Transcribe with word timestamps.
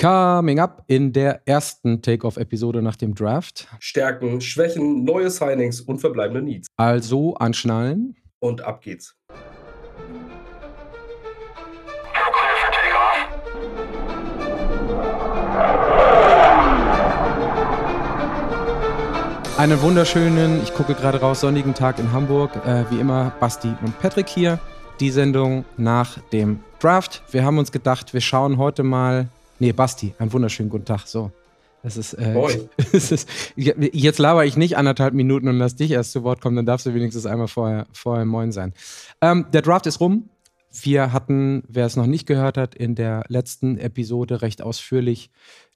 Coming 0.00 0.60
up 0.60 0.84
in 0.86 1.12
der 1.12 1.42
ersten 1.44 2.00
Takeoff-Episode 2.00 2.82
nach 2.82 2.94
dem 2.94 3.16
Draft. 3.16 3.66
Stärken, 3.80 4.40
Schwächen, 4.40 5.02
neue 5.02 5.28
Signings 5.28 5.80
und 5.80 5.98
verbleibende 5.98 6.40
Needs. 6.40 6.68
Also 6.76 7.34
anschnallen. 7.34 8.14
Und 8.38 8.60
ab 8.60 8.80
geht's. 8.80 9.16
Einen 19.56 19.82
wunderschönen, 19.82 20.62
ich 20.62 20.72
gucke 20.74 20.94
gerade 20.94 21.18
raus, 21.18 21.40
sonnigen 21.40 21.74
Tag 21.74 21.98
in 21.98 22.12
Hamburg. 22.12 22.54
Äh, 22.64 22.88
wie 22.92 23.00
immer 23.00 23.32
Basti 23.40 23.74
und 23.82 23.98
Patrick 23.98 24.28
hier. 24.28 24.60
Die 25.00 25.10
Sendung 25.10 25.64
nach 25.76 26.18
dem 26.32 26.60
Draft. 26.78 27.24
Wir 27.32 27.44
haben 27.44 27.58
uns 27.58 27.72
gedacht, 27.72 28.14
wir 28.14 28.20
schauen 28.20 28.58
heute 28.58 28.84
mal 28.84 29.26
Nee, 29.58 29.72
Basti, 29.72 30.14
einen 30.18 30.32
wunderschönen 30.32 30.70
guten 30.70 30.84
Tag. 30.84 31.06
So. 31.06 31.32
Das 31.82 31.96
ist, 31.96 32.14
äh, 32.14 32.32
Moin. 32.32 32.68
ist, 32.92 33.28
jetzt 33.56 34.18
laber 34.18 34.44
ich 34.44 34.56
nicht 34.56 34.76
anderthalb 34.76 35.14
Minuten 35.14 35.48
und 35.48 35.58
lass 35.58 35.76
dich 35.76 35.92
erst 35.92 36.12
zu 36.12 36.24
Wort 36.24 36.40
kommen, 36.40 36.56
dann 36.56 36.66
darfst 36.66 36.86
du 36.86 36.94
wenigstens 36.94 37.26
einmal 37.26 37.48
vorher, 37.48 37.86
vorher 37.92 38.24
Moin 38.24 38.52
sein. 38.52 38.72
Ähm, 39.20 39.46
der 39.52 39.62
Draft 39.62 39.86
ist 39.86 40.00
rum. 40.00 40.28
Wir 40.70 41.12
hatten, 41.12 41.62
wer 41.68 41.86
es 41.86 41.96
noch 41.96 42.06
nicht 42.06 42.26
gehört 42.26 42.58
hat, 42.58 42.74
in 42.74 42.94
der 42.94 43.24
letzten 43.28 43.78
Episode 43.78 44.42
recht 44.42 44.62
ausführlich 44.62 45.30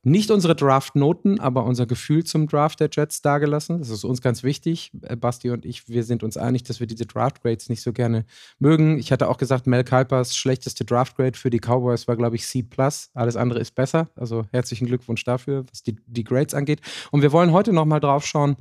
nicht 0.04 0.32
unsere 0.32 0.56
Draft-Noten, 0.56 1.38
aber 1.38 1.64
unser 1.64 1.86
Gefühl 1.86 2.24
zum 2.24 2.48
Draft 2.48 2.80
der 2.80 2.88
Jets 2.92 3.22
dargelassen. 3.22 3.78
Das 3.78 3.88
ist 3.88 4.02
uns 4.02 4.20
ganz 4.20 4.42
wichtig. 4.42 4.90
Äh, 5.02 5.14
Basti 5.14 5.50
und 5.50 5.64
ich, 5.64 5.88
wir 5.88 6.02
sind 6.02 6.24
uns 6.24 6.36
einig, 6.36 6.64
dass 6.64 6.80
wir 6.80 6.88
diese 6.88 7.06
Draft-Grades 7.06 7.68
nicht 7.68 7.82
so 7.82 7.92
gerne 7.92 8.24
mögen. 8.58 8.98
Ich 8.98 9.12
hatte 9.12 9.28
auch 9.28 9.36
gesagt, 9.38 9.68
Mel 9.68 9.84
Kuipers 9.84 10.36
schlechteste 10.36 10.84
Draft-Grade 10.84 11.38
für 11.38 11.50
die 11.50 11.60
Cowboys 11.60 12.08
war, 12.08 12.16
glaube 12.16 12.34
ich, 12.34 12.46
C+. 12.46 12.66
Alles 13.14 13.36
andere 13.36 13.60
ist 13.60 13.76
besser. 13.76 14.08
Also 14.16 14.44
herzlichen 14.50 14.86
Glückwunsch 14.86 15.22
dafür, 15.22 15.64
was 15.70 15.84
die, 15.84 15.96
die 16.06 16.24
Grades 16.24 16.54
angeht. 16.54 16.80
Und 17.12 17.22
wir 17.22 17.30
wollen 17.30 17.52
heute 17.52 17.72
noch 17.72 17.84
mal 17.84 18.00
drauf 18.00 18.26
schauen, 18.26 18.56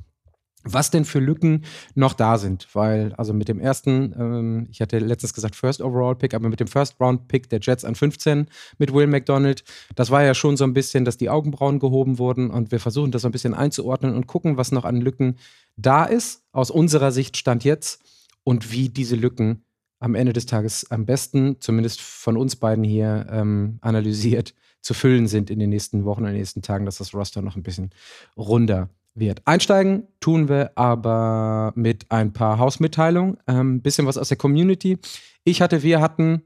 was 0.64 0.90
denn 0.90 1.04
für 1.04 1.18
Lücken 1.18 1.64
noch 1.94 2.14
da 2.14 2.38
sind. 2.38 2.68
Weil, 2.72 3.12
also 3.14 3.32
mit 3.32 3.48
dem 3.48 3.60
ersten, 3.60 4.14
ähm, 4.18 4.66
ich 4.70 4.80
hatte 4.80 4.98
letztens 4.98 5.34
gesagt 5.34 5.56
First 5.56 5.80
Overall 5.80 6.16
Pick, 6.16 6.34
aber 6.34 6.48
mit 6.48 6.60
dem 6.60 6.68
First 6.68 7.00
Round 7.00 7.28
Pick 7.28 7.48
der 7.48 7.60
Jets 7.60 7.84
an 7.84 7.94
15 7.94 8.46
mit 8.78 8.92
Will 8.92 9.06
McDonald, 9.06 9.64
das 9.94 10.10
war 10.10 10.22
ja 10.22 10.34
schon 10.34 10.56
so 10.56 10.64
ein 10.64 10.74
bisschen, 10.74 11.04
dass 11.04 11.16
die 11.16 11.30
Augenbrauen 11.30 11.78
gehoben 11.78 12.18
wurden 12.18 12.50
und 12.50 12.70
wir 12.70 12.80
versuchen 12.80 13.10
das 13.10 13.22
so 13.22 13.28
ein 13.28 13.32
bisschen 13.32 13.54
einzuordnen 13.54 14.14
und 14.14 14.26
gucken, 14.26 14.56
was 14.56 14.72
noch 14.72 14.84
an 14.84 15.00
Lücken 15.00 15.36
da 15.76 16.04
ist, 16.04 16.44
aus 16.52 16.70
unserer 16.70 17.12
Sicht 17.12 17.36
Stand 17.36 17.64
jetzt 17.64 18.02
und 18.44 18.72
wie 18.72 18.88
diese 18.88 19.16
Lücken 19.16 19.64
am 19.98 20.14
Ende 20.14 20.32
des 20.32 20.46
Tages 20.46 20.90
am 20.90 21.06
besten, 21.06 21.60
zumindest 21.60 22.00
von 22.00 22.36
uns 22.36 22.56
beiden 22.56 22.82
hier 22.82 23.26
ähm, 23.30 23.78
analysiert, 23.80 24.54
zu 24.80 24.94
füllen 24.94 25.28
sind 25.28 25.48
in 25.48 25.60
den 25.60 25.70
nächsten 25.70 26.04
Wochen 26.04 26.22
und 26.22 26.26
den 26.26 26.36
nächsten 26.36 26.60
Tagen, 26.60 26.86
dass 26.86 26.98
das 26.98 27.14
Roster 27.14 27.40
noch 27.40 27.54
ein 27.54 27.62
bisschen 27.62 27.90
runder 28.36 28.90
wird. 29.14 29.42
Einsteigen 29.44 30.08
tun 30.20 30.48
wir 30.48 30.72
aber 30.76 31.72
mit 31.74 32.10
ein 32.10 32.32
paar 32.32 32.58
Hausmitteilungen, 32.58 33.38
ein 33.46 33.56
ähm, 33.56 33.82
bisschen 33.82 34.06
was 34.06 34.18
aus 34.18 34.28
der 34.28 34.38
Community. 34.38 34.98
Ich 35.44 35.60
hatte, 35.60 35.82
wir 35.82 36.00
hatten 36.00 36.42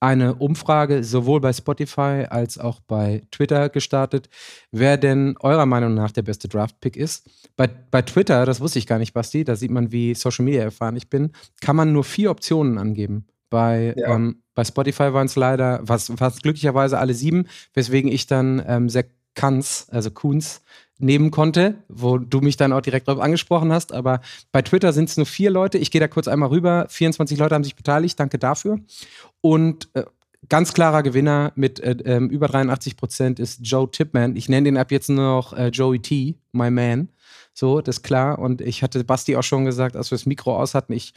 eine 0.00 0.34
Umfrage 0.34 1.02
sowohl 1.02 1.40
bei 1.40 1.52
Spotify 1.52 2.26
als 2.28 2.58
auch 2.58 2.80
bei 2.80 3.22
Twitter 3.30 3.70
gestartet, 3.70 4.28
wer 4.70 4.98
denn 4.98 5.36
eurer 5.40 5.66
Meinung 5.66 5.94
nach 5.94 6.12
der 6.12 6.22
beste 6.22 6.48
Draft-Pick 6.48 6.96
ist. 6.96 7.28
Bei, 7.56 7.66
bei 7.66 8.02
Twitter, 8.02 8.44
das 8.44 8.60
wusste 8.60 8.78
ich 8.78 8.86
gar 8.86 8.98
nicht, 8.98 9.14
Basti, 9.14 9.44
da 9.44 9.56
sieht 9.56 9.70
man, 9.70 9.92
wie 9.92 10.14
Social 10.14 10.44
Media 10.44 10.62
erfahren 10.62 10.96
ich 10.96 11.08
bin, 11.08 11.32
kann 11.60 11.76
man 11.76 11.92
nur 11.92 12.04
vier 12.04 12.30
Optionen 12.30 12.76
angeben. 12.76 13.26
Bei, 13.48 13.94
ja. 13.96 14.14
ähm, 14.14 14.42
bei 14.54 14.64
Spotify 14.64 15.12
waren 15.14 15.26
es 15.26 15.36
leider, 15.36 15.80
was, 15.82 16.12
fast 16.16 16.42
glücklicherweise 16.42 16.98
alle 16.98 17.14
sieben, 17.14 17.46
weswegen 17.72 18.10
ich 18.10 18.26
dann 18.26 18.62
ähm, 18.66 18.88
Zach 18.88 19.04
Kanz, 19.36 19.86
also 19.92 20.10
Kunz, 20.10 20.62
nehmen 20.98 21.30
konnte, 21.30 21.76
wo 21.88 22.18
du 22.18 22.40
mich 22.40 22.56
dann 22.56 22.72
auch 22.72 22.80
direkt 22.80 23.06
darauf 23.06 23.22
angesprochen 23.22 23.72
hast. 23.72 23.92
Aber 23.92 24.20
bei 24.50 24.62
Twitter 24.62 24.92
sind 24.92 25.08
es 25.08 25.16
nur 25.16 25.26
vier 25.26 25.50
Leute. 25.50 25.78
Ich 25.78 25.90
gehe 25.90 26.00
da 26.00 26.08
kurz 26.08 26.26
einmal 26.26 26.48
rüber. 26.48 26.86
24 26.88 27.38
Leute 27.38 27.54
haben 27.54 27.64
sich 27.64 27.76
beteiligt. 27.76 28.18
Danke 28.18 28.38
dafür. 28.38 28.80
Und 29.40 29.88
äh, 29.94 30.04
ganz 30.48 30.72
klarer 30.72 31.02
Gewinner 31.02 31.52
mit 31.54 31.80
äh, 31.80 31.96
äh, 32.04 32.24
über 32.24 32.48
83 32.48 32.96
Prozent 32.96 33.38
ist 33.38 33.60
Joe 33.62 33.90
Tipman. 33.90 34.36
Ich 34.36 34.48
nenne 34.48 34.64
den 34.64 34.78
ab 34.78 34.90
jetzt 34.90 35.10
nur 35.10 35.24
noch 35.24 35.52
äh, 35.52 35.68
Joey 35.68 36.00
T, 36.00 36.38
my 36.52 36.70
man. 36.70 37.10
So, 37.52 37.80
das 37.80 37.98
ist 37.98 38.02
klar. 38.02 38.38
Und 38.38 38.60
ich 38.60 38.82
hatte 38.82 39.02
Basti 39.04 39.36
auch 39.36 39.42
schon 39.42 39.64
gesagt, 39.64 39.96
als 39.96 40.10
wir 40.10 40.16
das 40.16 40.26
Mikro 40.26 40.56
aus 40.56 40.74
hatten, 40.74 40.92
ich 40.92 41.12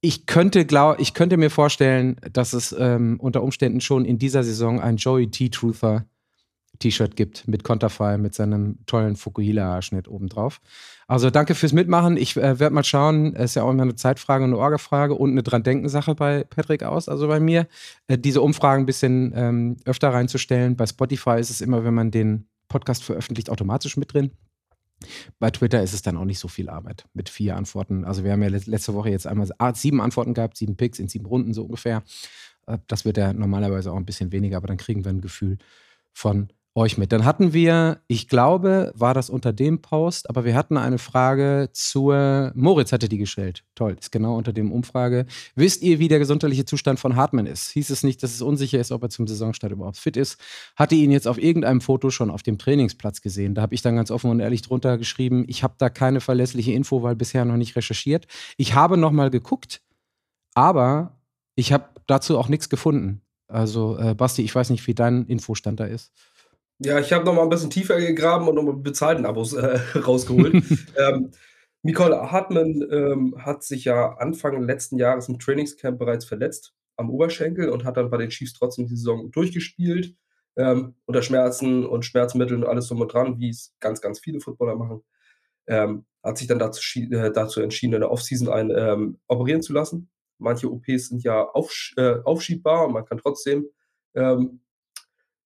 ich 0.00 0.26
könnte, 0.26 0.64
glaub, 0.64 1.00
ich 1.00 1.12
könnte 1.12 1.36
mir 1.36 1.50
vorstellen, 1.50 2.20
dass 2.32 2.52
es 2.52 2.74
ähm, 2.78 3.18
unter 3.18 3.42
Umständen 3.42 3.80
schon 3.80 4.04
in 4.04 4.16
dieser 4.16 4.44
Saison 4.44 4.80
ein 4.80 4.96
Joey 4.96 5.28
T. 5.28 5.48
Truther 5.48 6.06
T-Shirt 6.78 7.16
gibt 7.16 7.48
mit 7.48 7.64
Konterfei, 7.64 8.18
mit 8.18 8.34
seinem 8.34 8.78
tollen 8.86 9.16
Fukuhila-Schnitt 9.16 10.08
obendrauf. 10.08 10.60
Also 11.06 11.30
danke 11.30 11.54
fürs 11.54 11.72
Mitmachen. 11.72 12.16
Ich 12.16 12.36
äh, 12.36 12.58
werde 12.60 12.74
mal 12.74 12.84
schauen, 12.84 13.34
es 13.34 13.50
ist 13.50 13.54
ja 13.56 13.62
auch 13.64 13.70
immer 13.70 13.82
eine 13.82 13.96
Zeitfrage 13.96 14.44
und 14.44 14.50
eine 14.50 14.58
Orgefrage 14.58 15.14
und 15.14 15.30
eine 15.30 15.42
Dran-Denken-Sache 15.42 16.14
bei 16.14 16.44
Patrick 16.44 16.82
aus, 16.82 17.08
also 17.08 17.28
bei 17.28 17.40
mir, 17.40 17.66
äh, 18.06 18.18
diese 18.18 18.42
Umfragen 18.42 18.84
ein 18.84 18.86
bisschen 18.86 19.32
ähm, 19.34 19.76
öfter 19.84 20.10
reinzustellen. 20.10 20.76
Bei 20.76 20.86
Spotify 20.86 21.40
ist 21.40 21.50
es 21.50 21.60
immer, 21.60 21.84
wenn 21.84 21.94
man 21.94 22.10
den 22.10 22.46
Podcast 22.68 23.02
veröffentlicht, 23.02 23.50
automatisch 23.50 23.96
mit 23.96 24.12
drin. 24.12 24.30
Bei 25.38 25.50
Twitter 25.50 25.82
ist 25.82 25.92
es 25.92 26.02
dann 26.02 26.16
auch 26.16 26.24
nicht 26.24 26.40
so 26.40 26.48
viel 26.48 26.68
Arbeit 26.68 27.06
mit 27.14 27.28
vier 27.28 27.56
Antworten. 27.56 28.04
Also 28.04 28.24
wir 28.24 28.32
haben 28.32 28.42
ja 28.42 28.48
letzte 28.48 28.94
Woche 28.94 29.10
jetzt 29.10 29.26
einmal 29.26 29.48
sieben 29.74 30.00
Antworten 30.00 30.34
gehabt, 30.34 30.56
sieben 30.56 30.76
Picks 30.76 30.98
in 30.98 31.08
sieben 31.08 31.26
Runden 31.26 31.54
so 31.54 31.64
ungefähr. 31.64 32.02
Äh, 32.66 32.78
das 32.86 33.04
wird 33.04 33.16
ja 33.16 33.32
normalerweise 33.32 33.92
auch 33.92 33.96
ein 33.96 34.06
bisschen 34.06 34.32
weniger, 34.32 34.56
aber 34.56 34.66
dann 34.66 34.76
kriegen 34.76 35.04
wir 35.04 35.10
ein 35.10 35.20
Gefühl 35.20 35.58
von 36.12 36.48
euch 36.78 36.96
mit. 36.96 37.12
Dann 37.12 37.24
hatten 37.24 37.52
wir, 37.52 38.00
ich 38.06 38.28
glaube, 38.28 38.92
war 38.94 39.12
das 39.12 39.28
unter 39.28 39.52
dem 39.52 39.82
Post, 39.82 40.30
aber 40.30 40.44
wir 40.44 40.54
hatten 40.54 40.76
eine 40.76 40.98
Frage 40.98 41.70
zur, 41.72 42.52
Moritz 42.54 42.92
hatte 42.92 43.08
die 43.08 43.18
gestellt. 43.18 43.64
Toll, 43.74 43.96
ist 43.98 44.12
genau 44.12 44.36
unter 44.36 44.52
dem 44.52 44.70
Umfrage. 44.72 45.26
Wisst 45.56 45.82
ihr, 45.82 45.98
wie 45.98 46.08
der 46.08 46.20
gesundheitliche 46.20 46.64
Zustand 46.64 47.00
von 47.00 47.16
Hartmann 47.16 47.46
ist? 47.46 47.70
Hieß 47.72 47.90
es 47.90 48.04
nicht, 48.04 48.22
dass 48.22 48.32
es 48.32 48.42
unsicher 48.42 48.78
ist, 48.78 48.92
ob 48.92 49.02
er 49.02 49.10
zum 49.10 49.26
Saisonstart 49.26 49.72
überhaupt 49.72 49.98
fit 49.98 50.16
ist? 50.16 50.38
Hatte 50.76 50.94
ihn 50.94 51.10
jetzt 51.10 51.26
auf 51.26 51.38
irgendeinem 51.38 51.80
Foto 51.80 52.10
schon 52.10 52.30
auf 52.30 52.44
dem 52.44 52.58
Trainingsplatz 52.58 53.20
gesehen. 53.20 53.54
Da 53.54 53.62
habe 53.62 53.74
ich 53.74 53.82
dann 53.82 53.96
ganz 53.96 54.10
offen 54.10 54.30
und 54.30 54.40
ehrlich 54.40 54.62
drunter 54.62 54.98
geschrieben, 54.98 55.44
ich 55.48 55.64
habe 55.64 55.74
da 55.78 55.90
keine 55.90 56.20
verlässliche 56.20 56.72
Info, 56.72 57.02
weil 57.02 57.16
bisher 57.16 57.44
noch 57.44 57.56
nicht 57.56 57.74
recherchiert. 57.74 58.28
Ich 58.56 58.74
habe 58.74 58.96
noch 58.96 59.12
mal 59.12 59.30
geguckt, 59.30 59.82
aber 60.54 61.18
ich 61.56 61.72
habe 61.72 61.88
dazu 62.06 62.38
auch 62.38 62.48
nichts 62.48 62.68
gefunden. 62.68 63.20
Also, 63.48 63.98
äh, 63.98 64.14
Basti, 64.14 64.42
ich 64.42 64.54
weiß 64.54 64.70
nicht, 64.70 64.86
wie 64.86 64.94
dein 64.94 65.26
Infostand 65.26 65.80
da 65.80 65.84
ist. 65.86 66.12
Ja, 66.80 67.00
ich 67.00 67.12
habe 67.12 67.24
noch 67.24 67.34
mal 67.34 67.42
ein 67.42 67.48
bisschen 67.48 67.70
tiefer 67.70 67.98
gegraben 67.98 68.46
und 68.46 68.54
nochmal 68.54 68.76
bezahlten 68.76 69.26
Abos 69.26 69.52
äh, 69.52 69.78
rausgeholt. 69.98 70.54
ähm, 70.96 71.32
Nicole 71.82 72.30
Hartmann 72.30 72.86
ähm, 72.90 73.34
hat 73.38 73.64
sich 73.64 73.84
ja 73.84 74.14
Anfang 74.14 74.62
letzten 74.62 74.96
Jahres 74.96 75.28
im 75.28 75.38
Trainingscamp 75.38 75.98
bereits 75.98 76.24
verletzt 76.24 76.74
am 76.96 77.10
Oberschenkel 77.10 77.70
und 77.70 77.84
hat 77.84 77.96
dann 77.96 78.10
bei 78.10 78.16
den 78.16 78.30
Chiefs 78.30 78.52
trotzdem 78.52 78.86
die 78.86 78.96
Saison 78.96 79.30
durchgespielt. 79.30 80.14
Ähm, 80.56 80.96
unter 81.06 81.22
Schmerzen 81.22 81.86
und 81.86 82.04
Schmerzmitteln 82.04 82.64
und 82.64 82.68
alles 82.68 82.88
drum 82.88 83.00
und 83.00 83.12
dran, 83.12 83.38
wie 83.38 83.50
es 83.50 83.76
ganz, 83.78 84.00
ganz 84.00 84.18
viele 84.18 84.40
Footballer 84.40 84.74
machen. 84.74 85.04
Ähm, 85.68 86.04
hat 86.24 86.38
sich 86.38 86.48
dann 86.48 86.58
dazu, 86.58 86.80
äh, 86.98 87.32
dazu 87.32 87.60
entschieden, 87.60 87.94
in 87.94 88.00
der 88.00 88.10
Offseason 88.10 88.48
ein 88.48 88.72
ähm, 88.74 89.20
operieren 89.28 89.62
zu 89.62 89.72
lassen. 89.72 90.10
Manche 90.38 90.70
OPs 90.70 91.08
sind 91.08 91.22
ja 91.22 91.44
aufsch 91.44 91.94
äh, 91.96 92.16
aufschiebbar 92.24 92.86
und 92.86 92.92
man 92.92 93.04
kann 93.04 93.18
trotzdem 93.18 93.66
ähm, 94.14 94.60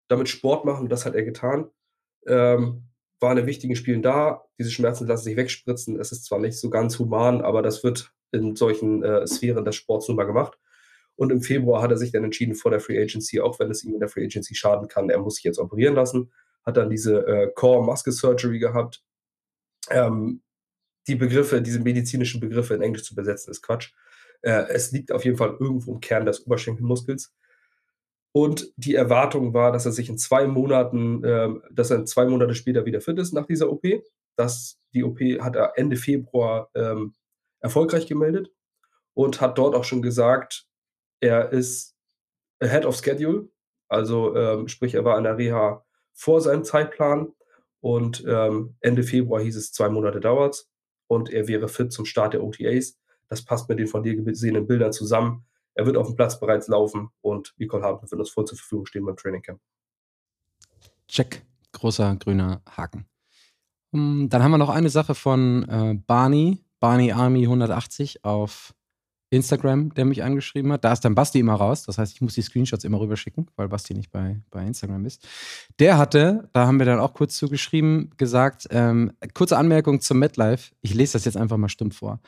damit 0.09 0.29
Sport 0.29 0.65
machen. 0.65 0.89
Das 0.89 1.07
hat 1.07 1.15
er 1.15 1.23
getan. 1.23 1.71
Ähm, 2.27 2.85
war 3.21 3.31
in 3.31 3.37
den 3.37 3.47
wichtigen 3.47 3.77
Spielen 3.77 4.03
da. 4.03 4.45
Diese 4.59 4.71
Schmerzen 4.71 5.07
lassen 5.07 5.25
sich 5.25 5.37
wegspritzen. 5.37 5.99
Es 5.99 6.13
ist 6.13 6.25
zwar 6.25 6.41
nicht 6.41 6.59
so 6.59 6.71
ganz 6.71 6.99
human, 6.99 7.41
aber 7.41 7.63
das 7.63 7.85
wird 7.85 8.13
in 8.33 8.57
solchen 8.57 9.03
äh, 9.03 9.27
Sphären 9.27 9.65
des 9.65 9.77
Sports 9.77 10.09
nun 10.09 10.17
mal 10.17 10.25
gemacht. 10.25 10.59
Und 11.15 11.31
im 11.31 11.43
Februar 11.43 11.83
hat 11.83 11.91
er 11.91 11.99
sich 11.99 12.11
dann 12.11 12.25
entschieden 12.25 12.55
vor 12.55 12.71
der 12.71 12.81
Free 12.81 13.01
Agency, 13.01 13.41
auch 13.41 13.59
wenn 13.61 13.71
es 13.71 13.85
ihm 13.85 13.95
in 13.95 14.01
der 14.01 14.09
Free 14.09 14.25
Agency 14.25 14.55
schaden 14.55 14.89
kann, 14.89 15.11
er 15.11 15.19
muss 15.19 15.37
sich 15.37 15.45
jetzt 15.45 15.59
operieren 15.59 15.95
lassen. 15.95 16.33
Hat 16.65 16.77
dann 16.77 16.91
diese 16.91 17.27
äh, 17.27 17.51
Core 17.55 17.85
Muscle 17.85 18.13
Surgery 18.13 18.59
gehabt. 18.59 19.05
Ähm, 19.91 20.43
die 21.09 21.17
Begriffe, 21.17 21.61
diese 21.61 21.81
medizinischen 21.81 22.41
Begriffe 22.41 22.75
in 22.75 22.83
Englisch 22.83 23.05
zu 23.05 23.15
besetzen, 23.15 23.51
ist 23.51 23.63
Quatsch. 23.63 23.93
Äh, 24.43 24.69
es 24.69 24.93
liegt 24.93 25.13
auf 25.13 25.25
jeden 25.25 25.37
Fall 25.37 25.57
irgendwo 25.59 25.95
im 25.95 26.01
Kern 26.01 26.25
des 26.25 26.47
Oberschenkelmuskels. 26.47 27.35
Und 28.33 28.73
die 28.77 28.95
Erwartung 28.95 29.53
war, 29.53 29.73
dass 29.73 29.85
er 29.85 29.93
sich 29.93 30.09
in 30.09 30.17
zwei 30.17 30.47
Monaten, 30.47 31.23
äh, 31.23 31.51
dass 31.71 31.91
er 31.91 32.05
zwei 32.07 32.25
Monate 32.25 32.55
später 32.55 32.87
wieder 32.87 33.01
fit 33.01 33.19
ist 33.19 33.33
nach 33.33 33.47
dieser 33.47 33.71
OP. 33.71 33.85
Das, 34.37 34.81
die 34.95 35.05
OP 35.05 35.21
hat 35.41 35.55
er 35.55 35.75
Ende 35.77 35.97
Februar 35.97 36.71
ähm, 36.75 37.15
erfolgreich 37.61 38.07
gemeldet 38.07 38.51
und 39.15 39.41
hat 39.41 39.59
dort 39.59 39.75
auch 39.75 39.85
schon 39.85 40.01
gesagt, 40.01 40.67
er 41.21 41.53
ist 41.53 41.95
ahead 42.61 42.87
of 42.87 42.97
schedule. 42.97 43.49
Also 43.89 44.35
ähm, 44.35 44.69
sprich, 44.69 44.95
er 44.95 45.05
war 45.05 45.19
in 45.19 45.25
der 45.25 45.37
Reha 45.37 45.85
vor 46.15 46.41
seinem 46.41 46.65
Zeitplan 46.65 47.33
und 47.81 48.25
ähm, 48.27 48.77
Ende 48.81 49.03
Februar 49.03 49.43
hieß 49.43 49.57
es, 49.57 49.73
zwei 49.73 49.91
Monate 49.91 50.21
dauert 50.21 50.67
und 51.07 51.31
er 51.31 51.49
wäre 51.49 51.69
fit 51.69 51.93
zum 51.93 52.07
Start 52.07 52.33
der 52.33 52.43
OTAs. 52.43 52.99
Das 53.29 53.45
passt 53.45 53.69
mit 53.69 53.79
den 53.79 53.87
von 53.87 54.03
dir 54.03 54.17
gesehenen 54.17 54.67
Bildern 54.67 54.93
zusammen. 54.93 55.45
Er 55.75 55.87
wird 55.87 55.97
auf 55.97 56.07
dem 56.07 56.17
Platz 56.17 56.39
bereits 56.39 56.69
laufen 56.69 57.11
und 57.21 57.55
Nicole 57.57 57.83
Hartmann 57.83 58.11
wird 58.11 58.21
uns 58.21 58.31
voll 58.31 58.45
zur 58.45 58.59
Verfügung 58.59 58.87
stehen 58.87 59.05
beim 59.05 59.17
Training 59.17 59.43
Camp. 59.43 59.61
Check. 61.09 61.45
Großer 61.73 62.17
grüner 62.17 62.63
Haken. 62.69 63.07
Um, 63.93 64.29
dann 64.29 64.43
haben 64.43 64.51
wir 64.51 64.59
noch 64.59 64.69
eine 64.69 64.91
Sache 64.91 65.15
von 65.15 65.69
äh, 65.69 65.95
Barney, 66.07 66.65
Barney 66.81 67.13
Army 67.13 67.45
180 67.45 68.25
auf 68.25 68.75
Instagram, 69.33 69.95
der 69.95 70.05
mich 70.05 70.23
angeschrieben 70.23 70.73
hat. 70.73 70.85
Da 70.85 70.93
ist 70.93 71.01
dann 71.01 71.15
Basti 71.15 71.41
immer 71.41 71.55
raus. 71.55 71.85
Das 71.85 71.97
heißt, 71.97 72.13
ich 72.13 72.21
muss 72.21 72.35
die 72.35 72.43
Screenshots 72.43 72.85
immer 72.85 73.01
rüberschicken, 73.01 73.49
weil 73.57 73.69
Basti 73.69 73.95
nicht 73.95 74.11
bei, 74.11 74.41
bei 74.51 74.65
Instagram 74.67 75.07
ist. 75.07 75.27
Der 75.79 75.97
hatte, 75.97 76.51
da 76.53 76.67
haben 76.67 76.79
wir 76.79 76.87
dann 76.87 77.01
auch 77.01 77.15
kurz 77.15 77.37
zugeschrieben, 77.37 78.11
gesagt, 78.19 78.69
ähm, 78.71 79.13
kurze 79.33 79.57
Anmerkung 79.57 80.03
zum 80.03 80.19
MetLife. 80.19 80.75
Ich 80.83 80.93
lese 80.93 81.15
das 81.15 81.25
jetzt 81.25 81.39
einfach 81.39 81.57
mal 81.57 81.71
stumpf 81.71 81.97
vor. 81.97 82.21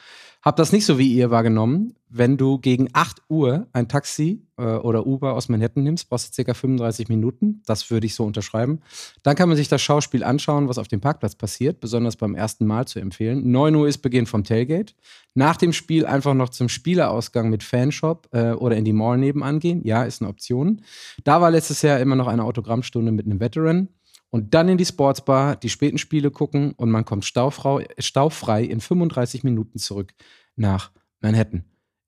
Hab 0.43 0.57
das 0.57 0.73
nicht 0.73 0.87
so 0.87 0.99
wie 0.99 1.13
ihr 1.13 1.31
wahrgenommen. 1.31 1.95
Wenn 2.17 2.37
du 2.37 2.61
gegen 2.61 2.91
8 2.93 3.23
Uhr 3.29 3.67
ein 3.73 3.89
Taxi 3.89 4.47
äh, 4.57 4.63
oder 4.63 5.05
Uber 5.05 5.35
aus 5.35 5.49
Manhattan 5.49 5.83
nimmst, 5.83 6.09
brauchst 6.09 6.39
du 6.39 6.45
ca. 6.45 6.55
35 6.55 7.09
Minuten. 7.09 7.61
Das 7.67 7.91
würde 7.91 8.07
ich 8.07 8.15
so 8.15 8.23
unterschreiben. 8.23 8.83
Dann 9.25 9.35
kann 9.35 9.49
man 9.49 9.57
sich 9.57 9.67
das 9.67 9.83
Schauspiel 9.83 10.23
anschauen, 10.23 10.69
was 10.69 10.79
auf 10.79 10.87
dem 10.87 11.01
Parkplatz 11.01 11.35
passiert, 11.35 11.81
besonders 11.81 12.15
beim 12.15 12.37
ersten 12.37 12.67
Mal 12.67 12.87
zu 12.87 13.01
empfehlen. 13.01 13.51
9 13.51 13.75
Uhr 13.75 13.89
ist 13.89 13.99
Beginn 13.99 14.27
vom 14.27 14.45
Tailgate. 14.45 14.95
Nach 15.35 15.57
dem 15.57 15.73
Spiel 15.73 16.07
einfach 16.07 16.35
noch 16.35 16.51
zum 16.51 16.69
Spielerausgang 16.69 17.51
mit 17.51 17.65
Fanshop 17.65 18.29
äh, 18.31 18.53
oder 18.53 18.77
in 18.77 18.85
die 18.85 18.93
Mall 18.93 19.19
nebenan 19.19 19.59
gehen. 19.59 19.83
Ja, 19.85 20.05
ist 20.05 20.23
eine 20.23 20.31
Option. 20.31 20.83
Da 21.25 21.41
war 21.41 21.51
letztes 21.51 21.83
Jahr 21.83 21.99
immer 21.99 22.15
noch 22.15 22.29
eine 22.29 22.45
Autogrammstunde 22.45 23.11
mit 23.11 23.27
einem 23.27 23.41
Veteran 23.41 23.89
und 24.31 24.55
dann 24.55 24.69
in 24.69 24.79
die 24.79 24.87
Sportsbar, 24.87 25.57
die 25.57 25.69
späten 25.69 25.99
Spiele 25.99 26.31
gucken 26.31 26.75
und 26.77 26.93
man 26.93 27.05
kommt 27.05 27.25
staufrei, 27.25 28.63
in 28.63 28.81
35 28.81 29.43
Minuten 29.43 29.81
zurück 29.81 30.15
nach 30.55 30.93
Manhattan. 31.21 31.65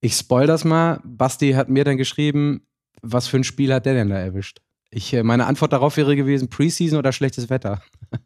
Ich 0.06 0.14
spoil 0.14 0.46
das 0.46 0.64
mal. 0.64 1.00
Basti 1.02 1.54
hat 1.54 1.68
mir 1.68 1.82
dann 1.82 1.96
geschrieben, 1.96 2.64
was 3.02 3.26
für 3.26 3.38
ein 3.38 3.42
Spiel 3.42 3.74
hat 3.74 3.86
der 3.86 3.94
denn 3.94 4.08
da 4.08 4.16
erwischt? 4.16 4.62
Ich, 4.90 5.12
äh, 5.12 5.24
meine 5.24 5.46
Antwort 5.46 5.72
darauf 5.72 5.96
wäre 5.96 6.14
gewesen, 6.14 6.48
Preseason 6.48 7.00
oder 7.00 7.10
schlechtes 7.10 7.50
Wetter. 7.50 7.82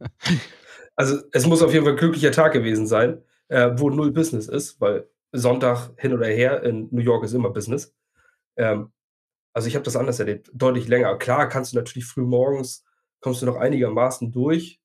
also 0.94 1.22
es 1.32 1.46
muss 1.46 1.62
auf 1.62 1.72
jeden 1.72 1.86
Fall 1.86 1.94
ein 1.94 1.98
glücklicher 1.98 2.32
Tag 2.32 2.52
gewesen 2.52 2.86
sein, 2.86 3.22
äh, 3.48 3.70
wo 3.76 3.88
null 3.88 4.12
Business 4.12 4.46
ist, 4.46 4.78
weil 4.82 5.08
Sonntag 5.32 5.92
hin 5.96 6.12
oder 6.12 6.26
her 6.26 6.62
in 6.64 6.88
New 6.90 7.00
York 7.00 7.24
ist 7.24 7.32
immer 7.32 7.48
Business. 7.48 7.96
Ähm, 8.56 8.92
also 9.54 9.66
ich 9.66 9.74
habe 9.74 9.84
das 9.84 9.96
anders 9.96 10.20
erlebt, 10.20 10.50
deutlich 10.52 10.86
länger. 10.86 11.16
Klar 11.16 11.48
kannst 11.48 11.72
du 11.72 11.78
natürlich 11.78 12.04
früh 12.04 12.24
morgens 12.24 12.84
kommst 13.20 13.40
du 13.40 13.46
noch 13.46 13.56
einigermaßen 13.56 14.32
durch. 14.32 14.82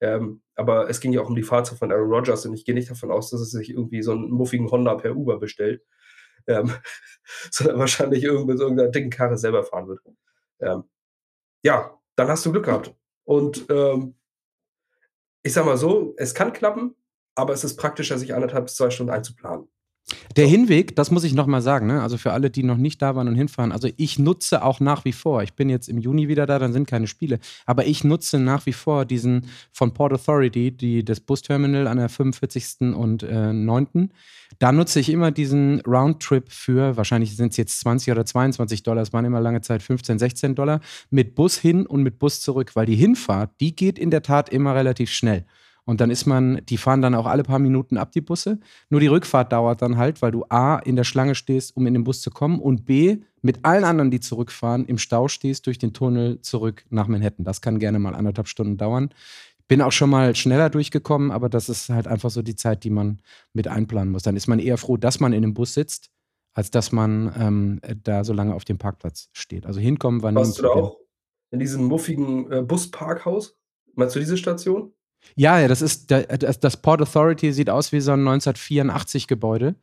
Ähm, 0.00 0.40
aber 0.54 0.88
es 0.88 1.00
ging 1.00 1.12
ja 1.12 1.20
auch 1.20 1.28
um 1.28 1.36
die 1.36 1.42
Fahrzeit 1.42 1.78
von 1.78 1.92
Aaron 1.92 2.10
Rodgers 2.10 2.46
und 2.46 2.54
ich 2.54 2.64
gehe 2.64 2.74
nicht 2.74 2.90
davon 2.90 3.10
aus, 3.10 3.28
dass 3.28 3.40
er 3.40 3.46
sich 3.46 3.68
irgendwie 3.68 4.02
so 4.02 4.12
einen 4.12 4.30
muffigen 4.30 4.70
Honda 4.70 4.94
per 4.94 5.14
Uber 5.14 5.38
bestellt, 5.38 5.82
ähm, 6.46 6.72
sondern 7.50 7.78
wahrscheinlich 7.78 8.24
irgendwie 8.24 8.52
mit 8.52 8.60
irgendeiner 8.60 8.90
dicken 8.90 9.10
Karre 9.10 9.38
selber 9.38 9.64
fahren 9.64 9.88
wird. 9.88 10.00
Ähm, 10.60 10.84
ja, 11.62 11.98
dann 12.16 12.28
hast 12.28 12.44
du 12.46 12.52
Glück 12.52 12.66
gehabt. 12.66 12.94
Und 13.24 13.66
ähm, 13.70 14.16
ich 15.42 15.52
sag 15.52 15.66
mal 15.66 15.76
so, 15.76 16.14
es 16.16 16.34
kann 16.34 16.52
klappen, 16.52 16.94
aber 17.34 17.52
es 17.52 17.64
ist 17.64 17.76
praktischer, 17.76 18.18
sich 18.18 18.34
anderthalb 18.34 18.66
bis 18.66 18.76
zwei 18.76 18.90
Stunden 18.90 19.12
einzuplanen. 19.12 19.68
Der 20.36 20.46
Hinweg, 20.46 20.96
das 20.96 21.10
muss 21.10 21.24
ich 21.24 21.32
nochmal 21.32 21.62
sagen, 21.62 21.86
ne? 21.86 22.02
also 22.02 22.18
für 22.18 22.32
alle, 22.32 22.50
die 22.50 22.62
noch 22.62 22.76
nicht 22.76 23.00
da 23.00 23.14
waren 23.16 23.26
und 23.28 23.36
hinfahren, 23.36 23.72
also 23.72 23.88
ich 23.96 24.18
nutze 24.18 24.62
auch 24.62 24.78
nach 24.80 25.04
wie 25.06 25.12
vor, 25.12 25.42
ich 25.42 25.54
bin 25.54 25.70
jetzt 25.70 25.88
im 25.88 25.98
Juni 25.98 26.28
wieder 26.28 26.44
da, 26.44 26.58
dann 26.58 26.74
sind 26.74 26.86
keine 26.86 27.06
Spiele, 27.06 27.38
aber 27.64 27.86
ich 27.86 28.04
nutze 28.04 28.38
nach 28.38 28.66
wie 28.66 28.74
vor 28.74 29.06
diesen 29.06 29.46
von 29.72 29.94
Port 29.94 30.12
Authority, 30.12 30.72
die, 30.72 31.04
das 31.04 31.20
Busterminal 31.20 31.86
an 31.86 31.96
der 31.96 32.10
45. 32.10 32.94
und 32.94 33.22
äh, 33.22 33.52
9. 33.52 34.10
Da 34.58 34.72
nutze 34.72 35.00
ich 35.00 35.08
immer 35.08 35.30
diesen 35.30 35.80
Roundtrip 35.80 36.52
für, 36.52 36.96
wahrscheinlich 36.96 37.34
sind 37.36 37.52
es 37.52 37.56
jetzt 37.56 37.80
20 37.80 38.12
oder 38.12 38.26
22 38.26 38.82
Dollar, 38.82 39.02
es 39.02 39.12
waren 39.12 39.24
immer 39.24 39.40
lange 39.40 39.62
Zeit 39.62 39.82
15, 39.82 40.18
16 40.18 40.54
Dollar, 40.54 40.80
mit 41.10 41.34
Bus 41.34 41.56
hin 41.56 41.86
und 41.86 42.02
mit 42.02 42.18
Bus 42.18 42.40
zurück, 42.40 42.72
weil 42.74 42.86
die 42.86 42.96
Hinfahrt, 42.96 43.52
die 43.60 43.74
geht 43.74 43.98
in 43.98 44.10
der 44.10 44.22
Tat 44.22 44.50
immer 44.50 44.74
relativ 44.74 45.10
schnell. 45.10 45.46
Und 45.86 46.00
dann 46.00 46.10
ist 46.10 46.24
man, 46.24 46.60
die 46.66 46.78
fahren 46.78 47.02
dann 47.02 47.14
auch 47.14 47.26
alle 47.26 47.42
paar 47.42 47.58
Minuten 47.58 47.98
ab, 47.98 48.12
die 48.12 48.22
Busse. 48.22 48.58
Nur 48.88 49.00
die 49.00 49.06
Rückfahrt 49.06 49.52
dauert 49.52 49.82
dann 49.82 49.96
halt, 49.98 50.22
weil 50.22 50.30
du 50.30 50.44
A, 50.48 50.76
in 50.78 50.96
der 50.96 51.04
Schlange 51.04 51.34
stehst, 51.34 51.76
um 51.76 51.86
in 51.86 51.94
den 51.94 52.04
Bus 52.04 52.22
zu 52.22 52.30
kommen 52.30 52.58
und 52.58 52.86
B, 52.86 53.18
mit 53.42 53.64
allen 53.64 53.84
anderen, 53.84 54.10
die 54.10 54.20
zurückfahren, 54.20 54.86
im 54.86 54.96
Stau 54.96 55.28
stehst 55.28 55.66
durch 55.66 55.78
den 55.78 55.92
Tunnel 55.92 56.40
zurück 56.40 56.84
nach 56.88 57.08
Manhattan. 57.08 57.44
Das 57.44 57.60
kann 57.60 57.78
gerne 57.78 57.98
mal 57.98 58.14
anderthalb 58.14 58.48
Stunden 58.48 58.78
dauern. 58.78 59.10
Bin 59.68 59.82
auch 59.82 59.92
schon 59.92 60.10
mal 60.10 60.34
schneller 60.34 60.70
durchgekommen, 60.70 61.30
aber 61.30 61.50
das 61.50 61.68
ist 61.68 61.90
halt 61.90 62.06
einfach 62.06 62.30
so 62.30 62.40
die 62.40 62.56
Zeit, 62.56 62.84
die 62.84 62.90
man 62.90 63.20
mit 63.52 63.68
einplanen 63.68 64.12
muss. 64.12 64.22
Dann 64.22 64.36
ist 64.36 64.46
man 64.46 64.58
eher 64.58 64.78
froh, 64.78 64.96
dass 64.96 65.20
man 65.20 65.34
in 65.34 65.42
dem 65.42 65.52
Bus 65.52 65.74
sitzt, 65.74 66.10
als 66.54 66.70
dass 66.70 66.92
man 66.92 67.32
ähm, 67.38 67.80
da 68.02 68.24
so 68.24 68.32
lange 68.32 68.54
auf 68.54 68.64
dem 68.64 68.78
Parkplatz 68.78 69.28
steht. 69.32 69.66
Also 69.66 69.80
hinkommen 69.80 70.22
war 70.22 70.34
Warst 70.34 70.58
du 70.58 70.62
da 70.62 70.68
auch 70.68 70.98
in 71.50 71.58
diesem 71.58 71.84
muffigen 71.84 72.50
äh, 72.50 72.62
Busparkhaus? 72.62 73.56
Meinst 73.94 74.16
du 74.16 74.20
diese 74.20 74.36
Station? 74.36 74.92
Ja, 75.36 75.58
ja, 75.58 75.68
das 75.68 75.82
ist 75.82 76.10
das 76.10 76.76
Port 76.76 77.02
Authority 77.02 77.52
sieht 77.52 77.70
aus 77.70 77.92
wie 77.92 78.00
so 78.00 78.12
ein 78.12 78.20
1984 78.20 79.26
Gebäude. 79.26 79.74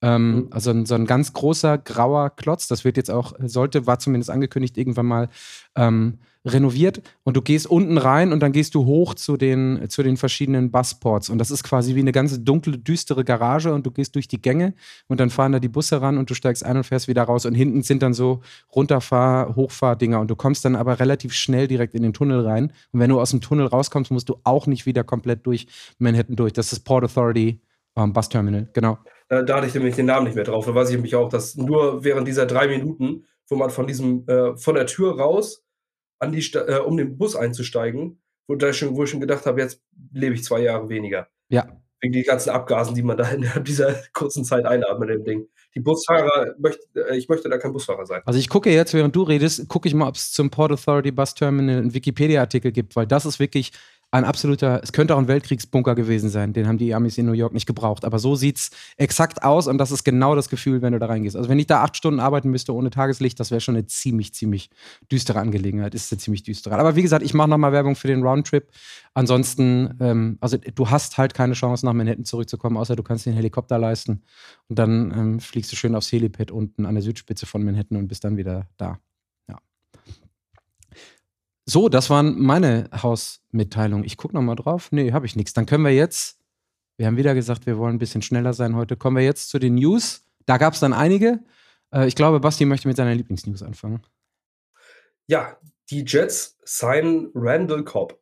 Ähm, 0.00 0.30
mhm. 0.30 0.48
Also 0.50 0.70
ein, 0.70 0.86
so 0.86 0.94
ein 0.94 1.06
ganz 1.06 1.32
großer 1.32 1.78
grauer 1.78 2.30
Klotz. 2.30 2.68
Das 2.68 2.84
wird 2.84 2.96
jetzt 2.96 3.10
auch, 3.10 3.32
sollte, 3.44 3.86
war 3.86 3.98
zumindest 3.98 4.30
angekündigt, 4.30 4.76
irgendwann 4.76 5.06
mal 5.06 5.28
ähm, 5.74 6.18
renoviert. 6.44 7.02
Und 7.24 7.36
du 7.36 7.42
gehst 7.42 7.66
unten 7.66 7.98
rein 7.98 8.32
und 8.32 8.40
dann 8.40 8.52
gehst 8.52 8.74
du 8.74 8.84
hoch 8.84 9.14
zu 9.14 9.36
den, 9.36 9.88
zu 9.88 10.02
den 10.02 10.16
verschiedenen 10.16 10.70
Busports. 10.70 11.30
Und 11.30 11.38
das 11.38 11.50
ist 11.50 11.64
quasi 11.64 11.94
wie 11.94 12.00
eine 12.00 12.12
ganze 12.12 12.38
dunkle, 12.38 12.78
düstere 12.78 13.24
Garage 13.24 13.72
und 13.74 13.84
du 13.86 13.90
gehst 13.90 14.14
durch 14.14 14.28
die 14.28 14.40
Gänge 14.40 14.74
und 15.08 15.20
dann 15.20 15.30
fahren 15.30 15.52
da 15.52 15.58
die 15.58 15.68
Busse 15.68 16.00
ran 16.00 16.16
und 16.16 16.30
du 16.30 16.34
steigst 16.34 16.64
ein 16.64 16.76
und 16.76 16.84
fährst 16.84 17.08
wieder 17.08 17.24
raus. 17.24 17.44
Und 17.44 17.54
hinten 17.54 17.82
sind 17.82 18.02
dann 18.02 18.14
so 18.14 18.40
Runterfahr-, 18.74 19.56
Hochfahrdinger 19.56 20.20
und 20.20 20.30
du 20.30 20.36
kommst 20.36 20.64
dann 20.64 20.76
aber 20.76 21.00
relativ 21.00 21.32
schnell 21.32 21.66
direkt 21.66 21.94
in 21.94 22.02
den 22.02 22.12
Tunnel 22.12 22.46
rein. 22.46 22.72
Und 22.92 23.00
wenn 23.00 23.10
du 23.10 23.20
aus 23.20 23.30
dem 23.30 23.40
Tunnel 23.40 23.66
rauskommst, 23.66 24.10
musst 24.10 24.28
du 24.28 24.36
auch 24.44 24.66
nicht 24.66 24.86
wieder 24.86 25.04
komplett 25.04 25.46
durch 25.46 25.66
Manhattan 25.98 26.36
durch. 26.36 26.52
Das 26.52 26.72
ist 26.72 26.80
Port 26.80 27.04
Authority 27.04 27.60
ähm, 27.96 28.12
Bus 28.12 28.28
Terminal, 28.28 28.68
genau. 28.72 28.98
Äh, 29.28 29.44
da 29.44 29.56
hatte 29.56 29.66
ich 29.66 29.74
nämlich 29.74 29.96
den 29.96 30.06
Namen 30.06 30.26
nicht 30.26 30.34
mehr 30.34 30.44
drauf. 30.44 30.66
Da 30.66 30.74
weiß 30.74 30.88
ich 30.88 30.96
nämlich 30.96 31.14
auch, 31.14 31.28
dass 31.28 31.56
nur 31.56 32.04
während 32.04 32.26
dieser 32.26 32.46
drei 32.46 32.68
Minuten, 32.68 33.26
wo 33.48 33.56
man 33.56 33.70
von 33.70 33.86
diesem, 33.86 34.26
äh, 34.28 34.56
von 34.56 34.74
der 34.74 34.86
Tür 34.86 35.18
raus, 35.18 35.64
an 36.18 36.32
die 36.32 36.40
äh, 36.54 36.78
um 36.78 36.96
den 36.96 37.16
Bus 37.16 37.36
einzusteigen, 37.36 38.20
wo, 38.48 38.56
da 38.56 38.72
schon, 38.72 38.96
wo 38.96 39.04
ich 39.04 39.10
schon 39.10 39.20
gedacht 39.20 39.46
habe, 39.46 39.60
jetzt 39.60 39.82
lebe 40.12 40.34
ich 40.34 40.44
zwei 40.44 40.60
Jahre 40.60 40.88
weniger. 40.88 41.28
Ja. 41.48 41.66
Wegen 42.00 42.12
die 42.12 42.22
ganzen 42.22 42.50
Abgasen, 42.50 42.94
die 42.94 43.02
man 43.02 43.16
da 43.16 43.28
in 43.28 43.46
dieser 43.64 43.94
kurzen 44.12 44.44
Zeit 44.44 44.64
einatmet, 44.64 45.10
dem 45.10 45.24
Ding. 45.24 45.48
Die 45.74 45.80
Busfahrer, 45.80 46.54
möchte, 46.58 46.82
äh, 46.94 47.16
ich 47.16 47.28
möchte 47.28 47.48
da 47.48 47.58
kein 47.58 47.72
Busfahrer 47.72 48.06
sein. 48.06 48.22
Also 48.24 48.38
ich 48.38 48.48
gucke 48.48 48.70
jetzt, 48.70 48.94
während 48.94 49.14
du 49.14 49.22
redest, 49.22 49.68
gucke 49.68 49.88
ich 49.88 49.94
mal, 49.94 50.08
ob 50.08 50.16
es 50.16 50.32
zum 50.32 50.50
Port 50.50 50.72
Authority 50.72 51.10
Bus 51.10 51.34
Terminal 51.34 51.78
einen 51.78 51.94
Wikipedia-Artikel 51.94 52.72
gibt, 52.72 52.96
weil 52.96 53.06
das 53.06 53.26
ist 53.26 53.38
wirklich 53.38 53.72
ein 54.10 54.24
absoluter, 54.24 54.80
es 54.82 54.92
könnte 54.92 55.14
auch 55.14 55.18
ein 55.18 55.28
Weltkriegsbunker 55.28 55.94
gewesen 55.94 56.30
sein, 56.30 56.54
den 56.54 56.66
haben 56.66 56.78
die 56.78 56.94
Amis 56.94 57.18
in 57.18 57.26
New 57.26 57.32
York 57.32 57.52
nicht 57.52 57.66
gebraucht. 57.66 58.06
Aber 58.06 58.18
so 58.18 58.36
sieht 58.36 58.56
es 58.56 58.70
exakt 58.96 59.42
aus 59.42 59.66
und 59.66 59.76
das 59.76 59.90
ist 59.90 60.02
genau 60.02 60.34
das 60.34 60.48
Gefühl, 60.48 60.80
wenn 60.80 60.94
du 60.94 60.98
da 60.98 61.06
reingehst. 61.06 61.36
Also 61.36 61.50
wenn 61.50 61.58
ich 61.58 61.66
da 61.66 61.82
acht 61.82 61.96
Stunden 61.96 62.18
arbeiten 62.18 62.50
müsste 62.50 62.74
ohne 62.74 62.88
Tageslicht, 62.88 63.38
das 63.38 63.50
wäre 63.50 63.60
schon 63.60 63.76
eine 63.76 63.86
ziemlich, 63.86 64.32
ziemlich 64.32 64.70
düstere 65.12 65.40
Angelegenheit. 65.40 65.94
Ist 65.94 66.10
eine 66.10 66.18
ziemlich 66.18 66.42
düstere. 66.42 66.78
Aber 66.78 66.96
wie 66.96 67.02
gesagt, 67.02 67.22
ich 67.22 67.34
mache 67.34 67.50
nochmal 67.50 67.72
Werbung 67.72 67.96
für 67.96 68.08
den 68.08 68.22
Roundtrip. 68.22 68.68
Ansonsten, 69.12 69.94
ähm, 70.00 70.38
also 70.40 70.56
du 70.56 70.88
hast 70.88 71.18
halt 71.18 71.34
keine 71.34 71.52
Chance, 71.52 71.84
nach 71.84 71.92
Manhattan 71.92 72.24
zurückzukommen, 72.24 72.78
außer 72.78 72.96
du 72.96 73.02
kannst 73.02 73.26
den 73.26 73.34
Helikopter 73.34 73.78
leisten. 73.78 74.22
Und 74.68 74.78
dann 74.78 75.10
ähm, 75.10 75.40
fliegst 75.40 75.70
du 75.70 75.76
schön 75.76 75.94
aufs 75.94 76.10
Helipad 76.10 76.50
unten 76.50 76.86
an 76.86 76.94
der 76.94 77.02
Südspitze 77.02 77.44
von 77.44 77.62
Manhattan 77.62 77.98
und 77.98 78.08
bist 78.08 78.24
dann 78.24 78.38
wieder 78.38 78.68
da. 78.78 78.98
So, 81.70 81.90
das 81.90 82.08
waren 82.08 82.40
meine 82.40 82.88
Hausmitteilungen. 82.94 84.02
Ich 84.06 84.16
gucke 84.16 84.34
nochmal 84.34 84.56
drauf. 84.56 84.90
Nee, 84.90 85.12
habe 85.12 85.26
ich 85.26 85.36
nichts. 85.36 85.52
Dann 85.52 85.66
können 85.66 85.84
wir 85.84 85.92
jetzt, 85.92 86.40
wir 86.96 87.06
haben 87.06 87.18
wieder 87.18 87.34
gesagt, 87.34 87.66
wir 87.66 87.76
wollen 87.76 87.96
ein 87.96 87.98
bisschen 87.98 88.22
schneller 88.22 88.54
sein 88.54 88.74
heute. 88.74 88.96
Kommen 88.96 89.18
wir 89.18 89.24
jetzt 89.24 89.50
zu 89.50 89.58
den 89.58 89.74
News. 89.74 90.24
Da 90.46 90.56
gab 90.56 90.72
es 90.72 90.80
dann 90.80 90.94
einige. 90.94 91.40
Äh, 91.92 92.08
ich 92.08 92.14
glaube, 92.14 92.40
Basti 92.40 92.64
möchte 92.64 92.88
mit 92.88 92.96
seiner 92.96 93.14
Lieblingsnews 93.14 93.62
anfangen. 93.62 94.02
Ja, 95.26 95.58
die 95.90 96.06
Jets 96.06 96.56
signen 96.64 97.30
Randall 97.34 97.84
Cobb. 97.84 98.18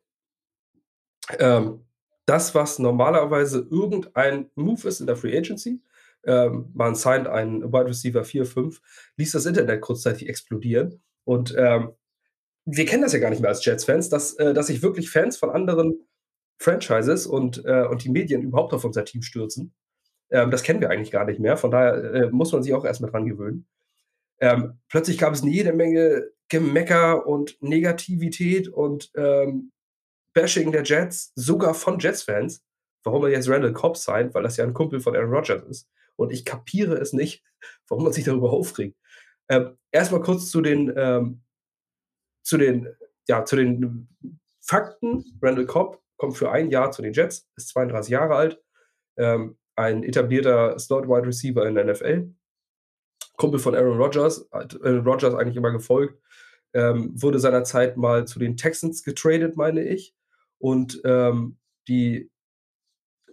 Ähm, 1.39 1.85
das, 2.25 2.53
was 2.53 2.79
normalerweise 2.79 3.65
irgendein 3.71 4.51
Move 4.55 4.85
ist 4.89 4.99
in 4.99 5.07
der 5.07 5.15
Free 5.15 5.37
Agency, 5.37 5.81
ähm, 6.25 6.69
man 6.73 6.95
signed 6.95 7.27
einen 7.27 7.63
Wide 7.71 7.85
Receiver 7.85 8.23
4-5, 8.23 8.81
ließ 9.15 9.31
das 9.31 9.45
Internet 9.45 9.79
kurzzeitig 9.79 10.27
explodieren. 10.27 11.01
Und 11.23 11.55
ähm, 11.57 11.93
wir 12.69 12.85
kennen 12.85 13.01
das 13.01 13.13
ja 13.13 13.19
gar 13.19 13.29
nicht 13.29 13.39
mehr 13.39 13.49
als 13.49 13.63
Jets-Fans, 13.63 14.09
dass, 14.09 14.33
äh, 14.33 14.53
dass 14.53 14.67
sich 14.67 14.81
wirklich 14.81 15.09
Fans 15.09 15.37
von 15.37 15.49
anderen 15.49 16.05
Franchises 16.59 17.25
und, 17.25 17.63
äh, 17.65 17.85
und 17.85 18.03
die 18.03 18.09
Medien 18.09 18.41
überhaupt 18.41 18.73
auf 18.73 18.83
unser 18.83 19.05
Team 19.05 19.21
stürzen. 19.21 19.73
Ähm, 20.29 20.51
das 20.51 20.63
kennen 20.63 20.81
wir 20.81 20.89
eigentlich 20.89 21.11
gar 21.11 21.25
nicht 21.25 21.39
mehr. 21.39 21.55
Von 21.55 21.71
daher 21.71 21.95
äh, 22.13 22.29
muss 22.29 22.51
man 22.51 22.63
sich 22.63 22.73
auch 22.73 22.83
erstmal 22.83 23.09
dran 23.09 23.25
gewöhnen. 23.25 23.67
Ähm, 24.41 24.79
plötzlich 24.89 25.17
gab 25.17 25.33
es 25.33 25.41
eine 25.41 25.51
jede 25.51 25.71
Menge 25.71 26.29
Gemecker 26.49 27.25
und 27.25 27.57
Negativität 27.61 28.67
und 28.67 29.11
ähm, 29.15 29.71
Bashing 30.33 30.71
der 30.71 30.83
Jets, 30.83 31.31
sogar 31.35 31.73
von 31.73 31.99
Jets-Fans. 31.99 32.63
Warum 33.03 33.23
er 33.23 33.29
jetzt 33.29 33.47
Randall 33.47 33.73
Cobb 33.73 33.95
sein, 33.95 34.33
weil 34.33 34.43
das 34.43 34.57
ja 34.57 34.65
ein 34.65 34.73
Kumpel 34.73 34.99
von 34.99 35.15
Aaron 35.15 35.33
Rodgers 35.33 35.63
ist. 35.63 35.89
Und 36.17 36.33
ich 36.33 36.43
kapiere 36.43 36.95
es 36.95 37.13
nicht, 37.13 37.45
warum 37.87 38.03
man 38.03 38.13
sich 38.13 38.25
darüber 38.25 38.51
aufregt. 38.51 38.97
Ähm, 39.47 39.77
erstmal 39.91 40.21
kurz 40.21 40.51
zu 40.51 40.59
den 40.59 40.91
ähm, 40.97 41.43
zu 42.47 42.57
den, 42.57 42.87
ja, 43.27 43.43
zu 43.45 43.55
den 43.55 44.07
Fakten: 44.61 45.23
Randall 45.41 45.65
Cobb 45.65 46.01
kommt 46.17 46.37
für 46.37 46.51
ein 46.51 46.69
Jahr 46.71 46.91
zu 46.91 47.01
den 47.01 47.13
Jets, 47.13 47.49
ist 47.55 47.69
32 47.69 48.11
Jahre 48.11 48.35
alt, 48.35 48.61
ähm, 49.17 49.57
ein 49.75 50.03
etablierter 50.03 50.79
Slot-Wide 50.79 51.27
Receiver 51.27 51.67
in 51.67 51.75
der 51.75 51.85
NFL. 51.85 52.33
Kumpel 53.37 53.59
von 53.59 53.75
Aaron 53.75 53.97
Rodgers, 53.97 54.51
Aaron 54.51 55.05
Rodgers 55.05 55.35
eigentlich 55.35 55.57
immer 55.57 55.71
gefolgt, 55.71 56.19
ähm, 56.73 57.11
wurde 57.21 57.39
seinerzeit 57.39 57.95
mal 57.95 58.25
zu 58.25 58.39
den 58.39 58.57
Texans 58.57 59.03
getradet, 59.03 59.55
meine 59.55 59.83
ich. 59.83 60.15
Und 60.57 60.99
ähm, 61.05 61.57
die 61.87 62.31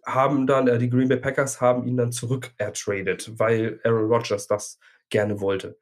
haben 0.04 0.46
dann, 0.46 0.68
äh, 0.68 0.78
die 0.78 0.90
Green 0.90 1.08
Bay 1.08 1.16
Packers 1.16 1.62
haben 1.62 1.86
ihn 1.86 1.96
dann 1.96 2.12
zurück 2.12 2.52
ertradet, 2.58 3.38
weil 3.38 3.80
Aaron 3.84 4.12
Rodgers 4.12 4.46
das 4.46 4.78
gerne 5.08 5.40
wollte. 5.40 5.78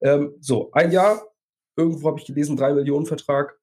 Ähm, 0.00 0.34
so, 0.40 0.70
ein 0.72 0.92
Jahr, 0.92 1.20
irgendwo 1.76 2.08
habe 2.08 2.20
ich 2.20 2.26
gelesen, 2.26 2.56
3 2.56 2.74
Millionen 2.74 3.06
Vertrag, 3.06 3.58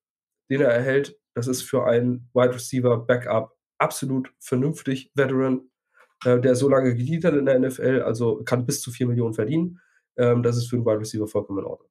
den 0.50 0.62
er 0.62 0.70
erhält. 0.70 1.18
Das 1.34 1.48
ist 1.48 1.64
für 1.64 1.86
einen 1.86 2.30
Wide 2.34 2.56
Receiver 2.56 2.98
Backup 2.98 3.56
absolut 3.78 4.34
vernünftig. 4.40 5.12
Veteran, 5.16 5.70
äh, 6.26 6.40
der 6.40 6.56
so 6.56 6.70
lange 6.70 6.96
gedient 6.96 7.26
hat 7.26 7.34
in 7.34 7.46
der 7.46 7.60
NFL, 7.60 8.02
also 8.04 8.44
kann 8.44 8.66
bis 8.66 8.82
zu 8.82 8.92
4 8.92 9.08
Millionen 9.08 9.34
verdienen. 9.34 9.80
Ähm, 10.18 10.44
das 10.44 10.58
ist 10.58 10.70
für 10.70 10.76
einen 10.76 10.86
Wide 10.86 11.00
Receiver 11.00 11.28
vollkommen 11.28 11.60
in 11.60 11.66
Ordnung. 11.66 11.91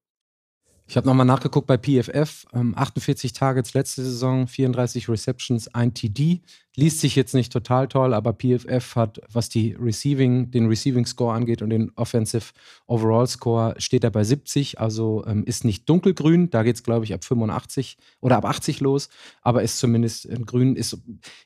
Ich 0.91 0.97
habe 0.97 1.07
nochmal 1.07 1.25
nachgeguckt 1.25 1.69
bei 1.69 1.79
PFF. 1.79 2.47
Ähm, 2.53 2.75
48 2.77 3.33
Targets 3.33 3.75
letzte 3.75 4.03
Saison, 4.03 4.49
34 4.49 5.09
Receptions, 5.09 5.73
ein 5.73 5.95
TD. 5.95 6.41
Liest 6.75 6.99
sich 6.99 7.15
jetzt 7.15 7.33
nicht 7.33 7.53
total 7.53 7.87
toll, 7.87 8.13
aber 8.13 8.33
PFF 8.33 8.97
hat, 8.97 9.21
was 9.31 9.49
die 9.49 9.77
Receiving, 9.81 10.51
den 10.51 10.67
Receiving 10.67 11.07
Score 11.07 11.33
angeht 11.33 11.63
und 11.63 11.71
den 11.71 11.93
Offensive 11.95 12.47
Overall 12.89 13.29
Score, 13.29 13.77
steht 13.79 14.03
er 14.03 14.11
bei 14.11 14.25
70. 14.25 14.81
Also 14.81 15.25
ähm, 15.29 15.45
ist 15.45 15.65
nicht 15.65 15.89
dunkelgrün. 15.89 16.51
Da 16.51 16.65
geht 16.65 16.75
es, 16.75 16.83
glaube 16.83 17.05
ich, 17.05 17.15
ab 17.15 17.25
85 17.25 17.97
oder 18.21 18.39
ab 18.39 18.45
80 18.45 18.81
los. 18.81 19.11
Aber 19.43 19.63
ist 19.63 19.79
zumindest 19.79 20.25
in 20.25 20.45
grün. 20.45 20.75
Ist, 20.75 20.99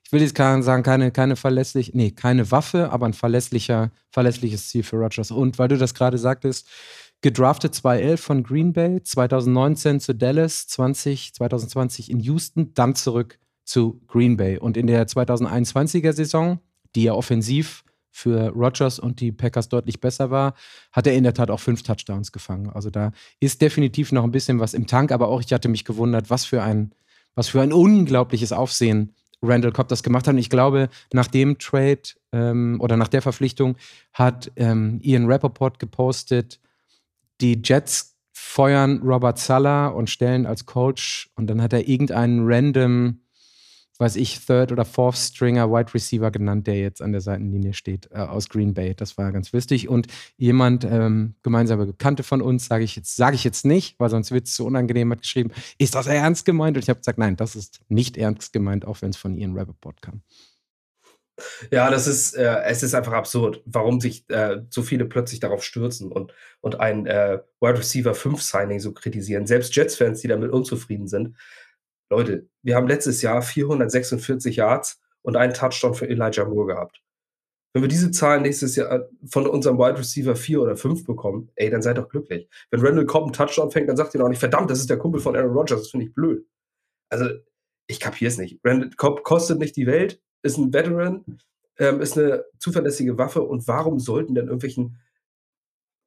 ich 0.05 0.11
will 0.11 0.23
jetzt 0.23 0.39
sagen, 0.39 0.83
keine, 0.83 1.11
keine 1.11 1.37
verlässlich, 1.37 1.93
nee, 1.93 2.13
keine 2.13 2.51
Waffe, 2.51 2.91
aber 2.91 3.05
ein 3.05 3.13
verlässlicher, 3.13 3.91
verlässliches 4.11 4.69
Ziel 4.71 4.85
für 4.85 4.97
Rogers. 4.97 5.31
Und 5.31 5.59
weil 5.59 5.69
du 5.69 5.77
das 5.77 5.93
gerade 5.93 6.17
sagtest, 6.17 6.67
gedraftet 7.25 7.75
2011 7.75 8.21
von 8.21 8.43
Green 8.43 8.75
Bay, 8.75 9.03
2019 9.03 9.99
zu 9.99 10.15
Dallas, 10.15 10.67
20, 10.67 11.33
2020 11.33 12.11
in 12.11 12.21
Houston, 12.21 12.75
dann 12.75 12.95
zurück 12.95 13.39
zu 13.65 14.03
Green 14.09 14.37
Bay. 14.37 14.59
Und 14.59 14.77
in 14.77 14.87
der 14.87 15.09
2021er 15.09 16.13
Saison, 16.13 16.61
die 16.95 17.05
ja 17.05 17.15
offensiv 17.15 17.83
für 18.11 18.51
Rodgers 18.51 18.99
und 18.99 19.21
die 19.21 19.33
Packers 19.33 19.71
deutlich 19.71 20.03
besser 20.03 20.31
war, 20.31 20.53
hat 20.93 21.07
er 21.07 21.15
in 21.15 21.25
der 21.25 21.33
Tat 21.33 21.51
auch 21.51 21.61
fünf 21.61 21.83
Touchdowns 21.83 22.31
gefangen. 22.31 22.69
Also 22.69 22.91
da 22.91 23.11
ist 23.41 23.63
definitiv 23.63 24.13
noch 24.13 24.25
ein 24.25 24.31
bisschen 24.31 24.61
was 24.61 24.75
im 24.75 24.87
Tank, 24.87 25.11
aber 25.11 25.29
auch 25.29 25.41
ich 25.41 25.51
hatte 25.51 25.71
mich 25.71 25.87
gewundert, 25.87 26.29
was 26.29 26.45
für 26.45 26.63
ein, 26.63 26.93
was 27.35 27.49
für 27.49 27.63
ein 27.63 27.73
unglaubliches 27.73 28.53
Aufsehen 28.53 29.15
Randall 29.41 29.73
Cobb 29.73 29.89
das 29.89 30.03
gemacht 30.03 30.27
hat. 30.27 30.35
Und 30.35 30.41
ich 30.41 30.51
glaube, 30.51 30.91
nach 31.11 31.29
dem 31.29 31.57
Trade 31.57 32.03
ähm, 32.33 32.77
oder 32.83 32.99
nach 32.99 33.09
der 33.09 33.23
Verpflichtung 33.23 33.77
hat 34.13 34.53
ähm, 34.57 35.01
Ian 35.03 35.25
Rappaport 35.25 35.79
gepostet, 35.79 36.61
die 37.45 37.61
Jets 37.63 38.17
feuern 38.33 39.03
Robert 39.03 39.39
Sala 39.39 39.89
und 39.89 40.09
stellen 40.09 40.47
als 40.47 40.65
Coach 40.65 41.31
und 41.37 41.47
dann 41.49 41.61
hat 41.61 41.75
er 41.75 41.87
irgendeinen 41.87 42.41
random, 42.45 43.21
weiß 43.99 44.17
ich, 44.17 44.45
Third 44.47 44.73
oder 44.73 44.87
Fourth 44.87 45.17
Stringer 45.17 45.71
Wide 45.71 45.93
Receiver 45.93 46.31
genannt, 46.31 46.67
der 46.67 46.79
jetzt 46.79 47.03
an 47.03 47.13
der 47.13 47.21
Seitenlinie 47.21 47.75
steht, 47.75 48.09
äh, 48.13 48.19
aus 48.19 48.49
Green 48.49 48.73
Bay. 48.73 48.95
Das 48.95 49.19
war 49.19 49.31
ganz 49.31 49.53
lustig. 49.53 49.89
Und 49.89 50.07
jemand, 50.37 50.85
ähm, 50.85 51.35
gemeinsame 51.43 51.85
Bekannte 51.87 52.23
von 52.23 52.41
uns, 52.41 52.67
sage 52.67 52.85
ich 52.85 52.97
jetzt, 52.97 53.15
sage 53.15 53.37
ich 53.37 53.45
jetzt 53.45 53.67
nicht, 53.67 54.01
weil 54.01 54.09
sonst 54.09 54.31
wird 54.31 54.47
es 54.47 54.55
zu 54.55 54.65
unangenehm, 54.65 55.13
hat 55.13 55.21
geschrieben, 55.21 55.51
ist 55.79 55.95
das 55.95 56.07
ernst 56.07 56.45
gemeint? 56.47 56.77
Und 56.77 56.83
ich 56.83 56.89
habe 56.89 57.01
gesagt, 57.01 57.19
nein, 57.19 57.37
das 57.37 57.57
ist 57.57 57.83
nicht 57.89 58.17
ernst 58.17 58.53
gemeint, 58.55 58.87
auch 58.87 59.03
wenn 59.03 59.11
es 59.11 59.17
von 59.17 59.37
Ian 59.37 59.57
Rappaport 59.57 60.01
kam. 60.01 60.23
Ja, 61.71 61.91
das 61.91 62.07
ist, 62.07 62.35
äh, 62.35 62.63
es 62.65 62.83
ist 62.83 62.95
einfach 62.95 63.13
absurd, 63.13 63.63
warum 63.67 64.01
sich 64.01 64.29
äh, 64.31 64.61
so 64.71 64.83
viele 64.83 65.05
plötzlich 65.05 65.41
darauf 65.41 65.65
stürzen 65.65 66.13
und, 66.13 66.33
und 66.61 66.79
ein 66.81 67.07
äh, 67.07 67.41
Wide 67.61 67.79
Receiver 67.79 68.15
5 68.15 68.41
Signing 68.41 68.81
so 68.81 68.93
kritisieren. 68.93 69.47
Selbst 69.47 69.75
Jets-Fans, 69.75 70.21
die 70.21 70.29
damit 70.29 70.53
unzufrieden 70.53 71.09
sind. 71.09 71.37
Leute, 72.11 72.49
wir 72.63 72.77
haben 72.77 72.87
letztes 72.87 73.23
Jahr 73.23 73.43
446 73.43 74.57
Yards 74.57 75.01
und 75.23 75.37
einen 75.37 75.55
Touchdown 75.55 75.95
für 75.95 76.09
Elijah 76.09 76.45
Moore 76.45 76.69
gehabt. 76.69 77.03
Wenn 77.73 77.83
wir 77.83 77.89
diese 77.89 78.13
Zahlen 78.13 78.43
nächstes 78.43 78.77
Jahr 78.77 78.93
äh, 78.93 79.05
von 79.27 79.49
unserem 79.49 79.79
Wide 79.79 79.99
Receiver 79.99 80.37
4 80.37 80.63
oder 80.63 80.77
5 80.77 81.05
bekommen, 81.05 81.51
ey, 81.57 81.71
dann 81.71 81.83
seid 81.83 81.99
doch 81.99 82.09
glücklich. 82.09 82.49
Wenn 82.71 82.81
Randall 82.81 83.07
Cobb 83.07 83.25
einen 83.25 83.33
Touchdown 83.33 83.73
fängt, 83.73 83.89
dann 83.89 83.97
sagt 83.97 84.15
ihr 84.15 84.25
auch 84.25 84.29
nicht, 84.29 84.39
verdammt, 84.39 84.71
das 84.71 84.79
ist 84.79 84.91
der 84.91 84.99
Kumpel 84.99 85.21
von 85.21 85.35
Aaron 85.35 85.53
Rodgers, 85.53 85.81
das 85.81 85.91
finde 85.91 86.07
ich 86.07 86.15
blöd. 86.15 86.47
Also, 87.11 87.31
ich 87.89 87.99
kapiere 87.99 88.29
es 88.29 88.39
nicht. 88.39 88.61
Randall 88.63 88.91
Cobb 88.97 89.25
kostet 89.25 89.59
nicht 89.59 89.77
die 89.77 89.87
Welt, 89.87 90.23
ist 90.45 90.59
ein 90.59 90.73
Veteran, 90.73 91.25
ähm, 91.79 92.01
ist 92.01 92.17
eine 92.19 92.45
zuverlässige 92.59 93.19
Waffe 93.19 93.43
und 93.43 93.67
warum 93.67 93.99
sollten 93.99 94.35
denn 94.35 94.47
irgendwelchen 94.47 95.01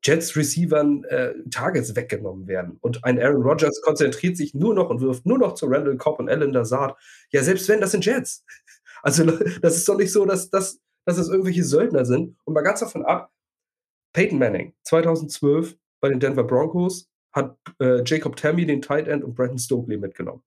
Jets-Receivern 0.04 1.04
äh, 1.06 1.34
Targets 1.50 1.96
weggenommen 1.96 2.48
werden? 2.48 2.78
Und 2.82 3.04
ein 3.04 3.20
Aaron 3.20 3.42
Rodgers 3.42 3.82
konzentriert 3.82 4.38
sich 4.38 4.54
nur 4.54 4.74
noch 4.74 4.90
und 4.90 5.02
wirft 5.02 5.26
nur 5.26 5.38
noch 5.38 5.56
zu 5.56 5.66
Randall 5.66 5.98
Cobb 5.98 6.20
und 6.20 6.30
Alan 6.30 6.54
Lazard. 6.54 6.98
Ja, 7.32 7.44
selbst 7.44 7.68
wenn, 7.68 7.82
das 7.82 7.92
sind 7.92 8.06
Jets. 8.06 8.46
Also, 9.04 9.26
das 9.62 9.78
ist 9.78 9.88
doch 9.88 9.96
nicht 9.96 10.12
so, 10.12 10.26
dass, 10.26 10.50
dass, 10.50 10.82
dass 11.06 11.20
es 11.20 11.30
irgendwelche 11.30 11.64
Söldner 11.64 12.04
sind. 12.04 12.36
Und 12.46 12.56
mal 12.56 12.62
ganz 12.62 12.80
davon 12.80 13.06
ab, 13.06 13.32
Peyton 14.12 14.40
Manning, 14.40 14.74
2012 14.84 15.78
bei 16.02 16.10
den 16.10 16.20
Denver 16.20 16.44
Broncos, 16.44 17.08
hat 17.32 17.56
äh, 17.80 18.02
Jacob 18.04 18.36
Tammy, 18.36 18.66
den 18.66 18.82
Tight 18.82 19.08
End, 19.08 19.24
und 19.24 19.36
Brandon 19.36 19.60
Stokely 19.60 19.98
mitgenommen. 19.98 20.42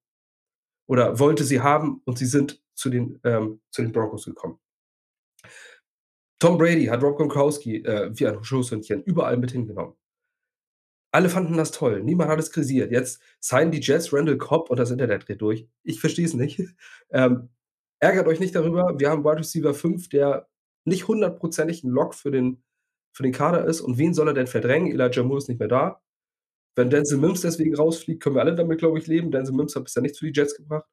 Oder 0.88 1.20
wollte 1.20 1.44
sie 1.44 1.60
haben 1.60 2.02
und 2.04 2.18
sie 2.18 2.26
sind 2.26 2.60
zu 2.80 2.90
den, 2.90 3.20
ähm, 3.24 3.60
zu 3.70 3.82
den 3.82 3.92
Broncos 3.92 4.24
gekommen. 4.24 4.58
Tom 6.40 6.56
Brady 6.56 6.86
hat 6.86 7.02
Rob 7.02 7.18
Gronkowski 7.18 7.84
äh, 7.84 8.10
wie 8.14 8.26
ein 8.26 8.42
Schoßhündchen 8.42 9.02
überall 9.04 9.36
mit 9.36 9.52
hingenommen. 9.52 9.94
Alle 11.12 11.28
fanden 11.28 11.56
das 11.56 11.72
toll. 11.72 12.02
Niemand 12.02 12.30
hat 12.30 12.38
es 12.38 12.52
kritisiert. 12.52 12.92
Jetzt 12.92 13.20
signen 13.40 13.72
die 13.72 13.80
Jets 13.80 14.12
Randall 14.12 14.38
Cobb 14.38 14.70
und 14.70 14.78
das 14.78 14.90
Internet 14.90 15.28
dreht 15.28 15.40
durch. 15.42 15.68
Ich 15.82 16.00
verstehe 16.00 16.24
es 16.24 16.34
nicht. 16.34 16.60
Ähm, 17.12 17.48
ärgert 17.98 18.28
euch 18.28 18.38
nicht 18.38 18.54
darüber. 18.54 18.94
Wir 19.00 19.10
haben 19.10 19.24
Wide 19.24 19.38
Receiver 19.38 19.74
5, 19.74 20.08
der 20.10 20.48
nicht 20.84 21.08
hundertprozentig 21.08 21.82
ein 21.82 21.90
Lock 21.90 22.14
für 22.14 22.30
den, 22.30 22.62
für 23.12 23.24
den 23.24 23.32
Kader 23.32 23.64
ist. 23.64 23.80
Und 23.80 23.98
wen 23.98 24.14
soll 24.14 24.28
er 24.28 24.34
denn 24.34 24.46
verdrängen? 24.46 24.92
Elijah 24.92 25.24
Moore 25.24 25.38
ist 25.38 25.48
nicht 25.48 25.58
mehr 25.58 25.66
da. 25.66 26.00
Wenn 26.76 26.88
Denzel 26.88 27.18
Mims 27.18 27.40
deswegen 27.40 27.74
rausfliegt, 27.74 28.22
können 28.22 28.36
wir 28.36 28.42
alle 28.42 28.54
damit, 28.54 28.78
glaube 28.78 29.00
ich, 29.00 29.08
leben. 29.08 29.32
Denzel 29.32 29.56
Mims 29.56 29.74
hat 29.74 29.84
bisher 29.84 30.02
nichts 30.02 30.20
für 30.20 30.30
die 30.30 30.38
Jets 30.38 30.54
gebracht. 30.54 30.86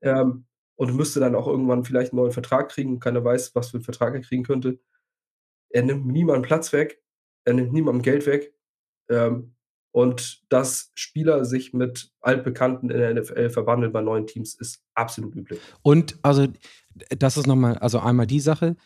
Ähm, 0.00 0.46
und 0.76 0.94
müsste 0.94 1.20
dann 1.20 1.34
auch 1.34 1.46
irgendwann 1.46 1.84
vielleicht 1.84 2.12
einen 2.12 2.20
neuen 2.20 2.32
Vertrag 2.32 2.70
kriegen. 2.70 3.00
Keiner 3.00 3.24
weiß, 3.24 3.54
was 3.54 3.70
für 3.70 3.78
einen 3.78 3.84
Vertrag 3.84 4.14
er 4.14 4.20
kriegen 4.20 4.42
könnte. 4.42 4.80
Er 5.70 5.82
nimmt 5.82 6.06
niemandem 6.06 6.42
Platz 6.42 6.72
weg, 6.72 7.02
er 7.44 7.54
nimmt 7.54 7.72
niemandem 7.72 8.02
Geld 8.02 8.26
weg. 8.26 8.54
Ähm, 9.08 9.54
und 9.94 10.42
dass 10.48 10.90
Spieler 10.94 11.44
sich 11.44 11.74
mit 11.74 12.12
Altbekannten 12.20 12.90
in 12.90 12.98
der 12.98 13.14
NFL 13.14 13.50
verwandeln 13.50 13.92
bei 13.92 14.00
neuen 14.00 14.26
Teams, 14.26 14.54
ist 14.54 14.82
absolut 14.94 15.36
üblich. 15.36 15.60
Und 15.82 16.18
also, 16.22 16.48
das 17.10 17.36
ist 17.36 17.46
nochmal, 17.46 17.76
also 17.78 17.98
einmal 17.98 18.26
die 18.26 18.40
Sache. 18.40 18.76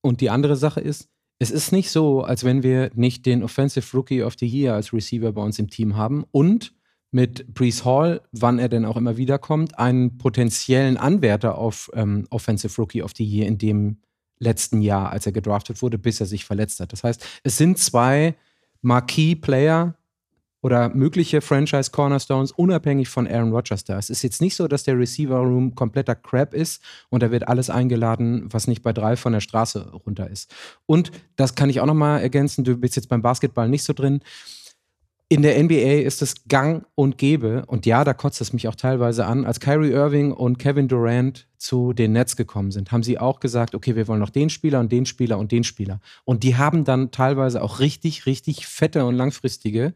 Und 0.00 0.20
die 0.20 0.30
andere 0.30 0.54
Sache 0.54 0.80
ist, 0.80 1.08
es 1.40 1.50
ist 1.50 1.72
nicht 1.72 1.90
so, 1.90 2.22
als 2.22 2.44
wenn 2.44 2.62
wir 2.62 2.90
nicht 2.94 3.26
den 3.26 3.42
Offensive 3.42 3.96
Rookie 3.96 4.22
of 4.22 4.34
the 4.38 4.46
Year 4.46 4.74
als 4.74 4.92
Receiver 4.92 5.32
bei 5.32 5.42
uns 5.42 5.58
im 5.58 5.68
Team 5.68 5.96
haben. 5.96 6.24
Und 6.30 6.74
mit 7.14 7.54
Brees 7.54 7.84
Hall, 7.84 8.22
wann 8.32 8.58
er 8.58 8.68
denn 8.68 8.84
auch 8.84 8.96
immer 8.96 9.16
wiederkommt, 9.16 9.78
einen 9.78 10.18
potenziellen 10.18 10.96
Anwärter 10.96 11.56
auf 11.56 11.88
ähm, 11.94 12.26
Offensive 12.30 12.76
Rookie 12.76 13.02
of 13.02 13.12
the 13.16 13.24
Year 13.24 13.46
in 13.46 13.56
dem 13.56 13.98
letzten 14.40 14.82
Jahr, 14.82 15.10
als 15.10 15.24
er 15.24 15.30
gedraftet 15.30 15.80
wurde, 15.80 15.96
bis 15.96 16.18
er 16.18 16.26
sich 16.26 16.44
verletzt 16.44 16.80
hat. 16.80 16.92
Das 16.92 17.04
heißt, 17.04 17.24
es 17.44 17.56
sind 17.56 17.78
zwei 17.78 18.34
Marquee-Player 18.82 19.94
oder 20.60 20.88
mögliche 20.88 21.40
Franchise-Cornerstones 21.40 22.50
unabhängig 22.50 23.08
von 23.08 23.28
Aaron 23.28 23.52
Rodgers 23.52 23.84
da. 23.84 23.96
Es 23.96 24.10
ist 24.10 24.22
jetzt 24.22 24.40
nicht 24.40 24.56
so, 24.56 24.66
dass 24.66 24.82
der 24.82 24.98
Receiver-Room 24.98 25.76
kompletter 25.76 26.16
Crap 26.16 26.52
ist 26.52 26.82
und 27.10 27.22
da 27.22 27.30
wird 27.30 27.46
alles 27.46 27.70
eingeladen, 27.70 28.48
was 28.50 28.66
nicht 28.66 28.82
bei 28.82 28.92
drei 28.92 29.14
von 29.14 29.34
der 29.34 29.40
Straße 29.40 29.92
runter 29.92 30.28
ist. 30.28 30.52
Und 30.86 31.12
das 31.36 31.54
kann 31.54 31.70
ich 31.70 31.80
auch 31.80 31.86
nochmal 31.86 32.22
ergänzen, 32.22 32.64
du 32.64 32.76
bist 32.76 32.96
jetzt 32.96 33.08
beim 33.08 33.22
Basketball 33.22 33.68
nicht 33.68 33.84
so 33.84 33.92
drin 33.92 34.20
in 35.34 35.42
der 35.42 35.60
NBA 35.60 36.02
ist 36.06 36.22
es 36.22 36.46
gang 36.46 36.86
und 36.94 37.18
gäbe, 37.18 37.64
und 37.66 37.86
ja, 37.86 38.04
da 38.04 38.14
kotzt 38.14 38.40
es 38.40 38.52
mich 38.52 38.68
auch 38.68 38.76
teilweise 38.76 39.26
an, 39.26 39.44
als 39.44 39.58
Kyrie 39.58 39.90
Irving 39.90 40.30
und 40.30 40.60
Kevin 40.60 40.86
Durant 40.86 41.48
zu 41.58 41.92
den 41.92 42.12
Nets 42.12 42.36
gekommen 42.36 42.70
sind, 42.70 42.92
haben 42.92 43.02
sie 43.02 43.18
auch 43.18 43.40
gesagt, 43.40 43.74
okay, 43.74 43.96
wir 43.96 44.06
wollen 44.06 44.20
noch 44.20 44.30
den 44.30 44.48
Spieler 44.48 44.78
und 44.78 44.92
den 44.92 45.06
Spieler 45.06 45.38
und 45.38 45.50
den 45.50 45.64
Spieler. 45.64 45.98
Und 46.24 46.44
die 46.44 46.54
haben 46.54 46.84
dann 46.84 47.10
teilweise 47.10 47.64
auch 47.64 47.80
richtig, 47.80 48.26
richtig 48.26 48.68
fette 48.68 49.04
und 49.04 49.16
langfristige 49.16 49.94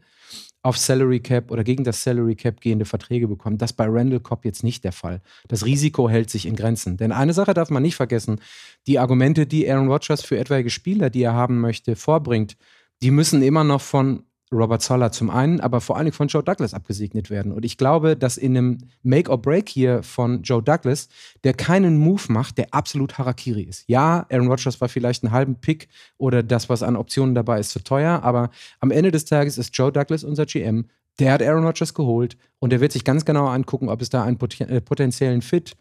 auf 0.61 0.77
Salary 0.77 1.21
Cap 1.21 1.51
oder 1.51 1.63
gegen 1.63 1.85
das 1.85 2.03
Salary 2.03 2.35
Cap 2.35 2.59
gehende 2.59 2.83
Verträge 2.83 3.29
bekommen. 3.29 3.57
Das 3.57 3.71
bei 3.71 3.85
Randall 3.87 4.19
Cobb 4.19 4.43
jetzt 4.43 4.65
nicht 4.65 4.83
der 4.83 4.91
Fall. 4.91 5.21
Das 5.47 5.63
Risiko 5.63 6.09
hält 6.09 6.29
sich 6.29 6.47
in 6.47 6.57
Grenzen. 6.57 6.97
Denn 6.97 7.13
eine 7.13 7.31
Sache 7.31 7.53
darf 7.53 7.69
man 7.69 7.81
nicht 7.81 7.95
vergessen: 7.95 8.41
Die 8.87 8.99
Argumente, 8.99 9.47
die 9.47 9.71
Aaron 9.71 9.87
Rodgers 9.87 10.21
für 10.21 10.37
etwaige 10.37 10.69
Spieler, 10.69 11.09
die 11.09 11.23
er 11.23 11.33
haben 11.33 11.61
möchte, 11.61 11.95
vorbringt, 11.95 12.57
die 13.01 13.11
müssen 13.11 13.41
immer 13.41 13.63
noch 13.63 13.79
von 13.79 14.23
Robert 14.51 14.81
Zoller 14.81 15.11
zum 15.11 15.29
einen, 15.29 15.59
aber 15.59 15.79
vor 15.79 15.95
allen 15.95 16.05
Dingen 16.05 16.15
von 16.15 16.27
Joe 16.27 16.43
Douglas 16.43 16.73
abgesegnet 16.73 17.29
werden. 17.29 17.51
Und 17.51 17.65
ich 17.65 17.77
glaube, 17.77 18.17
dass 18.17 18.37
in 18.37 18.57
einem 18.57 18.77
Make 19.03 19.29
or 19.29 19.39
Break 19.39 19.69
hier 19.69 20.01
von 20.01 20.41
Joe 20.41 20.63
Douglas, 20.63 21.07
der 21.43 21.53
keinen 21.53 21.97
Move 21.97 22.23
macht, 22.29 22.57
der 22.57 22.73
absolut 22.73 23.17
Harakiri 23.17 23.61
ist. 23.61 23.83
Ja, 23.87 24.25
Aaron 24.31 24.47
Rodgers 24.47 24.81
war 24.81 24.89
vielleicht 24.89 25.23
einen 25.23 25.31
halben 25.31 25.55
Pick 25.55 25.87
oder 26.17 26.41
das, 26.41 26.67
was 26.67 26.81
an 26.81 26.95
Optionen 26.95 27.35
dabei 27.35 27.59
ist, 27.59 27.69
zu 27.69 27.83
teuer, 27.83 28.23
aber 28.23 28.49
am 28.79 28.89
Ende 28.89 29.11
des 29.11 29.25
Tages 29.25 29.57
ist 29.57 29.77
Joe 29.77 29.91
Douglas 29.91 30.23
unser 30.23 30.45
GM. 30.45 30.85
Der 31.19 31.33
hat 31.33 31.43
Aaron 31.43 31.65
Rodgers 31.65 31.93
geholt 31.93 32.37
und 32.59 32.71
der 32.71 32.79
wird 32.81 32.91
sich 32.91 33.03
ganz 33.03 33.25
genau 33.25 33.47
angucken, 33.47 33.89
ob 33.89 34.01
es 34.01 34.09
da 34.09 34.23
einen 34.23 34.39
äh, 34.39 34.81
potenziellen 34.81 35.41
Fit 35.41 35.75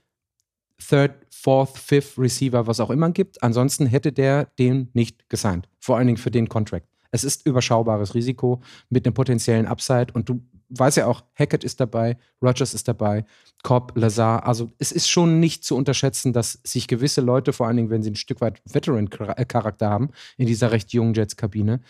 Third, 0.78 1.14
Fourth, 1.30 1.76
Fifth 1.76 2.18
Receiver, 2.18 2.66
was 2.66 2.80
auch 2.80 2.90
immer 2.90 3.10
gibt. 3.10 3.42
Ansonsten 3.42 3.87
hätte 3.87 4.12
der 4.12 4.46
den 4.58 4.88
nicht 4.92 5.28
gesigned. 5.28 5.68
Vor 5.80 5.96
allen 5.96 6.06
Dingen 6.06 6.18
für 6.18 6.30
den 6.30 6.48
Contract. 6.48 6.87
Es 7.10 7.24
ist 7.24 7.46
überschaubares 7.46 8.14
Risiko 8.14 8.60
mit 8.90 9.06
einem 9.06 9.14
potenziellen 9.14 9.66
Upside 9.66 10.12
und 10.12 10.28
du 10.28 10.42
weißt 10.70 10.98
ja 10.98 11.06
auch, 11.06 11.24
Hackett 11.34 11.64
ist 11.64 11.80
dabei, 11.80 12.18
Rogers 12.42 12.74
ist 12.74 12.88
dabei, 12.88 13.24
Cobb, 13.62 13.92
Lazar. 13.96 14.46
Also 14.46 14.70
es 14.78 14.92
ist 14.92 15.08
schon 15.08 15.40
nicht 15.40 15.64
zu 15.64 15.76
unterschätzen, 15.76 16.32
dass 16.32 16.60
sich 16.64 16.88
gewisse 16.88 17.20
Leute, 17.20 17.52
vor 17.52 17.66
allen 17.66 17.76
Dingen, 17.76 17.90
wenn 17.90 18.02
sie 18.02 18.10
ein 18.10 18.16
Stück 18.16 18.40
weit 18.40 18.60
Veteran-Charakter 18.66 19.88
haben, 19.88 20.10
in 20.36 20.46
dieser 20.46 20.70
recht 20.70 20.92
jungen 20.92 21.14
Jets-Kabine, 21.14 21.80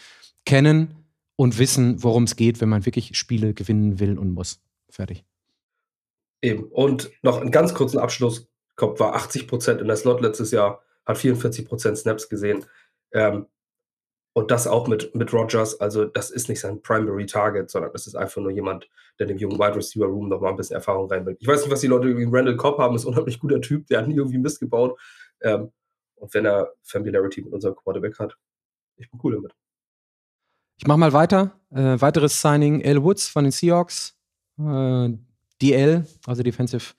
kennen 0.45 0.95
und 1.37 1.59
wissen, 1.59 2.03
worum 2.03 2.25
es 2.25 2.37
geht, 2.37 2.61
wenn 2.61 2.69
man 2.69 2.87
wirklich 2.87 3.17
Spiele 3.17 3.55
gewinnen 3.55 3.99
will 4.01 4.19
und 4.19 4.33
muss. 4.33 4.61
Fertig. 4.89 5.25
Eben. 6.41 6.65
Und 6.65 7.11
noch 7.23 7.41
einen 7.41 7.51
ganz 7.51 7.75
kurzen 7.75 7.99
Abschluss. 7.99 8.49
Cobb 8.77 9.01
war 9.01 9.15
80 9.15 9.49
Prozent 9.49 9.81
in 9.81 9.89
der 9.89 9.97
Slot 9.97 10.21
letztes 10.21 10.53
Jahr, 10.53 10.83
hat 11.05 11.19
44 11.19 11.67
Prozent 11.67 11.99
Snaps 11.99 12.29
gesehen. 12.29 12.65
Ähm, 13.13 13.47
und 14.33 14.51
das 14.51 14.67
auch 14.67 14.87
mit, 14.89 15.15
mit 15.15 15.33
Rogers. 15.33 15.81
Also, 15.81 16.05
das 16.05 16.31
ist 16.31 16.49
nicht 16.49 16.61
sein 16.61 16.81
Primary 16.83 17.27
Target, 17.27 17.71
sondern 17.71 17.93
das 17.93 18.07
ist 18.07 18.15
einfach 18.15 18.41
nur 18.41 18.51
jemand, 18.51 18.89
der 19.19 19.27
dem 19.27 19.39
jungen 19.39 19.59
Wide 19.59 19.77
Receiver 19.77 20.07
Room 20.07 20.29
noch 20.29 20.41
mal 20.41 20.51
ein 20.51 20.57
bisschen 20.57 20.77
Erfahrung 20.77 21.11
reinbringt. 21.11 21.39
Ich 21.41 21.49
weiß 21.49 21.63
nicht, 21.63 21.73
was 21.73 21.81
die 21.81 21.87
Leute 21.87 22.15
gegen 22.15 22.35
Randall 22.35 22.57
Cobb 22.57 22.79
haben, 22.79 22.95
ist 22.95 23.05
ein 23.05 23.09
unheimlich 23.09 23.41
guter 23.41 23.61
Typ, 23.61 23.87
der 23.89 24.01
hat 24.01 24.09
nie 24.09 24.17
irgendwie 24.17 24.39
Mist 24.39 24.61
gebaut. 24.61 24.99
Ähm, 25.41 25.73
und 26.17 26.35
wenn 26.35 26.45
er 26.45 26.73
Familiarity 26.83 27.43
mit 27.43 27.53
unserem 27.53 27.77
Quarterback 27.77 28.19
hat, 28.19 28.37
ich 28.97 29.11
bin 29.11 29.21
cool 29.23 29.35
damit. 29.35 29.53
Ich 30.79 30.87
mache 30.87 30.99
mal 30.99 31.13
weiter. 31.13 31.53
Äh, 31.71 32.01
weiteres 32.01 32.41
Signing: 32.41 32.81
L. 32.81 33.03
Woods 33.03 33.29
von 33.29 33.45
den 33.45 33.51
Seahawks. 33.51 34.17
Äh, 34.59 35.11
DL, 35.61 36.07
also 36.27 36.43
Defensive 36.43 36.95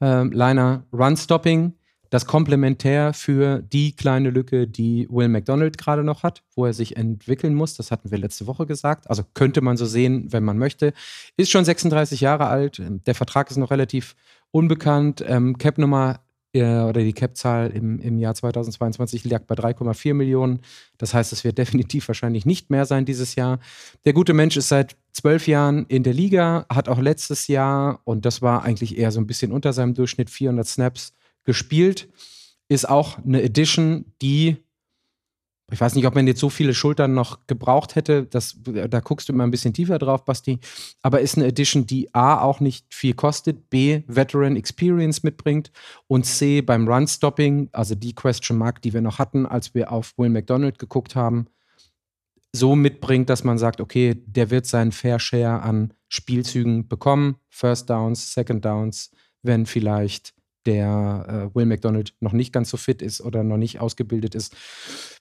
äh, 0.00 0.24
Liner 0.24 0.84
Run 0.92 1.16
Stopping 1.16 1.74
das 2.14 2.26
Komplementär 2.26 3.12
für 3.12 3.60
die 3.60 3.90
kleine 3.96 4.30
Lücke, 4.30 4.68
die 4.68 5.08
Will 5.10 5.26
McDonald 5.26 5.78
gerade 5.78 6.04
noch 6.04 6.22
hat, 6.22 6.44
wo 6.54 6.64
er 6.64 6.72
sich 6.72 6.96
entwickeln 6.96 7.56
muss. 7.56 7.74
Das 7.74 7.90
hatten 7.90 8.12
wir 8.12 8.18
letzte 8.18 8.46
Woche 8.46 8.66
gesagt. 8.66 9.10
Also 9.10 9.24
könnte 9.34 9.60
man 9.62 9.76
so 9.76 9.84
sehen, 9.84 10.32
wenn 10.32 10.44
man 10.44 10.56
möchte. 10.56 10.92
Ist 11.36 11.50
schon 11.50 11.64
36 11.64 12.20
Jahre 12.20 12.46
alt. 12.46 12.80
Der 12.80 13.16
Vertrag 13.16 13.50
ist 13.50 13.56
noch 13.56 13.72
relativ 13.72 14.14
unbekannt. 14.52 15.24
Ähm, 15.26 15.58
Cap-Nummer 15.58 16.20
äh, 16.52 16.82
oder 16.82 17.00
die 17.00 17.14
Cap-Zahl 17.14 17.72
im, 17.72 17.98
im 17.98 18.20
Jahr 18.20 18.36
2022 18.36 19.24
lag 19.24 19.42
bei 19.42 19.56
3,4 19.56 20.14
Millionen. 20.14 20.60
Das 20.98 21.14
heißt, 21.14 21.32
es 21.32 21.42
wird 21.42 21.58
definitiv 21.58 22.06
wahrscheinlich 22.06 22.46
nicht 22.46 22.70
mehr 22.70 22.86
sein 22.86 23.06
dieses 23.06 23.34
Jahr. 23.34 23.58
Der 24.04 24.12
gute 24.12 24.34
Mensch 24.34 24.56
ist 24.56 24.68
seit 24.68 24.94
zwölf 25.10 25.48
Jahren 25.48 25.84
in 25.86 26.04
der 26.04 26.14
Liga, 26.14 26.64
hat 26.72 26.88
auch 26.88 27.00
letztes 27.00 27.48
Jahr, 27.48 28.02
und 28.04 28.24
das 28.24 28.40
war 28.40 28.62
eigentlich 28.62 28.98
eher 28.98 29.10
so 29.10 29.18
ein 29.18 29.26
bisschen 29.26 29.50
unter 29.50 29.72
seinem 29.72 29.94
Durchschnitt, 29.94 30.30
400 30.30 30.64
Snaps 30.64 31.12
gespielt. 31.44 32.08
Ist 32.68 32.88
auch 32.88 33.18
eine 33.18 33.42
Edition, 33.42 34.06
die, 34.22 34.56
ich 35.70 35.80
weiß 35.80 35.94
nicht, 35.94 36.06
ob 36.06 36.14
man 36.14 36.26
jetzt 36.26 36.40
so 36.40 36.48
viele 36.48 36.74
Schultern 36.74 37.14
noch 37.14 37.46
gebraucht 37.46 37.94
hätte. 37.94 38.24
Das, 38.24 38.56
da 38.62 39.00
guckst 39.00 39.28
du 39.28 39.32
immer 39.32 39.44
ein 39.44 39.50
bisschen 39.50 39.74
tiefer 39.74 39.98
drauf, 39.98 40.24
Basti. 40.24 40.58
Aber 41.02 41.20
ist 41.20 41.36
eine 41.36 41.46
Edition, 41.46 41.86
die 41.86 42.14
A, 42.14 42.40
auch 42.40 42.60
nicht 42.60 42.86
viel 42.92 43.14
kostet, 43.14 43.70
B, 43.70 44.02
Veteran 44.06 44.56
Experience 44.56 45.22
mitbringt 45.22 45.70
und 46.06 46.24
C, 46.24 46.62
beim 46.62 46.88
Run-Stopping, 46.88 47.68
also 47.72 47.94
die 47.94 48.14
Question 48.14 48.58
Mark, 48.58 48.82
die 48.82 48.94
wir 48.94 49.02
noch 49.02 49.18
hatten, 49.18 49.46
als 49.46 49.74
wir 49.74 49.92
auf 49.92 50.16
Will 50.16 50.30
McDonald 50.30 50.78
geguckt 50.78 51.14
haben, 51.14 51.46
so 52.54 52.76
mitbringt, 52.76 53.28
dass 53.28 53.42
man 53.42 53.58
sagt, 53.58 53.80
okay, 53.80 54.14
der 54.26 54.50
wird 54.50 54.66
seinen 54.66 54.92
Fair 54.92 55.18
Share 55.18 55.60
an 55.62 55.92
Spielzügen 56.08 56.86
bekommen, 56.86 57.36
First 57.48 57.90
Downs, 57.90 58.32
Second 58.32 58.64
Downs, 58.64 59.10
wenn 59.42 59.66
vielleicht 59.66 60.34
der 60.66 61.50
äh, 61.52 61.54
Will 61.56 61.66
McDonald 61.66 62.14
noch 62.20 62.32
nicht 62.32 62.52
ganz 62.52 62.70
so 62.70 62.76
fit 62.76 63.02
ist 63.02 63.20
oder 63.20 63.42
noch 63.42 63.56
nicht 63.56 63.80
ausgebildet 63.80 64.34
ist. 64.34 64.54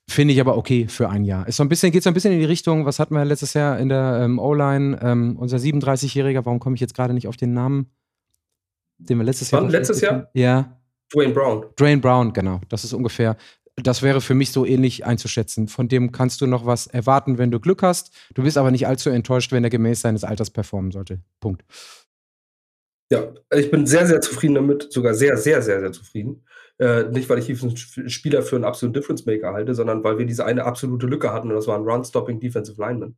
Finde 0.09 0.33
ich 0.33 0.41
aber 0.41 0.57
okay 0.57 0.87
für 0.87 1.09
ein 1.09 1.23
Jahr. 1.23 1.47
Ist 1.47 1.57
so 1.57 1.63
ein 1.63 1.69
bisschen, 1.69 1.91
geht 1.91 2.03
so 2.03 2.09
ein 2.09 2.13
bisschen 2.13 2.33
in 2.33 2.39
die 2.39 2.45
Richtung, 2.45 2.85
was 2.85 2.99
hatten 2.99 3.15
wir 3.15 3.23
letztes 3.23 3.53
Jahr 3.53 3.79
in 3.79 3.89
der 3.89 4.21
ähm, 4.23 4.37
O-Line? 4.39 4.99
Ähm, 5.01 5.37
unser 5.37 5.57
37-Jähriger, 5.57 6.45
warum 6.45 6.59
komme 6.59 6.75
ich 6.75 6.81
jetzt 6.81 6.93
gerade 6.93 7.13
nicht 7.13 7.27
auf 7.27 7.37
den 7.37 7.53
Namen? 7.53 7.89
Den 8.97 9.17
wir 9.17 9.23
letztes 9.23 9.51
Wann, 9.51 9.63
Jahr. 9.63 9.71
Letztes 9.71 10.01
Jahr? 10.01 10.29
Ja. 10.33 10.77
Dwayne 11.13 11.33
Brown. 11.33 11.65
Dwayne 11.77 12.01
Brown, 12.01 12.33
genau. 12.33 12.61
Das 12.69 12.83
ist 12.83 12.93
ungefähr. 12.93 13.37
Das 13.75 14.01
wäre 14.01 14.21
für 14.21 14.35
mich 14.35 14.51
so 14.51 14.65
ähnlich 14.65 15.05
einzuschätzen. 15.05 15.67
Von 15.67 15.87
dem 15.87 16.11
kannst 16.11 16.41
du 16.41 16.47
noch 16.47 16.65
was 16.65 16.87
erwarten, 16.87 17.37
wenn 17.37 17.49
du 17.49 17.59
Glück 17.59 17.81
hast. 17.81 18.13
Du 18.35 18.43
bist 18.43 18.57
aber 18.57 18.71
nicht 18.71 18.87
allzu 18.87 19.09
enttäuscht, 19.09 19.51
wenn 19.51 19.63
er 19.63 19.69
gemäß 19.69 20.01
seines 20.01 20.23
Alters 20.23 20.51
performen 20.51 20.91
sollte. 20.91 21.19
Punkt. 21.39 21.63
Ja, 23.13 23.31
ich 23.55 23.69
bin 23.69 23.85
sehr, 23.85 24.07
sehr 24.07 24.21
zufrieden 24.21 24.55
damit, 24.55 24.91
sogar 24.91 25.13
sehr, 25.13 25.37
sehr, 25.37 25.61
sehr, 25.61 25.79
sehr 25.79 25.91
zufrieden. 25.91 26.47
Äh, 26.79 27.03
nicht, 27.11 27.29
weil 27.29 27.37
ich 27.37 27.45
diesen 27.45 27.77
Spieler 27.77 28.41
für 28.41 28.55
einen 28.55 28.65
absoluten 28.65 28.99
Difference 28.99 29.27
Maker 29.27 29.53
halte, 29.53 29.75
sondern 29.75 30.03
weil 30.03 30.17
wir 30.17 30.25
diese 30.25 30.45
eine 30.45 30.63
absolute 30.65 31.05
Lücke 31.05 31.31
hatten 31.31 31.49
und 31.49 31.55
das 31.55 31.67
war 31.67 31.77
ein 31.77 31.83
Run-Stopping 31.83 32.39
Defensive 32.39 32.81
Lineman. 32.81 33.15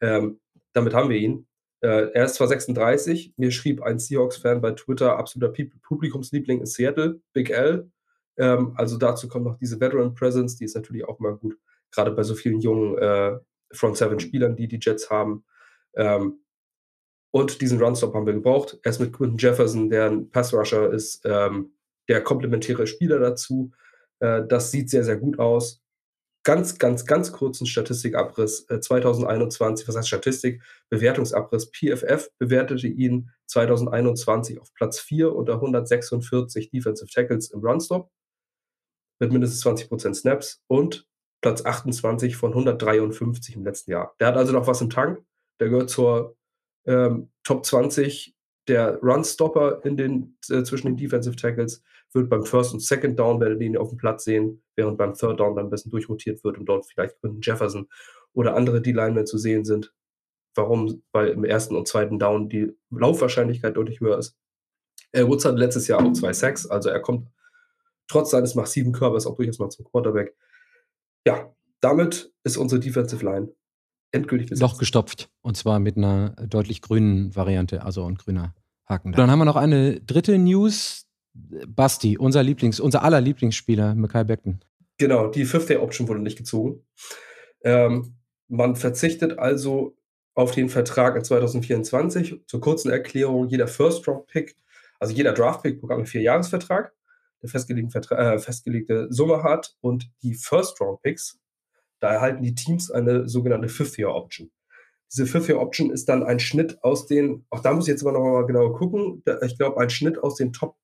Ähm, 0.00 0.38
damit 0.74 0.94
haben 0.94 1.10
wir 1.10 1.16
ihn. 1.16 1.48
Äh, 1.80 2.12
er 2.12 2.26
ist 2.26 2.36
zwar 2.36 2.46
36, 2.46 3.34
mir 3.36 3.50
schrieb 3.50 3.82
ein 3.82 3.98
Seahawks-Fan 3.98 4.60
bei 4.60 4.70
Twitter, 4.70 5.18
absoluter 5.18 5.52
Publikumsliebling 5.82 6.60
in 6.60 6.66
Seattle, 6.66 7.20
Big 7.32 7.50
L. 7.50 7.90
Ähm, 8.36 8.74
also 8.76 8.96
dazu 8.96 9.26
kommt 9.26 9.44
noch 9.44 9.58
diese 9.58 9.80
Veteran 9.80 10.14
Presence, 10.14 10.56
die 10.56 10.66
ist 10.66 10.76
natürlich 10.76 11.04
auch 11.04 11.18
mal 11.18 11.34
gut, 11.34 11.58
gerade 11.90 12.12
bei 12.12 12.22
so 12.22 12.36
vielen 12.36 12.60
jungen 12.60 12.96
äh, 12.98 13.36
Front 13.72 13.96
Seven 13.96 14.20
Spielern, 14.20 14.54
die 14.54 14.68
die 14.68 14.78
Jets 14.80 15.10
haben. 15.10 15.44
Ähm, 15.96 16.38
und 17.36 17.60
diesen 17.60 17.82
Runstop 17.82 18.14
haben 18.14 18.24
wir 18.24 18.32
gebraucht. 18.32 18.78
Erst 18.82 18.98
mit 18.98 19.12
Quinton 19.12 19.36
Jefferson, 19.36 19.90
der 19.90 20.06
ein 20.06 20.30
Passrusher 20.30 20.90
ist, 20.90 21.20
ähm, 21.26 21.74
der 22.08 22.22
komplementäre 22.22 22.86
Spieler 22.86 23.18
dazu. 23.18 23.72
Äh, 24.20 24.44
das 24.48 24.70
sieht 24.70 24.88
sehr, 24.88 25.04
sehr 25.04 25.18
gut 25.18 25.38
aus. 25.38 25.82
Ganz, 26.44 26.78
ganz, 26.78 27.04
ganz 27.04 27.32
kurzen 27.32 27.66
Statistikabriss 27.66 28.64
äh, 28.70 28.80
2021. 28.80 29.86
Was 29.86 29.96
heißt 29.98 30.08
Statistik? 30.08 30.62
Bewertungsabriss. 30.88 31.70
PFF 31.70 32.30
bewertete 32.38 32.86
ihn 32.86 33.28
2021 33.48 34.58
auf 34.58 34.72
Platz 34.72 34.98
4 35.00 35.34
unter 35.34 35.56
146 35.56 36.70
Defensive 36.70 37.10
Tackles 37.10 37.50
im 37.50 37.60
Runstop 37.60 38.10
mit 39.20 39.30
mindestens 39.30 39.62
20% 39.62 40.14
Snaps 40.14 40.62
und 40.68 41.06
Platz 41.42 41.66
28 41.66 42.34
von 42.34 42.52
153 42.52 43.56
im 43.56 43.64
letzten 43.64 43.90
Jahr. 43.90 44.14
Der 44.20 44.28
hat 44.28 44.38
also 44.38 44.54
noch 44.54 44.66
was 44.66 44.80
im 44.80 44.88
Tank. 44.88 45.22
Der 45.60 45.68
gehört 45.68 45.90
zur 45.90 46.35
ähm, 46.86 47.30
Top 47.44 47.64
20 47.64 48.34
der 48.68 48.98
Run-Stopper 49.02 49.84
in 49.84 49.96
den, 49.96 50.38
äh, 50.50 50.62
zwischen 50.62 50.88
den 50.88 50.96
Defensive 50.96 51.36
Tackles 51.36 51.82
wird 52.12 52.28
beim 52.30 52.44
First 52.44 52.72
und 52.72 52.80
Second 52.80 53.18
Down, 53.18 53.40
werdet 53.40 53.60
ihr 53.60 53.66
ihn 53.66 53.76
auf 53.76 53.90
dem 53.90 53.98
Platz 53.98 54.24
sehen, 54.24 54.62
während 54.74 54.98
beim 54.98 55.14
Third 55.14 55.38
Down 55.38 55.54
dann 55.54 55.66
ein 55.66 55.70
bisschen 55.70 55.90
durchrotiert 55.90 56.42
wird 56.44 56.58
und 56.58 56.66
dort 56.66 56.86
vielleicht 56.86 57.20
Quinton 57.20 57.40
Jefferson 57.42 57.88
oder 58.32 58.56
andere 58.56 58.80
D-Linemen 58.80 59.26
zu 59.26 59.38
sehen 59.38 59.64
sind. 59.64 59.92
Warum? 60.54 61.02
Weil 61.12 61.28
im 61.28 61.44
ersten 61.44 61.76
und 61.76 61.86
zweiten 61.86 62.18
Down 62.18 62.48
die 62.48 62.72
Laufwahrscheinlichkeit 62.90 63.76
deutlich 63.76 64.00
höher 64.00 64.18
ist. 64.18 64.36
Äh, 65.12 65.26
Woods 65.26 65.44
hat 65.44 65.58
letztes 65.58 65.86
Jahr 65.88 66.04
auch 66.04 66.12
zwei 66.12 66.32
Sacks, 66.32 66.66
also 66.66 66.88
er 66.88 67.00
kommt 67.00 67.28
trotz 68.08 68.30
seines 68.30 68.54
massiven 68.54 68.92
Körpers 68.92 69.26
auch 69.26 69.36
durchaus 69.36 69.58
mal 69.58 69.68
zum 69.68 69.84
Quarterback. 69.84 70.34
Ja, 71.26 71.54
damit 71.80 72.32
ist 72.44 72.56
unsere 72.56 72.80
Defensive 72.80 73.24
Line 73.24 73.52
endgültig 74.16 74.48
besetzt. 74.48 74.62
Loch 74.62 74.78
gestopft. 74.78 75.30
Und 75.42 75.56
zwar 75.56 75.78
mit 75.78 75.96
einer 75.96 76.30
deutlich 76.30 76.82
grünen 76.82 77.34
Variante, 77.34 77.84
also 77.84 78.04
ein 78.06 78.16
grüner 78.16 78.54
Haken. 78.86 79.12
Da. 79.12 79.18
Dann 79.18 79.30
haben 79.30 79.38
wir 79.38 79.44
noch 79.44 79.56
eine 79.56 80.00
dritte 80.00 80.38
News. 80.38 81.04
Basti, 81.68 82.16
unser 82.16 82.42
Lieblings, 82.42 82.80
unser 82.80 83.02
aller 83.02 83.20
Lieblingsspieler, 83.20 83.94
Mackay 83.94 84.24
Beckton. 84.24 84.60
Genau, 84.96 85.28
die 85.28 85.44
Fifth-Day-Option 85.44 86.08
wurde 86.08 86.20
nicht 86.20 86.38
gezogen. 86.38 86.82
Ähm, 87.62 88.16
man 88.48 88.76
verzichtet 88.76 89.38
also 89.38 89.96
auf 90.34 90.52
den 90.52 90.68
Vertrag 90.68 91.16
in 91.16 91.24
2024. 91.24 92.42
Zur 92.46 92.60
kurzen 92.60 92.90
Erklärung, 92.90 93.48
jeder 93.48 93.68
First-Round-Pick, 93.68 94.56
also 94.98 95.12
jeder 95.14 95.32
Draft-Pick 95.32 95.80
bekommt 95.80 95.98
einen 95.98 96.06
Vierjahresvertrag, 96.06 96.94
der 97.42 97.48
festgelegte, 97.50 97.98
äh, 98.16 98.38
festgelegte 98.38 99.08
Summe 99.10 99.42
hat 99.42 99.76
und 99.80 100.10
die 100.22 100.34
First-Round-Picks 100.34 101.38
da 102.00 102.12
erhalten 102.12 102.42
die 102.42 102.54
Teams 102.54 102.90
eine 102.90 103.28
sogenannte 103.28 103.68
Fifth-Year-Option. 103.68 104.50
Diese 105.12 105.26
Fifth-Year-Option 105.26 105.90
ist 105.90 106.08
dann 106.08 106.22
ein 106.22 106.40
Schnitt 106.40 106.82
aus 106.82 107.06
den, 107.06 107.46
auch 107.50 107.60
da 107.60 107.72
muss 107.72 107.86
ich 107.86 107.92
jetzt 107.92 108.02
aber 108.02 108.12
noch 108.12 108.20
mal 108.20 108.46
genau 108.46 108.72
gucken, 108.72 109.22
ich 109.44 109.56
glaube, 109.56 109.80
ein 109.80 109.90
Schnitt 109.90 110.18
aus 110.18 110.34
den 110.34 110.52
Top 110.52 110.76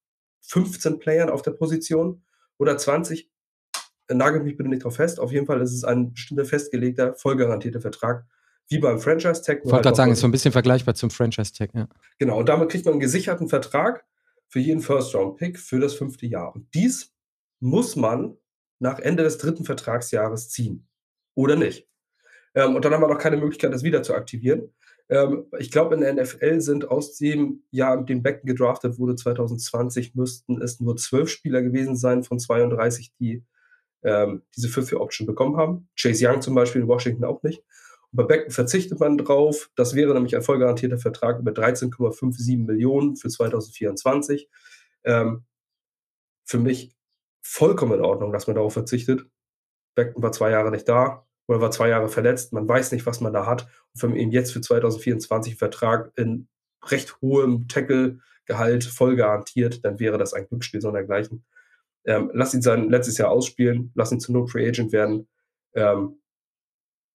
15 0.42 0.98
Playern 0.98 1.30
auf 1.30 1.42
der 1.42 1.52
Position 1.52 2.22
oder 2.58 2.76
20. 2.76 3.30
Nagelt 4.08 4.44
mich 4.44 4.56
bitte 4.56 4.68
nicht 4.68 4.84
drauf 4.84 4.96
fest. 4.96 5.20
Auf 5.20 5.32
jeden 5.32 5.46
Fall 5.46 5.60
ist 5.60 5.72
es 5.72 5.84
ein 5.84 6.12
bestimmter 6.12 6.44
festgelegter, 6.44 7.14
vollgarantierter 7.14 7.80
Vertrag, 7.80 8.26
wie 8.68 8.78
beim 8.78 8.98
Franchise-Tag. 8.98 9.58
Ich 9.58 9.64
wollte 9.64 9.76
halt 9.76 9.84
gerade 9.84 9.96
sagen, 9.96 10.12
ist 10.12 10.20
so 10.20 10.28
ein 10.28 10.32
bisschen 10.32 10.52
vergleichbar 10.52 10.94
zum 10.94 11.10
Franchise-Tag, 11.10 11.70
ja. 11.74 11.88
Genau, 12.18 12.38
und 12.38 12.48
damit 12.48 12.70
kriegt 12.70 12.84
man 12.84 12.92
einen 12.92 13.00
gesicherten 13.00 13.48
Vertrag 13.48 14.04
für 14.48 14.60
jeden 14.60 14.80
First-Round-Pick 14.80 15.58
für 15.58 15.80
das 15.80 15.94
fünfte 15.94 16.26
Jahr. 16.26 16.54
Und 16.54 16.74
dies 16.74 17.14
muss 17.60 17.96
man 17.96 18.36
nach 18.78 18.98
Ende 18.98 19.22
des 19.22 19.38
dritten 19.38 19.64
Vertragsjahres 19.64 20.50
ziehen. 20.50 20.88
Oder 21.34 21.56
nicht. 21.56 21.88
Ähm, 22.54 22.76
und 22.76 22.84
dann 22.84 22.92
haben 22.92 23.02
wir 23.02 23.08
noch 23.08 23.18
keine 23.18 23.36
Möglichkeit, 23.36 23.72
das 23.72 23.82
wieder 23.82 24.02
zu 24.02 24.14
aktivieren. 24.14 24.72
Ähm, 25.08 25.46
ich 25.58 25.70
glaube, 25.70 25.94
in 25.94 26.00
der 26.00 26.14
NFL 26.14 26.60
sind 26.60 26.90
aus 26.90 27.16
dem 27.16 27.62
Jahr, 27.70 27.98
in 27.98 28.06
dem 28.06 28.22
Becken 28.22 28.46
gedraftet 28.46 28.98
wurde, 28.98 29.16
2020, 29.16 30.14
müssten 30.14 30.60
es 30.60 30.80
nur 30.80 30.96
zwölf 30.96 31.28
Spieler 31.28 31.62
gewesen 31.62 31.96
sein 31.96 32.22
von 32.22 32.38
32, 32.38 33.12
die 33.18 33.44
ähm, 34.02 34.42
diese 34.56 34.68
Fifth-Year-Option 34.68 35.26
bekommen 35.26 35.56
haben. 35.56 35.88
Chase 35.98 36.26
Young 36.26 36.42
zum 36.42 36.54
Beispiel 36.54 36.82
in 36.82 36.88
Washington 36.88 37.24
auch 37.24 37.42
nicht. 37.42 37.62
Und 38.10 38.16
bei 38.16 38.24
Becken 38.24 38.50
verzichtet 38.50 39.00
man 39.00 39.16
drauf. 39.16 39.70
Das 39.76 39.94
wäre 39.94 40.12
nämlich 40.14 40.36
ein 40.36 40.42
vollgarantierter 40.42 40.98
Vertrag 40.98 41.38
über 41.38 41.52
13,57 41.52 42.58
Millionen 42.64 43.16
für 43.16 43.28
2024. 43.28 44.48
Ähm, 45.04 45.44
für 46.44 46.58
mich 46.58 46.94
vollkommen 47.42 47.94
in 47.94 48.04
Ordnung, 48.04 48.32
dass 48.32 48.46
man 48.46 48.56
darauf 48.56 48.72
verzichtet. 48.72 49.26
Becken 49.94 50.22
war 50.22 50.32
zwei 50.32 50.50
Jahre 50.50 50.70
nicht 50.70 50.88
da 50.88 51.26
oder 51.46 51.60
war 51.60 51.70
zwei 51.70 51.88
Jahre 51.88 52.08
verletzt. 52.08 52.52
Man 52.52 52.68
weiß 52.68 52.92
nicht, 52.92 53.06
was 53.06 53.20
man 53.20 53.32
da 53.32 53.46
hat. 53.46 53.62
Und 53.94 54.02
wenn 54.02 54.10
man 54.10 54.18
ihm 54.18 54.30
jetzt 54.30 54.52
für 54.52 54.60
2024 54.60 55.52
einen 55.52 55.58
Vertrag 55.58 56.12
in 56.16 56.48
recht 56.84 57.20
hohem 57.20 57.68
Tackle-Gehalt 57.68 58.84
voll 58.84 59.16
garantiert, 59.16 59.84
dann 59.84 59.98
wäre 60.00 60.18
das 60.18 60.34
ein 60.34 60.46
Glücksspiel 60.48 60.80
sondergleichen. 60.80 61.44
Ähm, 62.04 62.30
lass 62.34 62.54
ihn 62.54 62.62
sein 62.62 62.90
letztes 62.90 63.18
Jahr 63.18 63.30
ausspielen, 63.30 63.92
lass 63.94 64.10
ihn 64.10 64.20
zu 64.20 64.32
No 64.32 64.46
Free 64.46 64.66
Agent 64.66 64.92
werden. 64.92 65.28
Ähm, 65.74 66.20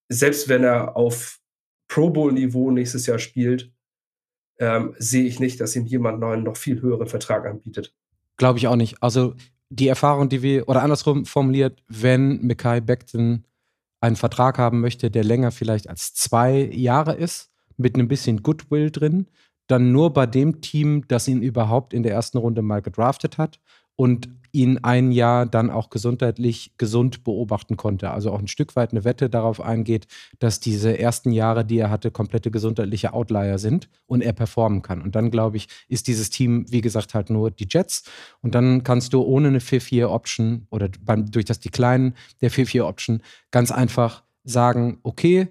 selbst 0.10 0.48
wenn 0.48 0.64
er 0.64 0.96
auf 0.96 1.40
Pro 1.88 2.10
Bowl-Niveau 2.10 2.72
nächstes 2.72 3.06
Jahr 3.06 3.20
spielt, 3.20 3.72
ähm, 4.60 4.96
sehe 4.98 5.26
ich 5.26 5.40
nicht, 5.40 5.60
dass 5.60 5.76
ihm 5.76 5.86
jemand 5.86 6.20
neuen 6.20 6.44
noch 6.44 6.58
viel 6.58 6.82
höheren 6.82 7.08
Vertrag 7.08 7.46
anbietet. 7.46 7.94
Glaube 8.38 8.60
ich 8.60 8.68
auch 8.68 8.76
nicht. 8.76 9.02
Also 9.04 9.36
die 9.70 9.88
Erfahrung, 9.88 10.30
die 10.30 10.42
wir, 10.42 10.68
oder 10.70 10.84
andersrum 10.84 11.26
formuliert, 11.26 11.84
wenn 11.88 12.42
Mekai 12.42 12.82
Beckton 12.82 13.46
einen 14.00 14.16
Vertrag 14.16 14.58
haben 14.58 14.80
möchte, 14.80 15.12
der 15.12 15.24
länger 15.24 15.52
vielleicht 15.52 15.90
als 15.90 16.14
zwei 16.14 16.70
Jahre 16.72 17.16
ist, 17.16 17.52
mit 17.78 17.96
einem 17.96 18.08
bisschen 18.08 18.44
Goodwill 18.44 18.92
drin, 18.92 19.28
dann 19.68 19.92
nur 19.92 20.14
bei 20.14 20.26
dem 20.26 20.62
Team, 20.62 21.08
das 21.08 21.28
ihn 21.28 21.42
überhaupt 21.42 21.94
in 21.94 22.04
der 22.04 22.14
ersten 22.14 22.38
Runde 22.38 22.62
mal 22.62 22.82
gedraftet 22.82 23.38
hat 23.38 23.60
und 23.98 24.30
ihn 24.54 24.80
ein 24.82 25.12
Jahr 25.12 25.46
dann 25.46 25.70
auch 25.70 25.90
gesundheitlich 25.90 26.72
gesund 26.78 27.24
beobachten 27.24 27.78
konnte. 27.78 28.12
Also 28.12 28.32
auch 28.32 28.40
ein 28.40 28.48
Stück 28.48 28.76
weit 28.76 28.92
eine 28.92 29.04
Wette 29.04 29.30
darauf 29.30 29.62
eingeht, 29.62 30.08
dass 30.40 30.60
diese 30.60 30.98
ersten 30.98 31.32
Jahre, 31.32 31.66
die 31.66 31.78
er 31.78 31.90
hatte, 31.90 32.12
komplette 32.12 32.50
gesundheitliche 32.50 33.14
Outlier 33.14 33.60
sind 33.60 33.90
und 34.06 34.22
er 34.22 34.34
performen 34.34 34.82
kann. 34.82 35.02
Und 35.02 35.16
dann, 35.16 35.32
glaube 35.32 35.58
ich, 35.58 35.68
ist 35.90 36.08
dieses 36.08 36.30
Team, 36.30 36.66
wie 36.70 36.82
gesagt, 36.82 37.14
halt 37.14 37.30
nur 37.30 37.52
die 37.52 37.68
Jets. 37.70 38.04
Und 38.42 38.56
dann 38.56 38.84
kannst 38.84 39.14
du 39.14 39.22
ohne 39.22 39.50
eine 39.50 39.60
Fifth-Year-Option 39.60 40.68
oder 40.70 40.90
beim, 41.02 41.30
durch 41.30 41.46
das 41.46 41.60
Decline 41.60 42.14
der 42.42 42.50
Fifth-Year-Option 42.50 43.22
ganz 43.52 43.72
einfach 43.72 44.24
sagen, 44.44 45.00
okay, 45.04 45.50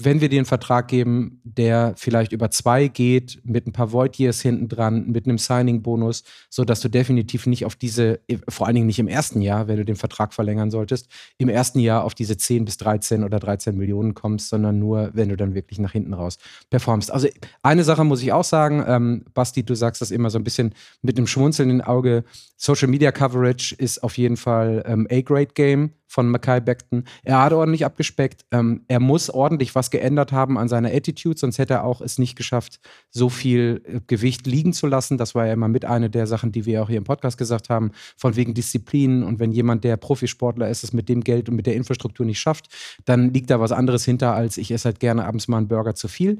wenn 0.00 0.20
wir 0.20 0.28
dir 0.28 0.38
einen 0.38 0.46
Vertrag 0.46 0.86
geben, 0.86 1.40
der 1.42 1.94
vielleicht 1.96 2.32
über 2.32 2.50
zwei 2.50 2.86
geht, 2.86 3.40
mit 3.42 3.66
ein 3.66 3.72
paar 3.72 3.92
Void 3.92 4.16
Years 4.16 4.40
hinten 4.40 4.68
dran, 4.68 5.08
mit 5.08 5.26
einem 5.26 5.38
Signing-Bonus, 5.38 6.22
sodass 6.50 6.80
du 6.80 6.88
definitiv 6.88 7.46
nicht 7.46 7.64
auf 7.64 7.74
diese, 7.74 8.20
vor 8.48 8.66
allen 8.66 8.76
Dingen 8.76 8.86
nicht 8.86 9.00
im 9.00 9.08
ersten 9.08 9.40
Jahr, 9.40 9.66
wenn 9.66 9.76
du 9.76 9.84
den 9.84 9.96
Vertrag 9.96 10.32
verlängern 10.32 10.70
solltest, 10.70 11.08
im 11.36 11.48
ersten 11.48 11.80
Jahr 11.80 12.04
auf 12.04 12.14
diese 12.14 12.36
10 12.36 12.64
bis 12.64 12.76
13 12.76 13.24
oder 13.24 13.40
13 13.40 13.76
Millionen 13.76 14.14
kommst, 14.14 14.50
sondern 14.50 14.78
nur, 14.78 15.10
wenn 15.14 15.30
du 15.30 15.36
dann 15.36 15.54
wirklich 15.54 15.80
nach 15.80 15.92
hinten 15.92 16.14
raus 16.14 16.38
performst. 16.70 17.10
Also 17.10 17.28
eine 17.62 17.82
Sache 17.82 18.04
muss 18.04 18.22
ich 18.22 18.32
auch 18.32 18.44
sagen, 18.44 18.84
ähm, 18.86 19.24
Basti, 19.34 19.64
du 19.64 19.74
sagst 19.74 20.00
das 20.00 20.12
immer 20.12 20.30
so 20.30 20.38
ein 20.38 20.44
bisschen 20.44 20.74
mit 21.02 21.18
einem 21.18 21.26
schmunzelnden 21.26 21.80
Auge. 21.80 22.24
Social 22.56 22.88
Media 22.88 23.10
Coverage 23.10 23.74
ist 23.74 24.02
auf 24.04 24.16
jeden 24.16 24.36
Fall 24.36 24.84
ähm, 24.86 25.08
A-Grade-Game 25.10 25.90
von 26.08 26.28
Mackay 26.28 26.60
Beckton. 26.60 27.04
Er 27.22 27.42
hat 27.42 27.52
ordentlich 27.52 27.84
abgespeckt. 27.84 28.44
Ähm, 28.50 28.82
er 28.88 28.98
muss 28.98 29.30
ordentlich 29.30 29.74
was 29.74 29.90
geändert 29.90 30.32
haben 30.32 30.58
an 30.58 30.68
seiner 30.68 30.88
Attitude, 30.88 31.38
sonst 31.38 31.58
hätte 31.58 31.74
er 31.74 31.84
auch 31.84 32.00
es 32.00 32.18
nicht 32.18 32.34
geschafft, 32.34 32.80
so 33.10 33.28
viel 33.28 33.82
äh, 33.84 34.00
Gewicht 34.06 34.46
liegen 34.46 34.72
zu 34.72 34.86
lassen. 34.86 35.18
Das 35.18 35.34
war 35.34 35.46
ja 35.46 35.52
immer 35.52 35.68
mit 35.68 35.84
einer 35.84 36.08
der 36.08 36.26
Sachen, 36.26 36.50
die 36.50 36.64
wir 36.66 36.82
auch 36.82 36.88
hier 36.88 36.98
im 36.98 37.04
Podcast 37.04 37.38
gesagt 37.38 37.68
haben, 37.68 37.92
von 38.16 38.34
wegen 38.34 38.54
Disziplin. 38.54 39.22
Und 39.22 39.38
wenn 39.38 39.52
jemand, 39.52 39.84
der 39.84 39.96
Profisportler 39.96 40.68
ist, 40.68 40.82
es 40.82 40.92
mit 40.92 41.08
dem 41.08 41.22
Geld 41.22 41.48
und 41.48 41.56
mit 41.56 41.66
der 41.66 41.76
Infrastruktur 41.76 42.24
nicht 42.24 42.40
schafft, 42.40 42.68
dann 43.04 43.32
liegt 43.32 43.50
da 43.50 43.60
was 43.60 43.72
anderes 43.72 44.04
hinter, 44.04 44.32
als 44.32 44.56
ich 44.56 44.70
esse 44.70 44.86
halt 44.86 45.00
gerne 45.00 45.26
abends 45.26 45.46
mal 45.46 45.58
einen 45.58 45.68
Burger 45.68 45.94
zu 45.94 46.08
viel. 46.08 46.38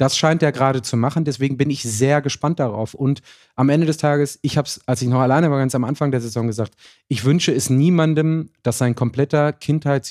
Das 0.00 0.16
scheint 0.16 0.42
er 0.42 0.50
gerade 0.50 0.80
zu 0.80 0.96
machen. 0.96 1.26
Deswegen 1.26 1.58
bin 1.58 1.68
ich 1.68 1.82
sehr 1.82 2.22
gespannt 2.22 2.58
darauf. 2.58 2.94
Und 2.94 3.20
am 3.54 3.68
Ende 3.68 3.86
des 3.86 3.98
Tages, 3.98 4.38
ich 4.40 4.56
habe 4.56 4.64
es, 4.64 4.80
als 4.86 5.02
ich 5.02 5.08
noch 5.08 5.20
alleine 5.20 5.50
war, 5.50 5.58
ganz 5.58 5.74
am 5.74 5.84
Anfang 5.84 6.10
der 6.10 6.22
Saison 6.22 6.46
gesagt, 6.46 6.72
ich 7.08 7.26
wünsche 7.26 7.52
es 7.52 7.68
niemandem, 7.68 8.48
dass 8.62 8.78
sein 8.78 8.94
kompletter 8.94 9.52
Kindheits-, 9.52 10.10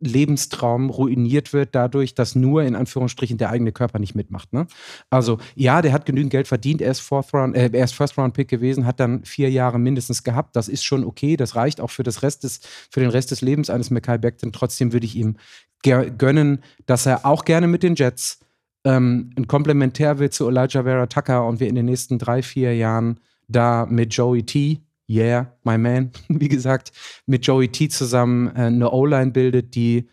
Lebenstraum 0.00 0.90
ruiniert 0.90 1.52
wird 1.52 1.76
dadurch, 1.76 2.16
dass 2.16 2.34
nur 2.34 2.64
in 2.64 2.74
Anführungsstrichen 2.74 3.38
der 3.38 3.50
eigene 3.50 3.70
Körper 3.70 4.00
nicht 4.00 4.16
mitmacht. 4.16 4.52
Ne? 4.52 4.66
Also 5.10 5.38
ja, 5.54 5.80
der 5.82 5.92
hat 5.92 6.04
genügend 6.06 6.32
Geld 6.32 6.48
verdient, 6.48 6.82
er 6.82 6.90
ist, 6.90 7.08
Round, 7.12 7.54
äh, 7.54 7.70
er 7.72 7.84
ist 7.84 7.94
First 7.94 8.18
Round 8.18 8.34
Pick 8.34 8.48
gewesen, 8.48 8.84
hat 8.84 8.98
dann 8.98 9.24
vier 9.24 9.50
Jahre 9.50 9.78
mindestens 9.78 10.24
gehabt. 10.24 10.56
Das 10.56 10.68
ist 10.68 10.82
schon 10.82 11.04
okay, 11.04 11.36
das 11.36 11.54
reicht 11.54 11.80
auch 11.80 11.90
für 11.90 12.02
das 12.02 12.24
Rest 12.24 12.42
des, 12.42 12.58
für 12.90 12.98
den 12.98 13.10
Rest 13.10 13.30
des 13.30 13.40
Lebens 13.40 13.70
eines 13.70 13.90
Mackay 13.90 14.18
Beckton. 14.18 14.52
Trotzdem 14.52 14.92
würde 14.92 15.06
ich 15.06 15.14
ihm 15.14 15.36
gönnen, 15.84 16.64
dass 16.86 17.06
er 17.06 17.24
auch 17.24 17.44
gerne 17.44 17.68
mit 17.68 17.84
den 17.84 17.94
Jets 17.94 18.40
ähm, 18.84 19.30
ein 19.36 19.46
Komplementär 19.46 20.18
wird 20.18 20.32
zu 20.32 20.48
Elijah 20.48 20.82
Vera 20.82 21.06
Tucker 21.06 21.46
und 21.46 21.60
wir 21.60 21.68
in 21.68 21.74
den 21.74 21.86
nächsten 21.86 22.18
drei, 22.18 22.42
vier 22.42 22.74
Jahren 22.74 23.20
da 23.48 23.86
mit 23.86 24.14
Joey 24.14 24.44
T, 24.44 24.80
yeah, 25.08 25.52
my 25.64 25.78
man, 25.78 26.10
wie 26.28 26.48
gesagt, 26.48 26.92
mit 27.26 27.46
Joey 27.46 27.68
T 27.68 27.88
zusammen 27.88 28.48
äh, 28.48 28.62
eine 28.62 28.90
O-Line 28.90 29.30
bildet, 29.30 29.74
die, 29.74 30.08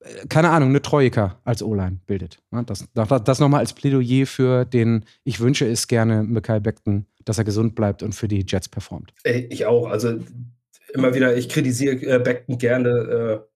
äh, 0.00 0.26
keine 0.28 0.50
Ahnung, 0.50 0.70
eine 0.70 0.82
Troika 0.82 1.40
als 1.44 1.62
O-Line 1.62 2.00
bildet. 2.06 2.38
Ja, 2.52 2.62
das 2.62 2.86
das, 2.94 3.24
das 3.24 3.40
nochmal 3.40 3.60
als 3.60 3.72
Plädoyer 3.72 4.26
für 4.26 4.64
den, 4.64 5.04
ich 5.24 5.40
wünsche 5.40 5.66
es 5.66 5.88
gerne, 5.88 6.22
Mikhail 6.22 6.60
Beckton, 6.60 7.06
dass 7.24 7.38
er 7.38 7.44
gesund 7.44 7.74
bleibt 7.74 8.02
und 8.02 8.14
für 8.14 8.28
die 8.28 8.44
Jets 8.46 8.68
performt. 8.68 9.14
Ich 9.24 9.64
auch. 9.66 9.86
Also 9.88 10.18
immer 10.92 11.14
wieder, 11.14 11.36
ich 11.36 11.48
kritisiere 11.48 11.94
äh, 12.02 12.18
Beckton 12.18 12.58
gerne 12.58 12.90
äh, 12.90 13.51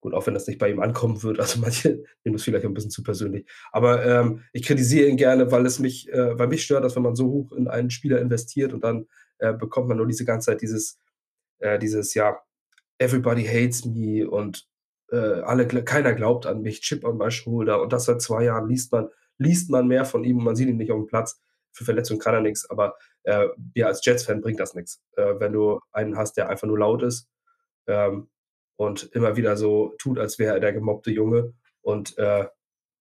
Gut, 0.00 0.14
auch 0.14 0.26
wenn 0.26 0.34
das 0.34 0.46
nicht 0.46 0.58
bei 0.58 0.70
ihm 0.70 0.80
ankommen 0.80 1.22
wird. 1.22 1.40
Also 1.40 1.60
manche 1.60 1.88
nehmen 2.24 2.36
das 2.36 2.42
vielleicht 2.42 2.64
ein 2.64 2.74
bisschen 2.74 2.90
zu 2.90 3.02
persönlich. 3.02 3.46
Aber 3.70 4.04
ähm, 4.04 4.42
ich 4.52 4.62
kritisiere 4.64 5.08
ihn 5.08 5.16
gerne, 5.16 5.52
weil 5.52 5.66
es 5.66 5.78
mich, 5.78 6.08
äh, 6.10 6.38
weil 6.38 6.48
mich 6.48 6.64
stört, 6.64 6.84
dass 6.84 6.96
wenn 6.96 7.02
man 7.02 7.16
so 7.16 7.26
hoch 7.26 7.52
in 7.52 7.68
einen 7.68 7.90
Spieler 7.90 8.20
investiert 8.20 8.72
und 8.72 8.82
dann 8.82 9.06
äh, 9.38 9.52
bekommt 9.52 9.88
man 9.88 9.98
nur 9.98 10.06
diese 10.06 10.24
ganze 10.24 10.46
Zeit 10.46 10.62
dieses, 10.62 10.98
äh, 11.58 11.78
dieses, 11.78 12.14
ja, 12.14 12.38
everybody 12.98 13.44
hates 13.44 13.84
me 13.84 14.28
und 14.28 14.66
äh, 15.10 15.16
alle, 15.16 15.66
keiner 15.66 16.14
glaubt 16.14 16.46
an 16.46 16.62
mich, 16.62 16.80
Chip 16.80 17.04
on 17.04 17.18
my 17.18 17.30
shoulder. 17.30 17.82
Und 17.82 17.92
das 17.92 18.04
seit 18.06 18.22
zwei 18.22 18.44
Jahren 18.44 18.68
liest 18.68 18.92
man, 18.92 19.08
liest 19.38 19.70
man 19.70 19.86
mehr 19.86 20.04
von 20.04 20.24
ihm 20.24 20.38
und 20.38 20.44
man 20.44 20.56
sieht 20.56 20.68
ihn 20.68 20.76
nicht 20.76 20.92
auf 20.92 20.98
dem 20.98 21.06
Platz. 21.06 21.40
Für 21.72 21.84
Verletzungen 21.84 22.20
kann 22.20 22.34
er 22.34 22.40
nichts, 22.40 22.68
aber 22.68 22.96
äh, 23.24 23.46
ja, 23.74 23.86
als 23.86 24.04
Jets-Fan 24.04 24.40
bringt 24.40 24.60
das 24.60 24.74
nichts. 24.74 25.00
Äh, 25.16 25.38
wenn 25.38 25.52
du 25.52 25.80
einen 25.92 26.16
hast, 26.16 26.36
der 26.36 26.48
einfach 26.48 26.66
nur 26.66 26.78
laut 26.78 27.02
ist, 27.02 27.28
ähm, 27.86 28.28
und 28.80 29.10
immer 29.12 29.36
wieder 29.36 29.58
so 29.58 29.94
tut, 29.98 30.18
als 30.18 30.38
wäre 30.38 30.54
er 30.54 30.60
der 30.60 30.72
gemobbte 30.72 31.10
Junge. 31.10 31.52
Und 31.82 32.16
äh, 32.16 32.46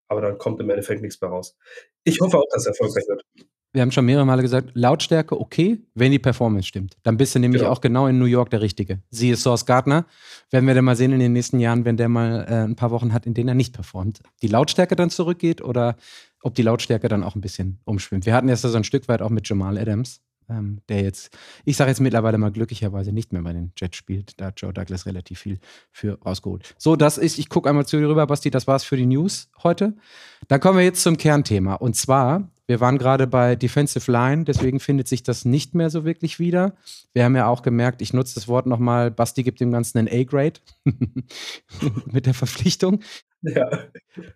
aber 0.10 0.22
dann 0.22 0.38
kommt 0.38 0.60
im 0.60 0.70
Endeffekt 0.70 1.02
nichts 1.02 1.22
mehr 1.22 1.30
raus. 1.30 1.56
Ich 2.04 2.20
hoffe 2.20 2.38
auch, 2.38 2.46
dass 2.52 2.66
er 2.66 2.72
erfolgreich 2.72 3.06
wird. 3.08 3.24
Wir 3.72 3.82
haben 3.82 3.92
schon 3.92 4.04
mehrere 4.04 4.26
Male 4.26 4.42
gesagt, 4.42 4.72
Lautstärke 4.74 5.40
okay, 5.40 5.80
wenn 5.94 6.12
die 6.12 6.20
Performance 6.20 6.68
stimmt. 6.68 6.98
Dann 7.04 7.16
bist 7.16 7.34
du 7.34 7.40
nämlich 7.40 7.62
genau. 7.62 7.72
auch 7.72 7.80
genau 7.80 8.08
in 8.08 8.20
New 8.20 8.26
York 8.26 8.50
der 8.50 8.60
Richtige. 8.60 9.00
Siehe 9.10 9.38
Source 9.38 9.66
Gardner. 9.66 10.06
Werden 10.50 10.68
wir 10.68 10.74
dann 10.74 10.84
mal 10.84 10.98
sehen 10.98 11.14
in 11.14 11.20
den 11.20 11.32
nächsten 11.32 11.60
Jahren, 11.62 11.86
wenn 11.86 11.96
der 11.96 12.10
mal 12.10 12.46
äh, 12.50 12.56
ein 12.66 12.76
paar 12.76 12.92
Wochen 12.92 13.14
hat, 13.14 13.26
in 13.26 13.34
denen 13.34 13.48
er 13.48 13.56
nicht 13.56 13.74
performt. 13.74 14.20
Die 14.42 14.48
Lautstärke 14.48 14.98
dann 14.98 15.10
zurückgeht 15.10 15.62
oder 15.62 15.96
ob 16.42 16.56
die 16.56 16.64
Lautstärke 16.64 17.08
dann 17.08 17.24
auch 17.24 17.36
ein 17.36 17.42
bisschen 17.42 17.80
umschwimmt. 17.86 18.26
Wir 18.26 18.34
hatten 18.34 18.50
erst 18.50 18.64
so 18.64 18.76
ein 18.76 18.84
Stück 18.84 19.08
weit 19.08 19.22
auch 19.22 19.30
mit 19.30 19.48
Jamal 19.48 19.78
Adams, 19.78 20.20
ähm, 20.50 20.82
der 20.90 21.02
jetzt, 21.02 21.38
ich 21.66 21.78
sage 21.78 21.92
jetzt 21.92 22.00
mittlerweile 22.00 22.38
mal 22.38 22.52
glücklicherweise 22.52 23.12
nicht 23.12 23.34
mehr 23.34 23.42
bei 23.42 23.54
den 23.54 23.72
Jets 23.78 23.98
spielt. 23.98 24.40
Da 24.40 24.48
hat 24.48 24.62
Joe 24.62 24.74
Douglas 24.74 25.06
relativ 25.06 25.40
viel 25.40 25.60
für 25.92 26.20
rausgeholt. 26.22 26.76
So, 26.78 26.96
das 26.96 27.18
ist, 27.18 27.38
ich 27.38 27.50
gucke 27.50 27.70
einmal 27.70 27.86
zu 27.86 27.98
dir 27.98 28.10
rüber, 28.10 28.26
Basti, 28.28 28.50
das 28.50 28.68
war's 28.68 28.84
für 28.84 28.98
die 28.98 29.06
News 29.06 29.50
heute. 29.64 29.96
Dann 30.48 30.60
kommen 30.60 30.78
wir 30.78 30.86
jetzt 30.86 31.04
zum 31.04 31.18
Kernthema. 31.18 31.76
Und 31.76 31.96
zwar, 31.96 32.50
wir 32.68 32.80
waren 32.80 32.98
gerade 32.98 33.28
bei 33.28 33.56
Defensive 33.56 34.12
Line, 34.12 34.44
deswegen 34.44 34.80
findet 34.80 35.08
sich 35.08 35.24
das 35.24 35.46
nicht 35.46 35.76
mehr 35.76 35.90
so 35.90 36.06
wirklich 36.06 36.40
wieder. 36.40 36.76
Wir 37.14 37.24
haben 37.24 37.36
ja 37.36 37.48
auch 37.48 37.62
gemerkt, 37.62 38.02
ich 38.02 38.14
nutze 38.14 38.36
das 38.36 38.48
Wort 38.48 38.66
nochmal, 38.66 39.12
Basti 39.12 39.44
gibt 39.44 39.60
dem 39.60 39.72
Ganzen 39.72 39.98
einen 39.98 40.08
A-Grade 40.08 40.60
mit 42.06 42.26
der 42.26 42.34
Verpflichtung. 42.34 43.02
Ja. 43.42 43.70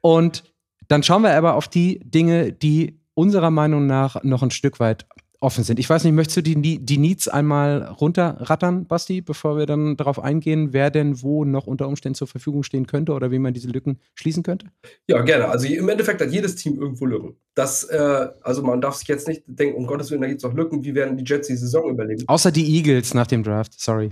Und 0.02 0.44
dann 0.88 1.04
schauen 1.04 1.24
wir 1.24 1.36
aber 1.36 1.56
auf 1.56 1.68
die 1.68 2.00
Dinge, 2.00 2.52
die 2.52 3.00
unserer 3.14 3.52
Meinung 3.52 3.86
nach 3.86 4.24
noch 4.24 4.44
ein 4.44 4.52
Stück 4.52 4.80
weit 4.80 5.06
offen 5.44 5.64
sind. 5.64 5.80
Ich 5.80 5.90
weiß 5.90 6.04
nicht, 6.04 6.14
möchtest 6.14 6.38
du 6.38 6.42
die, 6.42 6.80
die 6.80 6.98
Needs 6.98 7.28
einmal 7.28 7.84
runterrattern, 7.84 8.88
Basti, 8.88 9.22
bevor 9.22 9.58
wir 9.58 9.66
dann 9.66 9.98
darauf 9.98 10.20
eingehen, 10.20 10.72
wer 10.72 10.90
denn 10.90 11.22
wo 11.22 11.46
noch 11.46 11.68
unter 11.68 11.88
Umständen 11.88 12.16
zur 12.16 12.28
Verfügung 12.28 12.64
stehen 12.64 12.88
könnte 12.88 13.12
oder 13.12 13.30
wie 13.32 13.40
man 13.40 13.54
diese 13.54 13.68
Lücken 13.68 14.00
schließen 14.16 14.42
könnte? 14.42 14.68
Ja, 15.08 15.22
gerne. 15.22 15.50
Also 15.50 15.68
im 15.68 15.90
Endeffekt 15.90 16.22
hat 16.22 16.32
jedes 16.32 16.56
Team 16.56 16.80
irgendwo 16.80 17.06
Lücken. 17.06 17.36
Das, 17.56 17.84
äh, 17.84 18.30
also 18.42 18.64
man 18.64 18.82
darf 18.82 18.96
sich 18.96 19.08
jetzt 19.08 19.28
nicht 19.28 19.44
denken, 19.46 19.76
um 19.76 19.86
Gottes 19.86 20.10
Willen, 20.10 20.22
da 20.22 20.28
gibt 20.28 20.40
es 20.40 20.44
noch 20.44 20.56
Lücken, 20.56 20.84
wie 20.84 20.96
werden 20.96 21.18
die 21.18 21.24
Jets 21.26 21.48
die 21.48 21.56
Saison 21.56 21.90
überleben. 21.90 22.24
Außer 22.28 22.52
die 22.52 22.78
Eagles 22.78 23.14
nach 23.14 23.28
dem 23.28 23.44
Draft, 23.44 23.80
sorry. 23.80 24.10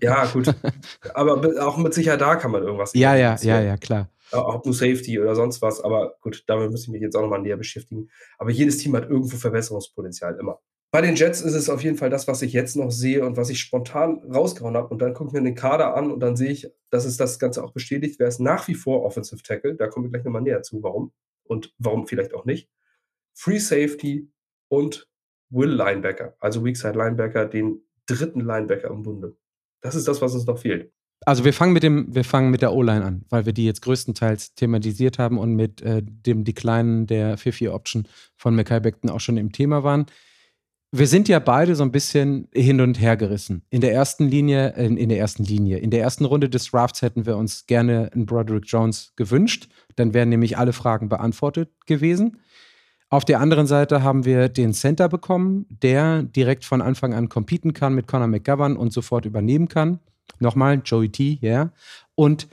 ja, 0.00 0.26
gut. 0.26 0.54
Aber 1.14 1.42
auch 1.66 1.76
mit 1.76 1.92
Sicherheit 1.92 2.20
da 2.20 2.36
kann 2.36 2.52
man 2.52 2.62
irgendwas. 2.62 2.92
Ja, 2.94 3.16
ja, 3.16 3.36
ja, 3.42 3.60
ja, 3.60 3.76
klar 3.76 4.08
ob 4.32 4.64
nur 4.64 4.74
Safety 4.74 5.20
oder 5.20 5.34
sonst 5.34 5.62
was, 5.62 5.80
aber 5.80 6.16
gut, 6.20 6.44
damit 6.46 6.70
muss 6.70 6.82
ich 6.82 6.88
mich 6.88 7.00
jetzt 7.00 7.16
auch 7.16 7.22
nochmal 7.22 7.42
näher 7.42 7.56
beschäftigen. 7.56 8.08
Aber 8.38 8.50
jedes 8.50 8.78
Team 8.78 8.96
hat 8.96 9.08
irgendwo 9.08 9.36
Verbesserungspotenzial, 9.36 10.36
immer. 10.38 10.60
Bei 10.92 11.02
den 11.02 11.16
Jets 11.16 11.42
ist 11.42 11.54
es 11.54 11.68
auf 11.68 11.82
jeden 11.82 11.96
Fall 11.96 12.10
das, 12.10 12.26
was 12.28 12.42
ich 12.42 12.52
jetzt 12.52 12.76
noch 12.76 12.90
sehe 12.90 13.24
und 13.24 13.36
was 13.36 13.50
ich 13.50 13.60
spontan 13.60 14.22
rausgehauen 14.32 14.76
habe. 14.76 14.88
Und 14.88 15.02
dann 15.02 15.14
gucke 15.14 15.28
ich 15.28 15.34
mir 15.34 15.42
den 15.42 15.54
Kader 15.54 15.94
an 15.96 16.10
und 16.10 16.20
dann 16.20 16.36
sehe 16.36 16.50
ich, 16.50 16.70
dass 16.90 17.04
es 17.04 17.16
das 17.16 17.38
Ganze 17.38 17.62
auch 17.62 17.72
bestätigt. 17.72 18.18
Wer 18.18 18.28
ist 18.28 18.40
nach 18.40 18.66
wie 18.68 18.74
vor 18.74 19.04
Offensive 19.04 19.42
Tackle? 19.42 19.74
Da 19.74 19.88
kommen 19.88 20.06
wir 20.06 20.10
gleich 20.10 20.24
nochmal 20.24 20.42
näher 20.42 20.62
zu, 20.62 20.82
warum 20.82 21.12
und 21.44 21.74
warum 21.78 22.06
vielleicht 22.06 22.34
auch 22.34 22.44
nicht. 22.44 22.70
Free 23.34 23.58
Safety 23.58 24.30
und 24.68 25.08
Will 25.50 25.70
Linebacker, 25.70 26.34
also 26.40 26.64
Weakside 26.64 26.96
Linebacker, 26.96 27.46
den 27.46 27.82
dritten 28.06 28.40
Linebacker 28.40 28.88
im 28.88 29.02
Bunde. 29.02 29.36
Das 29.82 29.94
ist 29.94 30.08
das, 30.08 30.20
was 30.22 30.34
uns 30.34 30.46
noch 30.46 30.58
fehlt. 30.58 30.92
Also 31.24 31.44
wir 31.44 31.52
fangen 31.52 31.72
mit 31.72 31.82
dem, 31.82 32.14
wir 32.14 32.24
fangen 32.24 32.50
mit 32.50 32.62
der 32.62 32.72
O-Line 32.72 33.04
an, 33.04 33.24
weil 33.30 33.46
wir 33.46 33.52
die 33.52 33.64
jetzt 33.64 33.82
größtenteils 33.82 34.54
thematisiert 34.54 35.18
haben 35.18 35.38
und 35.38 35.54
mit 35.54 35.82
äh, 35.82 36.02
dem 36.02 36.44
Decline 36.44 37.06
der 37.06 37.38
4-4-Option 37.38 38.06
von 38.36 38.54
Mackay 38.54 38.80
Beckton 38.80 39.10
auch 39.10 39.20
schon 39.20 39.36
im 39.36 39.52
Thema 39.52 39.82
waren. 39.82 40.06
Wir 40.92 41.08
sind 41.08 41.28
ja 41.28 41.40
beide 41.40 41.74
so 41.74 41.82
ein 41.82 41.90
bisschen 41.90 42.48
hin 42.54 42.80
und 42.80 43.00
her 43.00 43.16
gerissen. 43.16 43.62
In 43.70 43.80
der 43.80 43.92
ersten 43.92 44.28
Linie, 44.28 44.74
äh, 44.76 44.86
in 44.86 45.08
der 45.08 45.18
ersten 45.18 45.42
Linie, 45.42 45.78
in 45.78 45.90
der 45.90 46.00
ersten 46.00 46.24
Runde 46.24 46.48
des 46.48 46.70
Drafts 46.70 47.02
hätten 47.02 47.26
wir 47.26 47.36
uns 47.36 47.66
gerne 47.66 48.10
einen 48.14 48.26
Broderick 48.26 48.64
Jones 48.66 49.12
gewünscht. 49.16 49.68
Dann 49.96 50.14
wären 50.14 50.28
nämlich 50.28 50.58
alle 50.58 50.72
Fragen 50.72 51.08
beantwortet 51.08 51.70
gewesen. 51.86 52.38
Auf 53.08 53.24
der 53.24 53.40
anderen 53.40 53.66
Seite 53.66 54.02
haben 54.02 54.24
wir 54.24 54.48
den 54.48 54.72
Center 54.72 55.08
bekommen, 55.08 55.66
der 55.70 56.22
direkt 56.22 56.64
von 56.64 56.82
Anfang 56.82 57.14
an 57.14 57.28
competen 57.28 57.72
kann 57.72 57.94
mit 57.94 58.06
Conor 58.06 58.26
McGovern 58.26 58.76
und 58.76 58.92
sofort 58.92 59.26
übernehmen 59.26 59.68
kann. 59.68 60.00
Nochmal, 60.38 60.82
Joey 60.84 61.08
T, 61.08 61.38
ja. 61.40 61.50
Yeah. 61.50 61.72
Und 62.14 62.48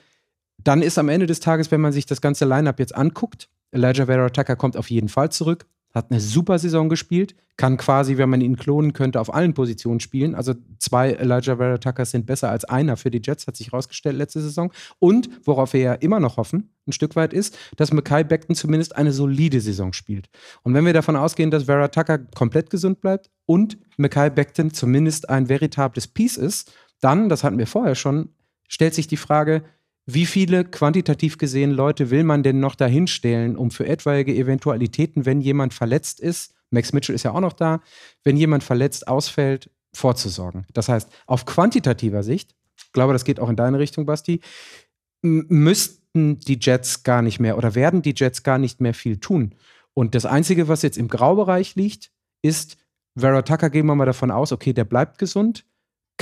dann 0.64 0.82
ist 0.82 0.98
am 0.98 1.10
Ende 1.10 1.26
des 1.26 1.40
Tages, 1.40 1.72
wenn 1.72 1.82
man 1.82 1.92
sich 1.92 2.06
das 2.06 2.22
ganze 2.22 2.46
Lineup 2.46 2.80
jetzt 2.80 2.96
anguckt, 2.96 3.50
Elijah 3.72 4.06
Vera 4.06 4.30
Tucker 4.30 4.56
kommt 4.56 4.78
auf 4.78 4.90
jeden 4.90 5.10
Fall 5.10 5.32
zurück, 5.32 5.66
hat 5.94 6.10
eine 6.10 6.20
super 6.20 6.58
Saison 6.58 6.90
gespielt, 6.90 7.36
kann 7.56 7.78
quasi, 7.78 8.18
wenn 8.18 8.30
man 8.30 8.42
ihn 8.42 8.56
klonen 8.56 8.94
könnte, 8.94 9.20
auf 9.20 9.32
allen 9.32 9.54
Positionen 9.54 10.00
spielen. 10.00 10.34
Also 10.34 10.56
zwei 10.80 11.12
Elijah 11.12 11.58
Vera 11.58 11.78
Tuckers 11.78 12.12
sind 12.12 12.26
besser 12.26 12.50
als 12.50 12.66
einer 12.66 12.98
für 12.98 13.12
die 13.12 13.22
Jets, 13.24 13.46
hat 13.46 13.56
sich 13.56 13.68
herausgestellt 13.68 14.18
letzte 14.18 14.42
Saison. 14.42 14.72
Und 14.98 15.30
worauf 15.44 15.74
wir 15.74 15.82
ja 15.82 15.94
immer 15.94 16.20
noch 16.20 16.38
hoffen, 16.38 16.72
ein 16.88 16.94
Stück 16.94 17.16
weit 17.16 17.32
ist, 17.32 17.58
dass 17.78 17.94
Mackay 17.94 18.24
Beckton 18.24 18.56
zumindest 18.56 18.96
eine 18.96 19.12
solide 19.12 19.62
Saison 19.62 19.94
spielt. 19.94 20.30
Und 20.64 20.74
wenn 20.74 20.86
wir 20.86 20.94
davon 20.94 21.16
ausgehen, 21.16 21.52
dass 21.52 21.66
Vera 21.66 21.88
Tucker 21.90 22.18
komplett 22.18 22.72
gesund 22.72 23.00
bleibt 23.00 23.30
und 23.46 23.78
Mackay 23.98 24.32
Beckton 24.32 24.74
zumindest 24.74 25.30
ein 25.30 25.48
veritables 25.48 26.08
Piece 26.08 26.38
ist, 26.38 26.74
dann, 27.04 27.30
das 27.30 27.44
hatten 27.44 27.58
wir 27.58 27.68
vorher 27.68 27.96
schon, 27.96 28.30
stellt 28.68 28.94
sich 28.94 29.08
die 29.08 29.18
Frage, 29.18 29.64
wie 30.06 30.26
viele 30.26 30.66
quantitativ 30.66 31.38
gesehen 31.38 31.72
Leute 31.72 32.10
will 32.10 32.24
man 32.24 32.44
denn 32.44 32.60
noch 32.60 32.76
dahinstellen, 32.76 33.56
um 33.56 33.72
für 33.72 33.88
etwaige 33.88 34.36
Eventualitäten, 34.36 35.26
wenn 35.26 35.40
jemand 35.42 35.74
verletzt 35.74 36.20
ist, 36.20 36.54
Max 36.72 36.92
Mitchell 36.92 37.16
ist 37.16 37.24
ja 37.24 37.32
auch 37.32 37.40
noch 37.40 37.54
da, 37.54 37.82
wenn 38.24 38.36
jemand 38.36 38.64
verletzt 38.64 39.08
ausfällt, 39.08 39.70
vorzusorgen. 39.94 40.66
Das 40.74 40.90
heißt, 40.90 41.10
auf 41.28 41.46
quantitativer 41.46 42.24
Sicht, 42.24 42.56
ich 42.78 42.92
glaube, 42.92 43.14
das 43.14 43.26
geht 43.26 43.40
auch 43.40 43.50
in 43.50 43.56
deine 43.56 43.80
Richtung, 43.80 44.06
Basti, 44.06 44.42
müssten 45.22 46.40
die 46.40 46.58
Jets 46.60 47.04
gar 47.04 47.22
nicht 47.22 47.40
mehr 47.40 47.58
oder 47.58 47.76
werden 47.76 48.02
die 48.02 48.14
Jets 48.16 48.44
gar 48.44 48.58
nicht 48.58 48.82
mehr 48.82 48.94
viel 48.94 49.18
tun. 49.18 49.56
Und 49.94 50.16
das 50.16 50.26
Einzige, 50.26 50.68
was 50.68 50.82
jetzt 50.82 50.98
im 50.98 51.08
Graubereich 51.08 51.76
liegt, 51.76 52.12
ist, 52.42 52.78
Vera 53.16 53.44
Tucker 53.44 53.70
gehen 53.70 53.86
wir 53.86 53.96
mal 53.96 54.06
davon 54.06 54.32
aus, 54.32 54.52
okay, 54.52 54.74
der 54.74 54.86
bleibt 54.86 55.20
gesund. 55.20 55.66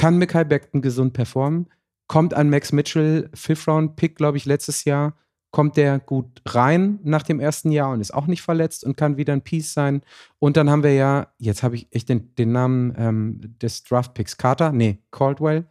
Kann 0.01 0.17
Michael 0.17 0.45
Beckton 0.45 0.81
gesund 0.81 1.13
performen? 1.13 1.67
Kommt 2.07 2.33
an 2.33 2.49
Max 2.49 2.71
Mitchell, 2.71 3.29
Fifth-Round-Pick, 3.35 4.15
glaube 4.15 4.35
ich, 4.35 4.45
letztes 4.45 4.83
Jahr. 4.83 5.13
Kommt 5.51 5.77
der 5.77 5.99
gut 5.99 6.41
rein 6.47 6.97
nach 7.03 7.21
dem 7.21 7.39
ersten 7.39 7.69
Jahr 7.69 7.91
und 7.91 8.01
ist 8.01 8.11
auch 8.11 8.25
nicht 8.25 8.41
verletzt 8.41 8.83
und 8.83 8.97
kann 8.97 9.17
wieder 9.17 9.33
ein 9.33 9.43
Piece 9.43 9.75
sein. 9.75 10.01
Und 10.39 10.57
dann 10.57 10.71
haben 10.71 10.81
wir 10.81 10.95
ja, 10.95 11.27
jetzt 11.37 11.61
habe 11.61 11.75
ich 11.75 11.87
echt 11.91 12.09
den, 12.09 12.33
den 12.33 12.51
Namen 12.51 12.95
ähm, 12.97 13.41
des 13.61 13.83
Draft-Picks, 13.83 14.37
Carter? 14.37 14.71
Nee, 14.71 14.97
Caldwell. 15.11 15.67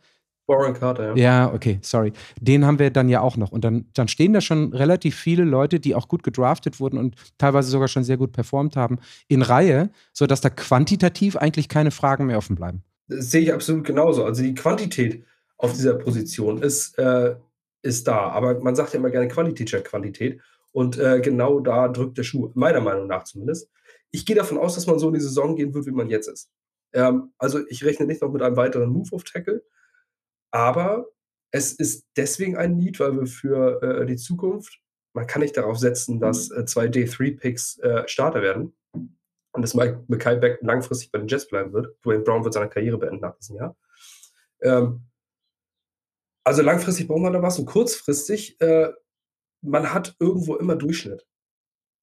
Warren 0.46 0.74
Carter, 0.74 1.16
ja. 1.16 1.16
Ja, 1.16 1.52
okay, 1.52 1.80
sorry. 1.82 2.12
Den 2.40 2.64
haben 2.64 2.78
wir 2.78 2.92
dann 2.92 3.08
ja 3.08 3.22
auch 3.22 3.36
noch. 3.36 3.50
Und 3.50 3.64
dann, 3.64 3.86
dann 3.94 4.06
stehen 4.06 4.32
da 4.32 4.40
schon 4.40 4.72
relativ 4.72 5.16
viele 5.16 5.42
Leute, 5.42 5.80
die 5.80 5.96
auch 5.96 6.06
gut 6.06 6.22
gedraftet 6.22 6.78
wurden 6.78 6.98
und 6.98 7.16
teilweise 7.36 7.68
sogar 7.68 7.88
schon 7.88 8.04
sehr 8.04 8.16
gut 8.16 8.30
performt 8.30 8.76
haben, 8.76 8.98
in 9.26 9.42
Reihe, 9.42 9.90
sodass 10.12 10.40
da 10.40 10.50
quantitativ 10.50 11.34
eigentlich 11.34 11.68
keine 11.68 11.90
Fragen 11.90 12.26
mehr 12.26 12.38
offen 12.38 12.54
bleiben. 12.54 12.84
Das 13.10 13.30
sehe 13.30 13.42
ich 13.42 13.52
absolut 13.52 13.84
genauso. 13.84 14.24
Also 14.24 14.42
die 14.42 14.54
Quantität 14.54 15.24
auf 15.56 15.72
dieser 15.72 15.94
Position 15.94 16.62
ist, 16.62 16.96
äh, 16.98 17.34
ist 17.82 18.06
da. 18.06 18.28
Aber 18.30 18.60
man 18.60 18.76
sagt 18.76 18.92
ja 18.92 18.98
immer 18.98 19.10
gerne 19.10 19.28
Qualität 19.28 19.68
statt 19.68 19.84
Quantität. 19.84 20.40
Und 20.72 20.98
äh, 20.98 21.20
genau 21.20 21.60
da 21.60 21.88
drückt 21.88 22.18
der 22.18 22.22
Schuh, 22.22 22.50
meiner 22.54 22.80
Meinung 22.80 23.08
nach 23.08 23.24
zumindest. 23.24 23.68
Ich 24.12 24.24
gehe 24.24 24.36
davon 24.36 24.58
aus, 24.58 24.76
dass 24.76 24.86
man 24.86 24.98
so 24.98 25.08
in 25.08 25.14
die 25.14 25.20
Saison 25.20 25.56
gehen 25.56 25.74
wird, 25.74 25.86
wie 25.86 25.90
man 25.90 26.08
jetzt 26.08 26.28
ist. 26.28 26.50
Ähm, 26.92 27.32
also 27.38 27.66
ich 27.68 27.84
rechne 27.84 28.06
nicht 28.06 28.22
noch 28.22 28.30
mit 28.30 28.42
einem 28.42 28.56
weiteren 28.56 28.90
Move 28.90 29.10
auf 29.12 29.24
Tackle, 29.24 29.64
aber 30.52 31.06
es 31.50 31.72
ist 31.72 32.06
deswegen 32.16 32.56
ein 32.56 32.76
Need, 32.76 33.00
weil 33.00 33.18
wir 33.18 33.26
für 33.26 33.82
äh, 33.82 34.06
die 34.06 34.16
Zukunft, 34.16 34.80
man 35.12 35.26
kann 35.26 35.42
nicht 35.42 35.56
darauf 35.56 35.78
setzen, 35.78 36.20
dass 36.20 36.50
äh, 36.50 36.64
zwei 36.64 36.86
D3-Picks 36.86 37.78
äh, 37.78 38.06
Starter 38.06 38.42
werden 38.42 38.72
und 39.52 39.62
dass 39.62 39.74
Mackay 39.74 40.36
Beck 40.36 40.58
langfristig 40.62 41.10
bei 41.10 41.18
den 41.18 41.28
Jets 41.28 41.48
bleiben 41.48 41.72
wird. 41.72 41.96
Dwayne 42.04 42.22
Brown 42.22 42.44
wird 42.44 42.54
seine 42.54 42.68
Karriere 42.68 42.98
beenden 42.98 43.20
nach 43.20 43.36
diesem 43.36 43.56
Jahr. 43.56 43.76
Ähm, 44.62 45.06
also 46.44 46.62
langfristig 46.62 47.08
braucht 47.08 47.20
man 47.20 47.32
da 47.32 47.42
was 47.42 47.58
und 47.58 47.66
kurzfristig, 47.66 48.60
äh, 48.60 48.92
man 49.62 49.92
hat 49.92 50.16
irgendwo 50.18 50.56
immer 50.56 50.76
Durchschnitt. 50.76 51.26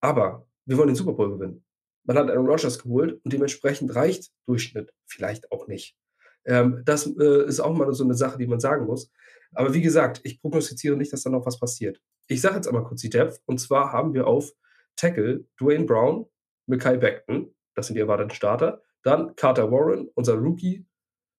Aber 0.02 0.48
wir 0.66 0.78
wollen 0.78 0.88
den 0.88 0.96
Super 0.96 1.14
Bowl 1.14 1.32
gewinnen. 1.32 1.66
Man 2.04 2.18
hat 2.18 2.30
Aaron 2.30 2.48
Rodgers 2.48 2.80
geholt 2.80 3.20
und 3.24 3.34
dementsprechend 3.34 3.96
reicht 3.96 4.32
Durchschnitt 4.46 4.94
vielleicht 5.06 5.52
auch 5.52 5.68
nicht. 5.68 5.98
Ähm, 6.46 6.82
das 6.86 7.08
äh, 7.08 7.46
ist 7.46 7.60
auch 7.60 7.76
mal 7.76 7.92
so 7.94 8.04
eine 8.04 8.14
Sache, 8.14 8.38
die 8.38 8.48
man 8.48 8.60
sagen 8.60 8.86
muss. 8.86 9.12
Aber 9.54 9.74
wie 9.74 9.82
gesagt, 9.82 10.22
ich 10.24 10.42
prognostiziere 10.42 10.96
nicht, 10.96 11.12
dass 11.12 11.24
da 11.24 11.30
noch 11.30 11.46
was 11.46 11.60
passiert. 11.60 12.02
Ich 12.28 12.42
sage 12.42 12.56
jetzt 12.56 12.68
einmal 12.68 12.84
kurz 12.84 13.02
die 13.02 13.10
Depth. 13.10 13.42
Und 13.46 13.60
zwar 13.60 13.92
haben 13.92 14.14
wir 14.14 14.28
auf 14.28 14.52
Tackle 14.96 15.46
Dwayne 15.60 15.86
Brown, 15.86 16.28
Mackay 16.68 16.98
Beckton, 16.98 17.54
das 17.74 17.88
sind 17.88 17.96
die 17.96 18.02
erwarteten 18.02 18.32
Starter. 18.32 18.82
Dann 19.04 19.36
Carter 19.36 19.72
Warren, 19.72 20.10
unser 20.14 20.36
Rookie, 20.36 20.86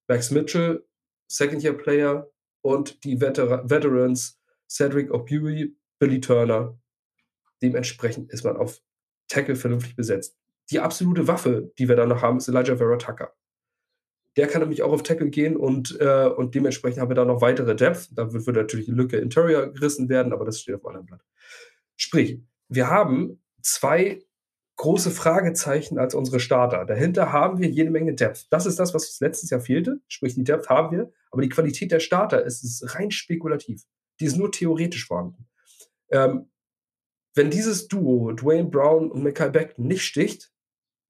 Max 0.09 0.31
Mitchell, 0.31 0.85
Second-Year-Player 1.29 2.31
und 2.63 3.05
die 3.05 3.19
Veter 3.19 3.69
Veterans 3.69 4.41
Cedric 4.69 5.11
O'Bury, 5.11 5.75
Billy 5.99 6.21
Turner. 6.21 6.79
Dementsprechend 7.63 8.31
ist 8.31 8.45
man 8.45 8.57
auf 8.57 8.81
Tackle 9.29 9.57
vernünftig 9.57 9.97
besetzt. 9.97 10.39
Die 10.71 10.81
absolute 10.81 11.27
Waffe, 11.27 11.73
die 11.79 11.89
wir 11.89 11.97
da 11.97 12.07
noch 12.07 12.23
haben, 12.23 12.39
ist 12.39 12.49
Elijah 12.49 12.77
Vera 12.77 12.97
Tucker. 12.97 13.35
Der 14.37 14.47
kann 14.47 14.61
nämlich 14.61 14.83
auch 14.83 14.93
auf 14.93 15.03
Tackle 15.03 15.31
gehen 15.31 15.57
und, 15.57 15.99
äh, 16.01 16.29
und 16.29 16.55
dementsprechend 16.55 17.01
haben 17.01 17.11
wir 17.11 17.17
da 17.17 17.25
noch 17.25 17.41
weitere 17.41 17.75
Depth. 17.75 18.11
Da 18.13 18.33
wird, 18.33 18.47
wird 18.47 18.57
natürlich 18.57 18.87
die 18.87 18.93
Lücke 18.93 19.17
Interior 19.17 19.73
gerissen 19.73 20.09
werden, 20.09 20.33
aber 20.33 20.45
das 20.45 20.61
steht 20.61 20.77
auf 20.77 20.87
einem 20.87 21.01
anderen 21.01 21.07
Blatt. 21.07 21.25
Sprich, 21.97 22.41
wir 22.69 22.89
haben 22.89 23.43
zwei 23.63 24.23
große 24.79 25.11
Fragezeichen 25.11 25.99
als 25.99 26.15
unsere 26.15 26.41
Starter. 26.41 26.85
Dahinter 26.85 27.33
haben 27.33 27.59
wir 27.59 27.69
jede 27.69 27.91
Menge 27.91 28.15
Depth. 28.15 28.47
Das 28.51 28.65
ist 28.65 28.79
das, 28.79 28.95
was 28.95 29.07
uns 29.07 29.21
letztes 29.21 29.51
Jahr 29.51 29.61
fehlte. 29.61 30.01
Sprich, 30.07 30.35
die 30.35 30.45
Depth 30.45 30.69
haben 30.69 30.97
wir, 30.97 31.13
aber 31.31 31.43
die 31.43 31.49
Qualität 31.49 31.91
der 31.91 32.01
Starter 32.01 32.45
ist, 32.45 32.63
ist 32.63 32.95
rein 32.95 33.11
spekulativ. 33.11 33.83
Die 34.21 34.25
ist 34.25 34.37
nur 34.37 34.53
theoretisch 34.53 35.07
vorhanden. 35.07 35.49
Ähm, 36.11 36.51
wenn 37.35 37.51
dieses 37.51 37.89
Duo, 37.89 38.33
Dwayne 38.33 38.69
Brown 38.69 39.11
und 39.11 39.23
Michael 39.23 39.51
Beckton, 39.51 39.87
nicht 39.87 40.03
sticht, 40.03 40.53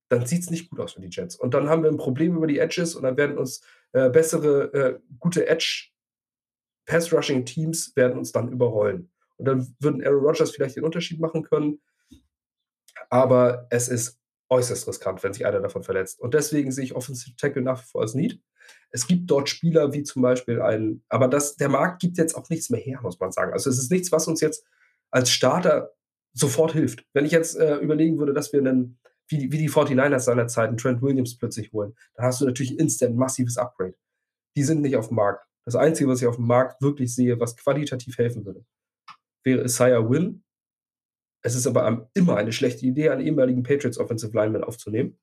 dann 0.08 0.26
sieht 0.26 0.42
es 0.42 0.50
nicht 0.50 0.70
gut 0.70 0.80
aus 0.80 0.94
für 0.94 1.02
die 1.02 1.10
Jets. 1.10 1.36
Und 1.36 1.52
dann 1.52 1.68
haben 1.68 1.82
wir 1.82 1.90
ein 1.90 1.98
Problem 1.98 2.36
über 2.36 2.46
die 2.46 2.58
Edges 2.58 2.94
und 2.94 3.02
dann 3.02 3.18
werden 3.18 3.36
uns 3.36 3.60
äh, 3.92 4.08
bessere, 4.08 4.72
äh, 4.72 4.98
gute 5.18 5.46
Edge 5.46 5.90
Pass-Rushing-Teams 6.86 7.94
werden 7.96 8.16
uns 8.16 8.32
dann 8.32 8.50
überrollen. 8.50 9.10
Und 9.36 9.44
dann 9.44 9.76
würden 9.78 10.02
Aaron 10.02 10.24
Rodgers 10.24 10.52
vielleicht 10.52 10.76
den 10.76 10.84
Unterschied 10.84 11.20
machen 11.20 11.42
können 11.42 11.80
aber 13.08 13.66
es 13.70 13.88
ist 13.88 14.18
äußerst 14.50 14.88
riskant, 14.88 15.22
wenn 15.22 15.32
sich 15.32 15.46
einer 15.46 15.60
davon 15.60 15.82
verletzt. 15.82 16.20
Und 16.20 16.34
deswegen 16.34 16.72
sehe 16.72 16.84
ich 16.84 16.94
Offensive 16.94 17.36
Tackle 17.36 17.62
nach 17.62 17.82
wie 17.82 17.86
vor 17.86 18.00
als 18.02 18.14
Need. 18.14 18.40
Es 18.90 19.06
gibt 19.06 19.30
dort 19.30 19.48
Spieler 19.48 19.92
wie 19.92 20.02
zum 20.02 20.22
Beispiel 20.22 20.62
einen, 20.62 21.04
aber 21.08 21.28
das, 21.28 21.56
der 21.56 21.68
Markt 21.68 22.00
gibt 22.00 22.18
jetzt 22.18 22.34
auch 22.34 22.48
nichts 22.48 22.70
mehr 22.70 22.80
her, 22.80 23.00
muss 23.02 23.20
man 23.20 23.32
sagen. 23.32 23.52
Also 23.52 23.68
es 23.68 23.78
ist 23.78 23.90
nichts, 23.90 24.12
was 24.12 24.26
uns 24.28 24.40
jetzt 24.40 24.64
als 25.10 25.30
Starter 25.30 25.92
sofort 26.32 26.72
hilft. 26.72 27.04
Wenn 27.12 27.24
ich 27.24 27.32
jetzt 27.32 27.56
äh, 27.56 27.76
überlegen 27.76 28.18
würde, 28.18 28.32
dass 28.32 28.52
wir 28.52 28.60
einen 28.60 28.98
wie 29.28 29.38
die, 29.38 29.52
wie 29.52 29.58
die 29.58 29.70
49ers 29.70 30.20
seinerzeit 30.20 30.68
einen 30.68 30.78
Trent 30.78 31.02
Williams 31.02 31.36
plötzlich 31.36 31.72
holen, 31.72 31.94
dann 32.14 32.26
hast 32.26 32.40
du 32.40 32.46
natürlich 32.46 32.78
instant 32.78 33.16
massives 33.16 33.58
Upgrade. 33.58 33.94
Die 34.56 34.62
sind 34.62 34.80
nicht 34.80 34.96
auf 34.96 35.08
dem 35.08 35.16
Markt. 35.16 35.46
Das 35.64 35.76
Einzige, 35.76 36.08
was 36.08 36.22
ich 36.22 36.26
auf 36.26 36.36
dem 36.36 36.46
Markt 36.46 36.80
wirklich 36.80 37.14
sehe, 37.14 37.38
was 37.38 37.56
qualitativ 37.56 38.16
helfen 38.16 38.46
würde, 38.46 38.64
wäre 39.44 39.64
Isaiah 39.64 40.08
Wynn. 40.08 40.42
Es 41.42 41.54
ist 41.54 41.66
aber 41.66 42.10
immer 42.14 42.36
eine 42.36 42.52
schlechte 42.52 42.84
Idee, 42.86 43.10
einen 43.10 43.26
ehemaligen 43.26 43.62
Patriots 43.62 43.98
Offensive 43.98 44.34
Lineman 44.34 44.64
aufzunehmen. 44.64 45.18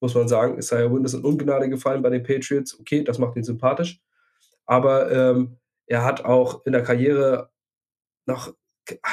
Muss 0.00 0.14
man 0.14 0.28
sagen, 0.28 0.58
Isaiah 0.58 0.92
Wynn 0.92 1.04
ist 1.04 1.14
in 1.14 1.24
Ungnade 1.24 1.68
gefallen 1.68 2.02
bei 2.02 2.10
den 2.10 2.22
Patriots. 2.22 2.78
Okay, 2.78 3.02
das 3.02 3.18
macht 3.18 3.36
ihn 3.36 3.44
sympathisch. 3.44 4.00
Aber 4.66 5.10
ähm, 5.10 5.58
er 5.86 6.04
hat 6.04 6.24
auch 6.24 6.64
in 6.66 6.72
der 6.72 6.82
Karriere 6.82 7.50
noch 8.26 8.54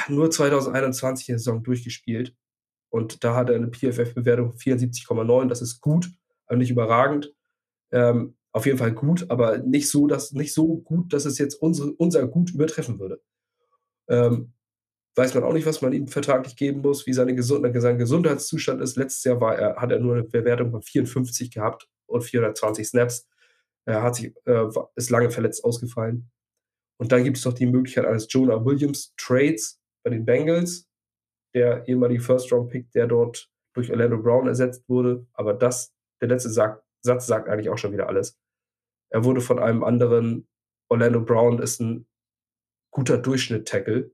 nur 0.08 0.30
2021 0.30 1.28
eine 1.28 1.38
Saison 1.38 1.62
durchgespielt. 1.62 2.34
Und 2.90 3.24
da 3.24 3.34
hat 3.34 3.50
er 3.50 3.56
eine 3.56 3.68
PFF-Bewertung 3.68 4.52
74,9. 4.52 5.48
Das 5.48 5.62
ist 5.62 5.80
gut, 5.80 6.10
aber 6.46 6.58
nicht 6.58 6.70
überragend. 6.70 7.34
Ähm, 7.90 8.36
auf 8.52 8.64
jeden 8.64 8.78
Fall 8.78 8.92
gut, 8.92 9.30
aber 9.30 9.58
nicht 9.58 9.90
so, 9.90 10.06
dass, 10.06 10.32
nicht 10.32 10.54
so 10.54 10.78
gut, 10.78 11.12
dass 11.12 11.24
es 11.24 11.38
jetzt 11.38 11.56
unsere, 11.56 11.92
unser 11.92 12.26
Gut 12.26 12.52
übertreffen 12.52 12.98
würde. 12.98 13.20
Ähm, 14.08 14.54
weiß 15.16 15.34
man 15.34 15.44
auch 15.44 15.52
nicht, 15.52 15.66
was 15.66 15.82
man 15.82 15.92
ihm 15.92 16.08
vertraglich 16.08 16.56
geben 16.56 16.82
muss, 16.82 17.06
wie 17.06 17.12
seine 17.12 17.34
Gesund 17.34 17.66
sein 17.80 17.98
Gesundheitszustand 17.98 18.82
ist. 18.82 18.96
Letztes 18.96 19.24
Jahr 19.24 19.40
war 19.40 19.56
er, 19.56 19.76
hat 19.76 19.90
er 19.90 19.98
nur 19.98 20.14
eine 20.14 20.24
Bewertung 20.24 20.70
von 20.70 20.82
54 20.82 21.50
gehabt 21.50 21.88
und 22.06 22.22
420 22.22 22.86
Snaps. 22.86 23.28
Er 23.86 24.02
hat 24.02 24.16
sich, 24.16 24.34
äh, 24.44 24.66
ist 24.94 25.10
lange 25.10 25.30
verletzt 25.30 25.64
ausgefallen. 25.64 26.30
Und 26.98 27.12
dann 27.12 27.24
gibt 27.24 27.38
es 27.38 27.44
noch 27.44 27.54
die 27.54 27.66
Möglichkeit 27.66 28.04
eines 28.04 28.26
Jonah 28.30 28.64
Williams 28.64 29.14
Trades 29.16 29.80
bei 30.02 30.10
den 30.10 30.24
Bengals, 30.24 30.88
der 31.54 31.86
ehemalige 31.88 32.22
First-Round-Pick, 32.22 32.90
der 32.92 33.06
dort 33.06 33.50
durch 33.74 33.90
Orlando 33.90 34.18
Brown 34.18 34.48
ersetzt 34.48 34.88
wurde. 34.88 35.26
Aber 35.34 35.54
das, 35.54 35.94
der 36.20 36.28
letzte 36.28 36.50
Satz 36.50 37.26
sagt 37.26 37.48
eigentlich 37.48 37.70
auch 37.70 37.78
schon 37.78 37.92
wieder 37.92 38.08
alles. 38.08 38.38
Er 39.10 39.24
wurde 39.24 39.40
von 39.40 39.58
einem 39.58 39.84
anderen, 39.84 40.48
Orlando 40.90 41.20
Brown 41.20 41.60
ist 41.60 41.80
ein 41.80 42.06
guter 42.90 43.18
Durchschnitt-Tackle. 43.18 44.10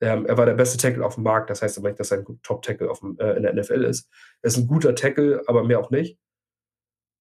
Ähm, 0.00 0.26
er 0.26 0.38
war 0.38 0.46
der 0.46 0.54
beste 0.54 0.78
Tackle 0.78 1.04
auf 1.04 1.16
dem 1.16 1.24
Markt, 1.24 1.50
das 1.50 1.62
heißt 1.62 1.78
aber 1.78 1.88
nicht, 1.88 1.98
dass 1.98 2.12
er 2.12 2.18
ein 2.18 2.40
Top-Tackle 2.42 2.92
äh, 3.18 3.36
in 3.36 3.42
der 3.42 3.54
NFL 3.54 3.84
ist. 3.84 4.08
Er 4.42 4.48
ist 4.48 4.56
ein 4.56 4.66
guter 4.66 4.94
Tackle, 4.94 5.42
aber 5.46 5.64
mehr 5.64 5.80
auch 5.80 5.90
nicht. 5.90 6.18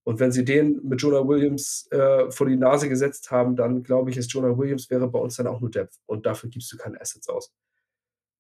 Und 0.03 0.19
wenn 0.21 0.31
sie 0.31 0.45
den 0.45 0.79
mit 0.83 1.01
Jonah 1.01 1.27
Williams 1.27 1.87
äh, 1.91 2.31
vor 2.31 2.47
die 2.47 2.55
Nase 2.55 2.87
gesetzt 2.87 3.29
haben, 3.29 3.57
dann 3.57 3.83
glaube 3.83 4.09
ich, 4.09 4.15
ist 4.15 4.31
Jonah 4.31 4.57
Williams 4.57 4.89
wäre 4.89 5.09
bei 5.09 5.19
uns 5.19 5.35
dann 5.35 5.47
auch 5.47 5.59
nur 5.59 5.69
Depth. 5.69 5.97
Und 6.05 6.25
dafür 6.25 6.49
gibst 6.49 6.71
du 6.71 6.77
keine 6.77 7.01
Assets 7.01 7.27
aus. 7.27 7.51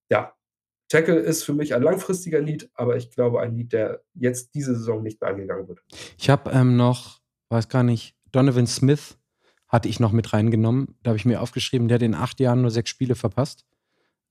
Ja, 0.09 0.33
Tackle 0.89 1.19
ist 1.19 1.43
für 1.43 1.53
mich 1.53 1.73
ein 1.73 1.83
langfristiger 1.83 2.41
Need, 2.41 2.69
aber 2.73 2.95
ich 2.95 3.11
glaube 3.11 3.41
ein 3.41 3.53
Need, 3.53 3.73
der 3.73 4.01
jetzt 4.13 4.53
diese 4.53 4.75
Saison 4.75 5.03
nicht 5.03 5.19
mehr 5.19 5.29
angegangen 5.29 5.67
wird. 5.67 5.83
Ich 6.17 6.29
habe 6.29 6.51
ähm, 6.51 6.77
noch, 6.77 7.19
weiß 7.49 7.67
gar 7.67 7.83
nicht, 7.83 8.15
Donovan 8.31 8.67
Smith 8.67 9.17
hatte 9.67 9.89
ich 9.89 9.99
noch 9.99 10.13
mit 10.13 10.31
reingenommen. 10.31 10.95
Da 11.03 11.09
habe 11.09 11.17
ich 11.17 11.25
mir 11.25 11.41
aufgeschrieben, 11.41 11.89
der 11.89 11.95
hat 11.95 12.03
in 12.03 12.15
acht 12.15 12.39
Jahren 12.39 12.61
nur 12.61 12.71
sechs 12.71 12.89
Spiele 12.89 13.15
verpasst. 13.15 13.65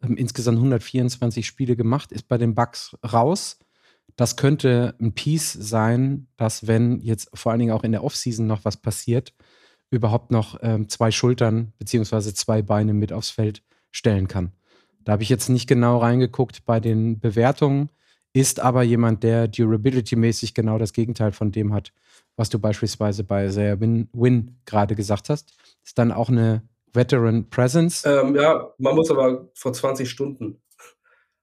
Ähm, 0.03 0.17
insgesamt 0.17 0.59
124 0.59 1.47
Spiele 1.47 1.77
gemacht, 1.77 2.13
ist 2.13 2.29
bei 2.29 2.39
den 2.39 2.55
Bucks 2.55 2.97
raus. 3.13 3.59
Das 4.17 4.37
könnte 4.37 4.95
ein 5.01 5.13
Piece 5.15 5.53
sein, 5.53 6.29
dass, 6.37 6.67
wenn 6.67 7.01
jetzt 7.01 7.31
vor 7.35 7.53
allen 7.53 7.59
Dingen 7.59 7.73
auch 7.73 7.85
in 7.85 7.93
der 7.93 8.05
Offseason 8.05 8.47
noch 8.47 8.65
was 8.65 8.77
passiert, 8.77 9.35
überhaupt 9.91 10.31
noch 10.31 10.59
ähm, 10.63 10.89
zwei 10.89 11.11
Schultern 11.11 11.73
beziehungsweise 11.79 12.35
zwei 12.35 12.63
Beine 12.63 12.93
mit 12.93 13.13
aufs 13.13 13.31
Feld 13.31 13.63
stellen 13.91 14.29
kann. 14.29 14.53
Da 15.05 15.13
habe 15.13 15.23
ich 15.23 15.29
jetzt 15.29 15.49
nicht 15.49 15.69
genau 15.69 15.99
reingeguckt 15.99 16.65
bei 16.65 16.81
den 16.81 17.21
Bewertungen, 17.21 17.91
ist 18.33 18.61
aber 18.61 18.83
jemand, 18.83 19.23
der 19.23 19.49
Durability-mäßig 19.49 20.53
genau 20.53 20.79
das 20.79 20.93
Gegenteil 20.93 21.33
von 21.33 21.53
dem 21.53 21.73
hat, 21.73 21.93
was 22.37 22.51
du 22.51 22.59
beispielsweise 22.59 23.25
bei 23.25 23.47
Isaiah 23.47 23.81
Win, 23.81 24.09
Win 24.13 24.59
gerade 24.67 24.95
gesagt 24.95 25.31
hast. 25.31 25.55
Ist 25.85 25.97
dann 25.99 26.13
auch 26.13 26.29
eine 26.29 26.63
Veteran 26.97 27.49
Presence. 27.49 28.05
Ähm, 28.05 28.35
ja, 28.35 28.73
man 28.79 28.95
muss 28.95 29.11
aber 29.11 29.49
vor 29.55 29.73
20 29.73 30.09
Stunden 30.09 30.61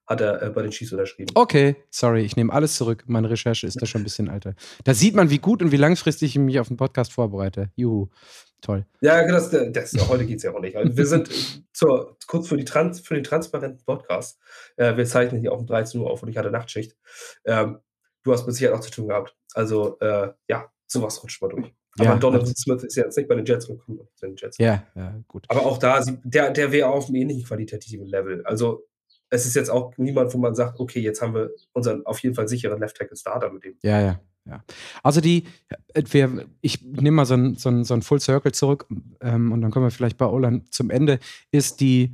hat 0.05 0.21
er 0.21 0.41
äh, 0.41 0.49
bei 0.49 0.61
den 0.61 0.71
Chiefs 0.71 0.91
unterschrieben. 0.91 1.31
Okay, 1.35 1.75
sorry, 1.89 2.21
ich 2.21 2.35
nehme 2.35 2.51
alles 2.51 2.75
zurück. 2.75 3.03
Meine 3.07 3.29
Recherche 3.29 3.67
ist 3.67 3.81
da 3.81 3.85
schon 3.85 4.01
ein 4.01 4.03
bisschen 4.03 4.29
alter. 4.29 4.55
Da 4.83 4.93
sieht 4.93 5.15
man, 5.15 5.29
wie 5.29 5.39
gut 5.39 5.61
und 5.61 5.71
wie 5.71 5.77
langfristig 5.77 6.35
ich 6.35 6.41
mich 6.41 6.59
auf 6.59 6.67
den 6.67 6.77
Podcast 6.77 7.13
vorbereite. 7.13 7.69
Juhu, 7.75 8.09
toll. 8.61 8.85
Ja, 9.01 9.25
das, 9.27 9.49
das, 9.49 10.09
heute 10.09 10.25
geht 10.25 10.37
es 10.37 10.43
ja 10.43 10.53
auch 10.53 10.59
nicht. 10.59 10.75
Also 10.75 10.97
wir 10.97 11.05
sind 11.05 11.29
zur, 11.73 12.17
kurz 12.27 12.47
für, 12.49 12.57
die 12.57 12.65
Trans, 12.65 12.99
für 12.99 13.15
den 13.15 13.23
transparenten 13.23 13.85
Podcast. 13.85 14.39
Äh, 14.75 14.97
wir 14.97 15.05
zeichnen 15.05 15.39
hier 15.39 15.53
auch 15.53 15.59
um 15.59 15.67
13 15.67 16.01
Uhr 16.01 16.09
auf 16.09 16.21
und 16.23 16.29
ich 16.29 16.37
hatte 16.37 16.51
Nachtschicht. 16.51 16.97
Ähm, 17.45 17.79
du 18.23 18.33
hast 18.33 18.45
mit 18.45 18.55
Sicherheit 18.55 18.77
auch 18.77 18.83
zu 18.83 18.91
tun 18.91 19.07
gehabt. 19.07 19.35
Also, 19.53 19.99
äh, 19.99 20.33
ja, 20.49 20.69
sowas 20.87 21.23
rutscht 21.23 21.41
mal 21.41 21.49
durch. 21.49 21.73
Aber 21.99 22.19
ja, 22.19 22.39
also, 22.39 22.53
Smith 22.56 22.84
ist 22.84 22.95
ja 22.95 23.03
jetzt 23.03 23.17
nicht 23.17 23.29
bei 23.29 23.36
den 23.36 23.45
Jets 23.45 23.67
gekommen. 23.67 23.99
Den 24.21 24.36
Jets. 24.36 24.58
Ja, 24.58 24.84
ja, 24.95 25.15
gut. 25.27 25.45
Aber 25.49 25.65
auch 25.65 25.77
da, 25.77 26.03
der, 26.23 26.51
der 26.51 26.71
wäre 26.71 26.89
auf 26.89 27.08
einem 27.08 27.15
ähnlichen 27.15 27.43
qualitativen 27.43 28.08
Level. 28.08 28.43
Also 28.45 28.88
es 29.29 29.45
ist 29.45 29.56
jetzt 29.56 29.69
auch 29.69 29.95
niemand, 29.97 30.34
wo 30.34 30.38
man 30.38 30.56
sagt, 30.56 30.79
okay, 30.79 30.99
jetzt 30.99 31.21
haben 31.21 31.36
wir 31.36 31.51
unseren 31.71 32.06
auf 32.06 32.19
jeden 32.19 32.36
Fall 32.36 32.47
sicheren 32.47 32.79
Left 32.79 32.97
Tackle 32.97 33.17
Starter 33.17 33.51
mit 33.51 33.63
dem. 33.63 33.75
Ja, 33.82 34.01
ja. 34.01 34.19
Ja. 34.45 34.62
Also 35.03 35.21
die, 35.21 35.45
wir, 35.95 36.45
ich 36.60 36.82
nehme 36.82 37.15
mal 37.15 37.25
so 37.25 37.36
ein, 37.36 37.56
so, 37.56 37.69
ein, 37.69 37.86
so 37.86 37.93
ein 37.93 38.01
Full 38.01 38.19
Circle 38.19 38.51
zurück 38.51 38.86
ähm, 39.21 39.53
und 39.53 39.62
dann 39.62 39.71
kommen 39.71 39.86
wir 39.86 39.91
vielleicht 39.91 40.17
bei 40.17 40.25
Olan 40.25 40.65
zum 40.69 40.89
Ende, 40.89 41.19
ist 41.51 41.79
die, 41.79 42.12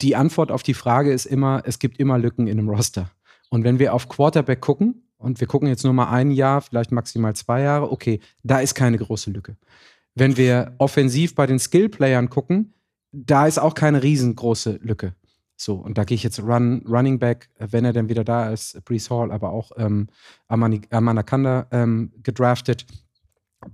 die 0.00 0.16
Antwort 0.16 0.50
auf 0.50 0.62
die 0.62 0.72
Frage 0.72 1.12
ist 1.12 1.26
immer, 1.26 1.62
es 1.66 1.78
gibt 1.78 2.00
immer 2.00 2.18
Lücken 2.18 2.46
in 2.46 2.58
einem 2.58 2.70
Roster. 2.70 3.10
Und 3.50 3.64
wenn 3.64 3.78
wir 3.78 3.92
auf 3.92 4.08
Quarterback 4.08 4.62
gucken, 4.62 5.02
und 5.20 5.40
wir 5.40 5.46
gucken 5.46 5.68
jetzt 5.68 5.84
nur 5.84 5.92
mal 5.92 6.10
ein 6.10 6.30
Jahr, 6.30 6.62
vielleicht 6.62 6.92
maximal 6.92 7.34
zwei 7.36 7.60
Jahre, 7.62 7.92
okay, 7.92 8.20
da 8.42 8.60
ist 8.60 8.74
keine 8.74 8.98
große 8.98 9.30
Lücke. 9.30 9.56
Wenn 10.14 10.36
wir 10.36 10.74
offensiv 10.78 11.34
bei 11.34 11.46
den 11.46 11.58
Skill-Playern 11.58 12.30
gucken, 12.30 12.74
da 13.12 13.46
ist 13.46 13.58
auch 13.58 13.74
keine 13.74 14.02
riesengroße 14.02 14.80
Lücke. 14.82 15.14
So, 15.56 15.74
und 15.74 15.98
da 15.98 16.04
gehe 16.04 16.14
ich 16.14 16.22
jetzt 16.22 16.40
Run, 16.40 16.82
Running 16.88 17.18
Back, 17.18 17.50
wenn 17.58 17.84
er 17.84 17.92
denn 17.92 18.08
wieder 18.08 18.24
da 18.24 18.50
ist, 18.50 18.82
Brees 18.86 19.10
Hall, 19.10 19.30
aber 19.30 19.52
auch 19.52 19.72
ähm, 19.76 20.08
Amani, 20.48 20.80
Amanakanda 20.90 21.66
ähm, 21.70 22.12
gedraftet. 22.22 22.86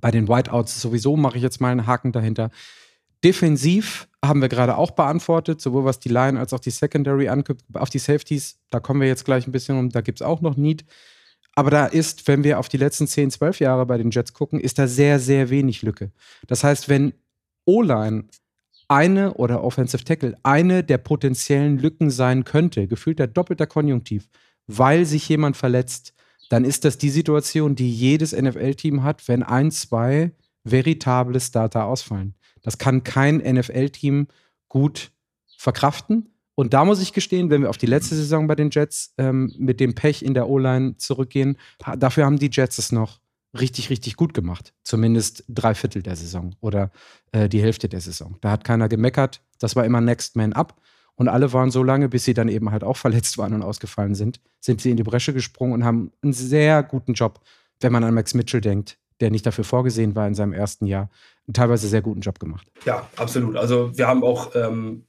Bei 0.00 0.11
den 0.11 0.26
Whiteouts 0.26 0.80
sowieso 0.80 1.16
mache 1.16 1.37
ich 1.37 1.44
jetzt 1.44 1.61
mal 1.61 1.70
einen 1.70 1.87
Haken 1.87 2.11
dahinter. 2.11 2.50
Defensiv 3.22 4.09
haben 4.24 4.40
wir 4.40 4.48
gerade 4.48 4.76
auch 4.76 4.90
beantwortet, 4.90 5.61
sowohl 5.61 5.85
was 5.85 6.00
die 6.00 6.09
Line 6.09 6.40
als 6.40 6.52
auch 6.52 6.59
die 6.59 6.70
Secondary 6.70 7.28
anguckt. 7.28 7.62
Auf 7.74 7.88
die 7.88 8.00
Safeties, 8.00 8.59
da 8.70 8.80
kommen 8.80 9.00
wir 9.00 9.09
jetzt 9.09 9.24
gleich 9.24 9.46
ein 9.46 9.52
bisschen 9.52 9.78
um, 9.78 9.90
da 9.90 10.00
gibt 10.00 10.20
es 10.20 10.26
auch 10.26 10.40
noch 10.40 10.56
Need. 10.56 10.85
Aber 11.57 11.71
da 11.71 11.87
ist, 11.87 12.29
wenn 12.29 12.45
wir 12.45 12.59
auf 12.59 12.69
die 12.69 12.77
letzten 12.77 13.07
10, 13.07 13.31
12 13.31 13.61
Jahre 13.61 13.87
bei 13.87 13.97
den 13.97 14.11
Jets 14.11 14.35
gucken, 14.35 14.61
ist 14.61 14.79
da 14.79 14.87
sehr, 14.87 15.19
sehr 15.19 15.49
wenig 15.49 15.83
Lücke. 15.83 16.12
Das 16.47 16.62
heißt, 16.62 16.88
wenn 16.90 17.14
O-Line 17.64 18.25
eine 18.88 19.35
oder 19.35 19.64
Offensive 19.64 20.05
Tackle 20.05 20.37
eine 20.42 20.85
der 20.85 20.99
potenziellen 20.99 21.79
Lücken 21.79 22.11
sein 22.11 22.45
könnte, 22.45 22.87
gefühlter 22.87 23.27
doppelter 23.27 23.66
Konjunktiv, 23.66 24.29
weil 24.66 25.07
sich 25.07 25.29
jemand 25.29 25.57
verletzt, 25.57 26.12
dann 26.51 26.64
ist 26.64 26.85
das 26.85 26.99
die 26.99 27.11
Situation, 27.11 27.75
die 27.75 27.90
jedes 27.90 28.33
NFL-Team 28.33 29.03
hat, 29.03 29.27
wenn 29.27 29.42
ein, 29.42 29.71
zwei 29.71 30.33
veritable 30.62 31.40
Starter 31.40 31.87
ausfallen. 31.87 32.35
Das 32.62 32.77
kann 32.79 33.03
kein 33.03 33.38
NFL-Team 33.38 34.29
gut 34.69 35.11
verkraften. 35.57 36.29
Und 36.57 36.73
da 36.73 36.85
muss 36.85 37.03
ich 37.03 37.12
gestehen, 37.12 37.51
wenn 37.51 37.62
wir 37.62 37.71
auf 37.71 37.77
die 37.77 37.87
letzte 37.87 38.16
Saison 38.16 38.47
bei 38.47 38.55
den 38.55 38.71
Jets 38.71 39.12
ähm, 39.19 39.55
mit 39.59 39.79
dem 39.79 39.95
Pech 39.95 40.23
in 40.23 40.35
der 40.35 40.49
O-Line 40.49 40.97
zurückgehen, 40.97 41.59
dafür 41.99 42.25
haben 42.25 42.38
die 42.38 42.51
Jets 42.51 42.79
es 42.79 42.90
noch 42.92 43.21
richtig, 43.61 43.90
richtig 43.90 44.16
gut 44.16 44.35
gemacht. 44.35 44.73
Zumindest 44.83 45.45
drei 45.49 45.75
Viertel 45.75 46.03
der 46.03 46.16
Saison 46.16 46.55
oder 46.61 46.90
äh, 47.33 47.49
die 47.49 47.61
Hälfte 47.61 47.88
der 47.88 48.01
Saison. 48.01 48.37
Da 48.40 48.51
hat 48.51 48.64
keiner 48.64 48.88
gemeckert. 48.88 49.42
Das 49.59 49.77
war 49.77 49.85
immer 49.85 50.01
Next 50.01 50.35
Man 50.35 50.55
Up. 50.55 50.81
Und 51.14 51.29
alle 51.29 51.53
waren 51.53 51.71
so 51.71 51.83
lange, 51.83 52.09
bis 52.09 52.25
sie 52.25 52.35
dann 52.35 52.49
eben 52.49 52.71
halt 52.71 52.85
auch 52.85 52.97
verletzt 52.97 53.37
waren 53.37 53.53
und 53.53 53.62
ausgefallen 53.62 54.14
sind, 54.14 54.40
sind 54.61 54.81
sie 54.81 54.90
in 54.90 54.97
die 54.97 55.03
Bresche 55.03 55.35
gesprungen 55.35 55.75
und 55.75 55.85
haben 55.85 56.11
einen 56.23 56.33
sehr 56.33 56.83
guten 56.83 57.12
Job, 57.12 57.40
wenn 57.81 57.92
man 57.92 58.03
an 58.03 58.14
Max 58.14 58.33
Mitchell 58.33 58.62
denkt, 58.62 58.99
der 59.21 59.31
nicht 59.31 59.45
dafür 59.45 59.64
vorgesehen 59.64 60.14
war 60.14 60.27
in 60.27 60.35
seinem 60.35 60.55
ersten 60.55 60.87
Jahr, 60.87 61.11
einen 61.47 61.55
teilweise 61.55 61.88
sehr 61.88 62.03
guten 62.03 62.21
Job 62.21 62.38
gemacht. 62.38 62.66
Ja, 62.87 63.09
absolut. 63.16 63.57
Also 63.57 63.97
wir 63.97 64.07
haben 64.07 64.25
auch 64.25 64.55
ähm, 64.55 65.05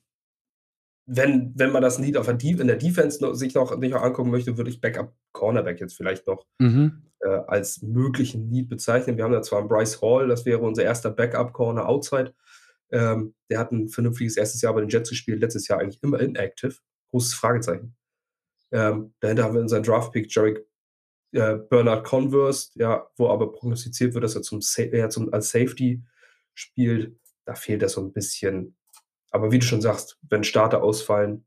wenn, 1.07 1.53
wenn 1.55 1.71
man 1.71 1.81
das 1.81 1.99
Need 1.99 2.17
auf 2.17 2.25
der 2.25 2.39
in 2.41 2.67
der 2.67 2.75
Defense 2.75 3.23
noch, 3.23 3.33
sich 3.33 3.55
noch, 3.55 3.75
nicht 3.77 3.91
noch 3.91 4.03
angucken 4.03 4.29
möchte, 4.29 4.57
würde 4.57 4.69
ich 4.69 4.81
Backup 4.81 5.15
Cornerback 5.31 5.79
jetzt 5.79 5.95
vielleicht 5.95 6.27
noch 6.27 6.45
mhm. 6.59 7.03
äh, 7.21 7.29
als 7.47 7.81
möglichen 7.81 8.49
Need 8.49 8.67
bezeichnen. 8.67 9.15
Wir 9.15 9.23
haben 9.23 9.31
da 9.31 9.41
zwar 9.41 9.59
einen 9.59 9.69
Bryce 9.69 10.01
Hall, 10.01 10.27
das 10.27 10.45
wäre 10.45 10.59
unser 10.59 10.83
erster 10.83 11.09
Backup 11.09 11.53
Corner 11.53 11.87
outside. 11.87 12.33
Ähm, 12.91 13.35
der 13.49 13.59
hat 13.59 13.71
ein 13.71 13.87
vernünftiges 13.87 14.35
erstes 14.35 14.61
Jahr 14.61 14.73
bei 14.73 14.81
den 14.81 14.89
Jets 14.89 15.09
gespielt, 15.09 15.39
letztes 15.39 15.67
Jahr 15.69 15.79
eigentlich 15.79 16.03
immer 16.03 16.19
inactive. 16.19 16.75
Großes 17.11 17.33
Fragezeichen. 17.33 17.95
Ähm, 18.71 19.13
dahinter 19.21 19.45
haben 19.45 19.53
wir 19.53 19.61
unseren 19.61 19.83
Draftpick 19.83 20.33
Jarek 20.33 20.65
äh, 21.31 21.55
Bernard 21.55 22.05
Converse, 22.05 22.71
ja, 22.75 23.07
wo 23.15 23.29
aber 23.29 23.53
prognostiziert 23.53 24.13
wird, 24.13 24.25
dass 24.25 24.35
er 24.35 24.41
zum, 24.41 24.59
eher 24.75 25.09
zum, 25.09 25.33
als 25.33 25.51
Safety 25.51 26.03
spielt. 26.53 27.17
Da 27.45 27.55
fehlt 27.55 27.81
er 27.81 27.87
so 27.87 28.01
ein 28.01 28.11
bisschen 28.11 28.75
aber 29.31 29.51
wie 29.51 29.59
du 29.59 29.65
schon 29.65 29.81
sagst, 29.81 30.17
wenn 30.29 30.43
Starter 30.43 30.83
ausfallen, 30.83 31.45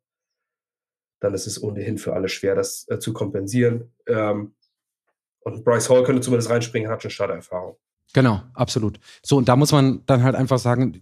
dann 1.20 1.34
ist 1.34 1.46
es 1.46 1.62
ohnehin 1.62 1.98
für 1.98 2.14
alle 2.14 2.28
schwer, 2.28 2.54
das 2.54 2.86
äh, 2.88 2.98
zu 2.98 3.12
kompensieren. 3.12 3.92
Ähm, 4.06 4.54
Und 5.42 5.64
Bryce 5.64 5.88
Hall 5.88 6.02
könnte 6.04 6.20
zumindest 6.20 6.50
reinspringen, 6.50 6.90
hat 6.90 7.02
schon 7.02 7.10
Starterfahrung. 7.10 7.76
Genau, 8.12 8.42
absolut. 8.54 8.98
So, 9.22 9.36
und 9.36 9.48
da 9.48 9.54
muss 9.54 9.70
man 9.70 10.02
dann 10.06 10.22
halt 10.24 10.34
einfach 10.34 10.58
sagen, 10.58 11.00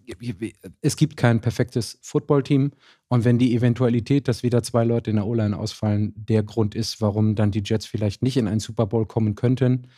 es 0.82 0.96
gibt 0.96 1.16
kein 1.16 1.40
perfektes 1.40 1.98
Footballteam. 2.02 2.72
Und 3.08 3.24
wenn 3.24 3.38
die 3.38 3.54
Eventualität, 3.56 4.28
dass 4.28 4.42
wieder 4.42 4.62
zwei 4.62 4.84
Leute 4.84 5.10
in 5.10 5.16
der 5.16 5.26
O-Line 5.26 5.58
ausfallen, 5.58 6.12
der 6.16 6.42
Grund 6.42 6.74
ist, 6.74 7.00
warum 7.00 7.34
dann 7.34 7.50
die 7.50 7.62
Jets 7.64 7.86
vielleicht 7.86 8.22
nicht 8.22 8.36
in 8.36 8.46
einen 8.46 8.60
Super 8.60 8.86
Bowl 8.86 9.06
kommen 9.06 9.34
könnten, 9.36 9.88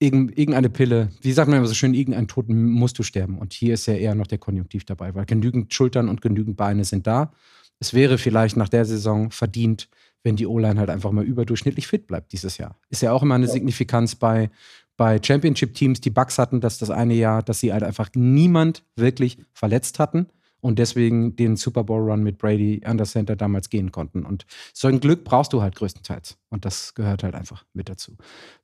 irgendeine 0.00 0.70
Pille, 0.70 1.10
wie 1.22 1.32
sagt 1.32 1.48
man 1.48 1.58
immer 1.58 1.66
so 1.66 1.74
schön, 1.74 1.94
irgendein 1.94 2.28
Toten 2.28 2.70
musst 2.70 2.98
du 2.98 3.02
sterben. 3.02 3.38
Und 3.38 3.52
hier 3.52 3.74
ist 3.74 3.86
ja 3.86 3.94
eher 3.94 4.14
noch 4.14 4.26
der 4.26 4.38
Konjunktiv 4.38 4.84
dabei, 4.84 5.14
weil 5.14 5.26
genügend 5.26 5.74
Schultern 5.74 6.08
und 6.08 6.20
genügend 6.20 6.56
Beine 6.56 6.84
sind 6.84 7.06
da. 7.06 7.32
Es 7.80 7.94
wäre 7.94 8.18
vielleicht 8.18 8.56
nach 8.56 8.68
der 8.68 8.84
Saison 8.84 9.30
verdient, 9.30 9.88
wenn 10.22 10.36
die 10.36 10.46
O-Line 10.46 10.78
halt 10.78 10.90
einfach 10.90 11.10
mal 11.10 11.24
überdurchschnittlich 11.24 11.86
fit 11.86 12.06
bleibt 12.06 12.32
dieses 12.32 12.58
Jahr. 12.58 12.76
Ist 12.90 13.02
ja 13.02 13.12
auch 13.12 13.22
immer 13.22 13.34
eine 13.34 13.48
Signifikanz 13.48 14.14
bei 14.14 14.50
bei 14.98 15.20
Championship-Teams 15.22 16.00
die 16.00 16.10
Bugs 16.10 16.38
hatten, 16.38 16.60
dass 16.60 16.78
das 16.78 16.90
eine 16.90 17.14
Jahr, 17.14 17.42
dass 17.44 17.60
sie 17.60 17.72
halt 17.72 17.84
einfach 17.84 18.10
niemand 18.14 18.82
wirklich 18.96 19.38
verletzt 19.52 20.00
hatten 20.00 20.26
und 20.60 20.78
deswegen 20.78 21.36
den 21.36 21.56
Super 21.56 21.84
Bowl-Run 21.84 22.22
mit 22.22 22.38
Brady 22.38 22.82
an 22.84 22.96
der 22.96 23.06
Center 23.06 23.36
damals 23.36 23.70
gehen 23.70 23.92
konnten. 23.92 24.24
Und 24.24 24.46
so 24.72 24.88
ein 24.88 25.00
Glück 25.00 25.24
brauchst 25.24 25.52
du 25.52 25.62
halt 25.62 25.76
größtenteils. 25.76 26.36
Und 26.48 26.64
das 26.64 26.94
gehört 26.94 27.22
halt 27.22 27.34
einfach 27.34 27.64
mit 27.72 27.88
dazu. 27.88 28.16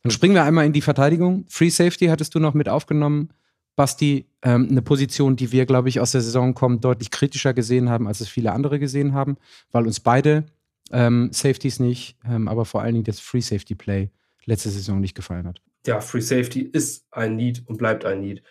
Dann 0.02 0.10
springen 0.10 0.34
wir 0.34 0.44
einmal 0.44 0.66
in 0.66 0.72
die 0.72 0.80
Verteidigung. 0.80 1.44
Free 1.48 1.70
Safety 1.70 2.06
hattest 2.06 2.34
du 2.34 2.40
noch 2.40 2.54
mit 2.54 2.68
aufgenommen. 2.68 3.30
Basti, 3.76 4.26
ähm, 4.42 4.68
eine 4.70 4.82
Position, 4.82 5.36
die 5.36 5.50
wir, 5.50 5.66
glaube 5.66 5.88
ich, 5.88 6.00
aus 6.00 6.12
der 6.12 6.20
Saison 6.20 6.54
kommen, 6.54 6.80
deutlich 6.80 7.10
kritischer 7.10 7.54
gesehen 7.54 7.90
haben, 7.90 8.06
als 8.06 8.20
es 8.20 8.28
viele 8.28 8.52
andere 8.52 8.78
gesehen 8.78 9.14
haben, 9.14 9.36
weil 9.72 9.86
uns 9.86 9.98
beide 10.00 10.46
ähm, 10.92 11.30
Safeties 11.32 11.80
nicht, 11.80 12.16
ähm, 12.24 12.46
aber 12.46 12.64
vor 12.64 12.82
allen 12.82 12.94
Dingen 12.94 13.04
das 13.04 13.18
Free 13.18 13.40
Safety 13.40 13.74
Play 13.74 14.10
letzte 14.44 14.70
Saison 14.70 15.00
nicht 15.00 15.14
gefallen 15.14 15.48
hat 15.48 15.60
ja, 15.86 16.00
Free 16.00 16.20
Safety 16.20 16.60
ist 16.60 17.06
ein 17.10 17.36
Need 17.36 17.62
und 17.66 17.76
bleibt 17.76 18.04
ein 18.04 18.20
Need. 18.20 18.42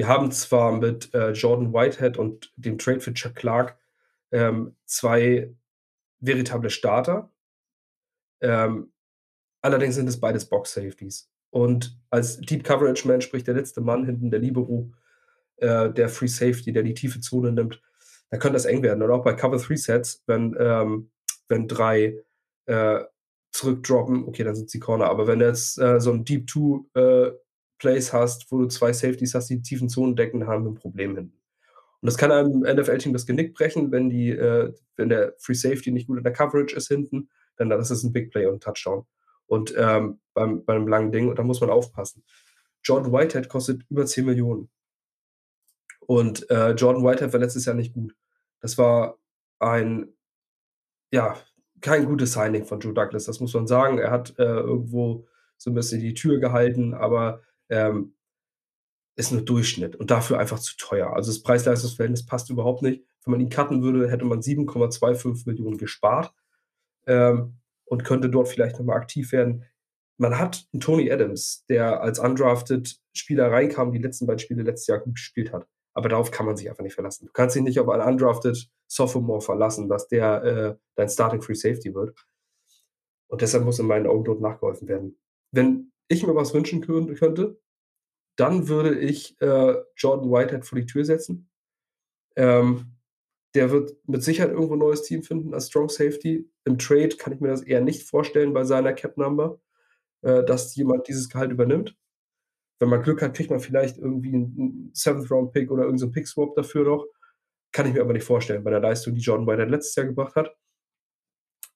Wir 0.00 0.08
haben 0.08 0.32
zwar 0.32 0.72
mit 0.72 1.12
äh, 1.12 1.32
Jordan 1.32 1.74
Whitehead 1.74 2.16
und 2.16 2.54
dem 2.56 2.78
Trade 2.78 3.00
für 3.00 3.12
Chuck 3.12 3.34
Clark 3.34 3.76
ähm, 4.30 4.74
zwei 4.86 5.54
veritable 6.20 6.70
Starter. 6.70 7.30
Ähm, 8.40 8.94
allerdings 9.60 9.96
sind 9.96 10.08
es 10.08 10.18
beides 10.18 10.46
Box 10.48 10.72
Safeties. 10.72 11.30
Und 11.50 12.00
als 12.08 12.40
Deep 12.40 12.64
Coverage 12.64 13.06
Man 13.06 13.20
spricht 13.20 13.46
der 13.46 13.52
letzte 13.52 13.82
Mann 13.82 14.06
hinten, 14.06 14.30
der 14.30 14.40
Libero, 14.40 14.90
äh, 15.56 15.90
der 15.90 16.08
Free 16.08 16.28
Safety, 16.28 16.72
der 16.72 16.82
die 16.82 16.94
tiefe 16.94 17.20
Zone 17.20 17.52
nimmt. 17.52 17.82
Da 18.30 18.38
könnte 18.38 18.54
das 18.54 18.64
eng 18.64 18.82
werden. 18.82 19.02
Und 19.02 19.10
auch 19.10 19.22
bei 19.22 19.34
Cover 19.34 19.58
3 19.58 19.76
Sets, 19.76 20.24
wenn, 20.26 20.56
ähm, 20.58 21.10
wenn 21.46 21.68
drei 21.68 22.24
äh, 22.64 23.00
zurückdroppen, 23.50 24.24
okay, 24.24 24.44
dann 24.44 24.56
sind 24.56 24.70
sie 24.70 24.80
Corner. 24.80 25.10
Aber 25.10 25.26
wenn 25.26 25.42
jetzt 25.42 25.78
äh, 25.78 26.00
so 26.00 26.10
ein 26.10 26.24
Deep 26.24 26.46
Two 26.46 26.88
äh, 26.94 27.32
Plays 27.80 28.12
hast, 28.12 28.52
wo 28.52 28.58
du 28.58 28.66
zwei 28.66 28.92
Safeties 28.92 29.34
hast, 29.34 29.48
die 29.48 29.62
tiefen 29.62 29.88
Zonen 29.88 30.14
decken, 30.14 30.46
haben 30.46 30.64
wir 30.64 30.70
ein 30.70 30.74
Problem 30.74 31.16
hinten. 31.16 31.40
Und 32.02 32.06
das 32.06 32.16
kann 32.16 32.30
einem 32.30 32.60
NFL-Team 32.60 33.12
das 33.12 33.26
Genick 33.26 33.54
brechen, 33.54 33.90
wenn 33.90 34.08
die, 34.08 34.30
äh, 34.30 34.72
wenn 34.96 35.08
der 35.08 35.34
Free 35.38 35.54
Safety 35.54 35.90
nicht 35.90 36.06
gut 36.06 36.18
in 36.18 36.24
der 36.24 36.32
Coverage 36.32 36.76
ist 36.76 36.88
hinten, 36.88 37.28
dann 37.56 37.68
das 37.70 37.90
ist 37.90 38.04
ein 38.04 38.12
Big 38.12 38.30
Play 38.30 38.46
und 38.46 38.54
ein 38.54 38.60
Touchdown. 38.60 39.06
Und 39.46 39.74
ähm, 39.76 40.20
beim, 40.32 40.64
beim 40.64 40.86
langen 40.86 41.10
Ding, 41.10 41.28
und 41.28 41.38
da 41.38 41.42
muss 41.42 41.60
man 41.60 41.70
aufpassen. 41.70 42.22
Jordan 42.84 43.12
Whitehead 43.12 43.48
kostet 43.48 43.82
über 43.90 44.06
10 44.06 44.24
Millionen. 44.24 44.70
Und 46.00 46.48
äh, 46.50 46.70
Jordan 46.72 47.04
Whitehead 47.04 47.32
war 47.32 47.40
letztes 47.40 47.64
Jahr 47.64 47.74
nicht 47.74 47.92
gut. 47.92 48.14
Das 48.60 48.78
war 48.78 49.18
ein, 49.58 50.08
ja, 51.10 51.36
kein 51.80 52.06
gutes 52.06 52.32
Signing 52.32 52.64
von 52.64 52.80
Joe 52.80 52.94
Douglas, 52.94 53.24
das 53.24 53.40
muss 53.40 53.54
man 53.54 53.66
sagen. 53.66 53.98
Er 53.98 54.10
hat 54.10 54.38
äh, 54.38 54.44
irgendwo 54.44 55.26
so 55.56 55.70
ein 55.70 55.74
bisschen 55.74 56.00
die 56.00 56.14
Tür 56.14 56.38
gehalten, 56.38 56.94
aber 56.94 57.42
ähm, 57.70 58.14
ist 59.16 59.32
nur 59.32 59.42
Durchschnitt 59.42 59.96
und 59.96 60.10
dafür 60.10 60.38
einfach 60.38 60.58
zu 60.58 60.76
teuer. 60.76 61.12
Also 61.12 61.30
das 61.30 61.42
Preis-Leistungs-Verhältnis 61.42 62.26
passt 62.26 62.50
überhaupt 62.50 62.82
nicht. 62.82 63.04
Wenn 63.24 63.32
man 63.32 63.40
ihn 63.40 63.50
cutten 63.50 63.82
würde, 63.82 64.10
hätte 64.10 64.24
man 64.24 64.40
7,25 64.40 65.46
Millionen 65.46 65.78
gespart 65.78 66.32
ähm, 67.06 67.58
und 67.84 68.04
könnte 68.04 68.30
dort 68.30 68.48
vielleicht 68.48 68.78
nochmal 68.78 68.96
aktiv 68.96 69.32
werden. 69.32 69.64
Man 70.16 70.38
hat 70.38 70.66
einen 70.72 70.80
Tony 70.80 71.10
Adams, 71.10 71.64
der 71.68 72.02
als 72.02 72.18
undrafted 72.18 72.98
Spieler 73.12 73.50
reinkam, 73.50 73.92
die 73.92 73.98
letzten 73.98 74.26
beiden 74.26 74.38
Spiele 74.38 74.62
letztes 74.62 74.86
Jahr 74.86 75.00
gut 75.00 75.14
gespielt 75.14 75.52
hat. 75.52 75.66
Aber 75.92 76.08
darauf 76.08 76.30
kann 76.30 76.46
man 76.46 76.56
sich 76.56 76.70
einfach 76.70 76.84
nicht 76.84 76.94
verlassen. 76.94 77.26
Du 77.26 77.32
kannst 77.32 77.56
dich 77.56 77.62
nicht 77.62 77.80
auf 77.80 77.88
einen 77.88 78.02
undrafted 78.02 78.70
Sophomore 78.86 79.40
verlassen, 79.40 79.88
dass 79.88 80.08
der 80.08 80.42
äh, 80.44 80.76
dein 80.94 81.08
Starting 81.08 81.42
Free 81.42 81.54
Safety 81.54 81.94
wird. 81.94 82.14
Und 83.28 83.42
deshalb 83.42 83.64
muss 83.64 83.78
in 83.78 83.86
meinen 83.86 84.06
Augen 84.06 84.24
dort 84.24 84.40
nachgeholfen 84.40 84.88
werden. 84.88 85.18
Wenn 85.52 85.92
ich 86.10 86.26
mir 86.26 86.34
was 86.34 86.52
wünschen 86.52 86.80
könnte, 86.82 87.58
dann 88.36 88.68
würde 88.68 88.98
ich 88.98 89.40
äh, 89.40 89.76
Jordan 89.96 90.30
Whitehead 90.30 90.66
vor 90.66 90.78
die 90.78 90.86
Tür 90.86 91.04
setzen. 91.04 91.48
Ähm, 92.36 92.96
der 93.54 93.70
wird 93.70 93.96
mit 94.06 94.22
Sicherheit 94.22 94.52
irgendwo 94.52 94.74
ein 94.74 94.78
neues 94.78 95.02
Team 95.02 95.22
finden 95.22 95.54
als 95.54 95.68
Strong 95.68 95.88
Safety. 95.88 96.48
Im 96.64 96.78
Trade 96.78 97.16
kann 97.16 97.32
ich 97.32 97.40
mir 97.40 97.48
das 97.48 97.62
eher 97.62 97.80
nicht 97.80 98.08
vorstellen 98.08 98.52
bei 98.52 98.64
seiner 98.64 98.92
Cap 98.92 99.16
Number, 99.16 99.60
äh, 100.22 100.44
dass 100.44 100.74
jemand 100.76 101.08
dieses 101.08 101.28
Gehalt 101.28 101.50
übernimmt 101.50 101.96
wenn 102.80 102.88
man 102.88 103.02
Glück 103.02 103.22
hat, 103.22 103.34
kriegt 103.34 103.50
man 103.50 103.60
vielleicht 103.60 103.98
irgendwie 103.98 104.34
einen 104.34 104.90
Seventh-Round-Pick 104.94 105.70
oder 105.70 105.82
irgendeinen 105.82 106.08
so 106.08 106.12
Pick-Swap 106.12 106.54
dafür 106.56 106.84
noch. 106.84 107.06
Kann 107.72 107.86
ich 107.86 107.92
mir 107.92 108.00
aber 108.00 108.14
nicht 108.14 108.24
vorstellen, 108.24 108.64
bei 108.64 108.70
der 108.70 108.80
Leistung, 108.80 109.14
die 109.14 109.20
Jordan 109.20 109.46
White 109.46 109.64
letztes 109.64 109.94
Jahr 109.94 110.06
gebracht 110.06 110.34
hat. 110.34 110.56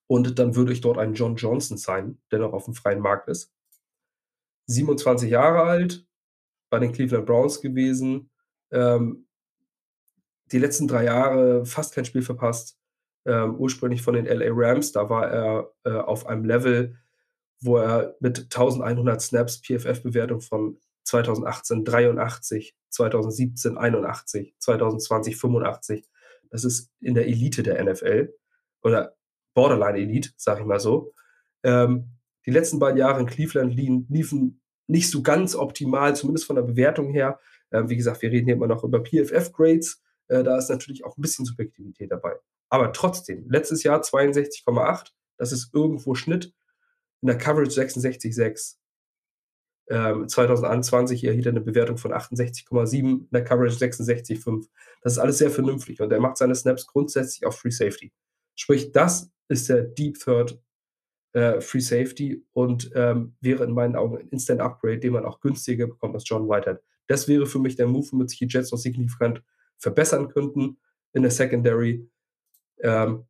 Und 0.06 0.38
dann 0.38 0.56
würde 0.56 0.72
ich 0.72 0.80
dort 0.80 0.98
einen 0.98 1.14
John 1.14 1.36
Johnson 1.36 1.76
sein, 1.76 2.18
der 2.32 2.40
noch 2.40 2.52
auf 2.52 2.64
dem 2.64 2.74
freien 2.74 3.00
Markt 3.00 3.28
ist. 3.28 3.53
27 4.66 5.30
Jahre 5.30 5.62
alt, 5.62 6.06
bei 6.70 6.78
den 6.78 6.92
Cleveland 6.92 7.26
Browns 7.26 7.60
gewesen. 7.60 8.30
Ähm, 8.72 9.26
die 10.52 10.58
letzten 10.58 10.88
drei 10.88 11.04
Jahre 11.04 11.64
fast 11.66 11.94
kein 11.94 12.04
Spiel 12.04 12.22
verpasst. 12.22 12.78
Ähm, 13.26 13.56
ursprünglich 13.56 14.02
von 14.02 14.14
den 14.14 14.26
LA 14.26 14.50
Rams, 14.50 14.92
da 14.92 15.08
war 15.08 15.30
er 15.30 15.72
äh, 15.84 15.96
auf 15.96 16.26
einem 16.26 16.44
Level, 16.44 16.96
wo 17.60 17.78
er 17.78 18.16
mit 18.20 18.38
1100 18.38 19.20
Snaps 19.22 19.62
PFF-Bewertung 19.62 20.40
von 20.40 20.78
2018 21.04 21.84
83, 21.84 22.76
2017 22.90 23.78
81, 23.78 24.54
2020 24.58 25.36
85. 25.36 26.08
Das 26.50 26.64
ist 26.64 26.90
in 27.00 27.14
der 27.14 27.26
Elite 27.26 27.62
der 27.62 27.82
NFL 27.82 28.34
oder 28.82 29.16
Borderline 29.54 29.98
Elite, 29.98 30.30
sag 30.36 30.60
ich 30.60 30.66
mal 30.66 30.80
so. 30.80 31.14
Ähm, 31.62 32.10
die 32.46 32.50
letzten 32.50 32.78
beiden 32.78 32.98
Jahre 32.98 33.20
in 33.20 33.26
Cleveland 33.26 33.74
liefen 33.74 34.60
nicht 34.86 35.10
so 35.10 35.22
ganz 35.22 35.54
optimal, 35.54 36.14
zumindest 36.14 36.46
von 36.46 36.56
der 36.56 36.62
Bewertung 36.62 37.10
her. 37.10 37.40
Äh, 37.70 37.84
wie 37.88 37.96
gesagt, 37.96 38.22
wir 38.22 38.30
reden 38.30 38.46
hier 38.46 38.54
immer 38.54 38.66
noch 38.66 38.84
über 38.84 39.02
PFF-Grades. 39.02 40.02
Äh, 40.28 40.42
da 40.42 40.58
ist 40.58 40.68
natürlich 40.68 41.04
auch 41.04 41.16
ein 41.16 41.22
bisschen 41.22 41.44
Subjektivität 41.44 42.10
dabei. 42.10 42.34
Aber 42.68 42.92
trotzdem, 42.92 43.48
letztes 43.48 43.82
Jahr 43.82 44.00
62,8, 44.00 45.12
das 45.38 45.52
ist 45.52 45.72
irgendwo 45.72 46.14
Schnitt. 46.14 46.52
In 47.22 47.28
der 47.28 47.38
Coverage 47.38 47.80
66,6. 47.80 48.76
Ähm, 49.88 50.28
2021 50.28 51.24
erhielt 51.24 51.46
er 51.46 51.52
eine 51.52 51.60
Bewertung 51.60 51.98
von 51.98 52.12
68,7, 52.12 52.98
in 52.98 53.28
der 53.30 53.44
Coverage 53.44 53.76
66,5. 53.76 54.66
Das 55.02 55.14
ist 55.14 55.18
alles 55.18 55.38
sehr 55.38 55.50
vernünftig 55.50 56.00
und 56.00 56.10
er 56.10 56.20
macht 56.20 56.38
seine 56.38 56.54
Snaps 56.54 56.86
grundsätzlich 56.86 57.46
auf 57.46 57.58
Free 57.58 57.70
Safety. 57.70 58.12
Sprich, 58.54 58.92
das 58.92 59.30
ist 59.48 59.68
der 59.68 59.82
Deep 59.82 60.18
Third 60.18 60.58
äh, 61.34 61.60
Free 61.60 61.80
Safety 61.80 62.44
und 62.52 62.90
ähm, 62.94 63.34
wäre 63.40 63.64
in 63.64 63.72
meinen 63.72 63.96
Augen 63.96 64.18
ein 64.18 64.28
Instant 64.28 64.60
Upgrade, 64.60 64.98
den 64.98 65.12
man 65.12 65.24
auch 65.24 65.40
günstiger 65.40 65.86
bekommt 65.86 66.14
als 66.14 66.24
John 66.26 66.48
Whitehead. 66.48 66.78
Das 67.06 67.28
wäre 67.28 67.46
für 67.46 67.58
mich 67.58 67.76
der 67.76 67.86
Move, 67.86 68.06
womit 68.12 68.30
sich 68.30 68.38
die 68.38 68.48
Jets 68.48 68.72
noch 68.72 68.78
signifikant 68.78 69.42
verbessern 69.76 70.28
könnten 70.28 70.78
in 71.12 71.22
der 71.22 71.30
Secondary. 71.30 72.08
Ähm, 72.80 73.24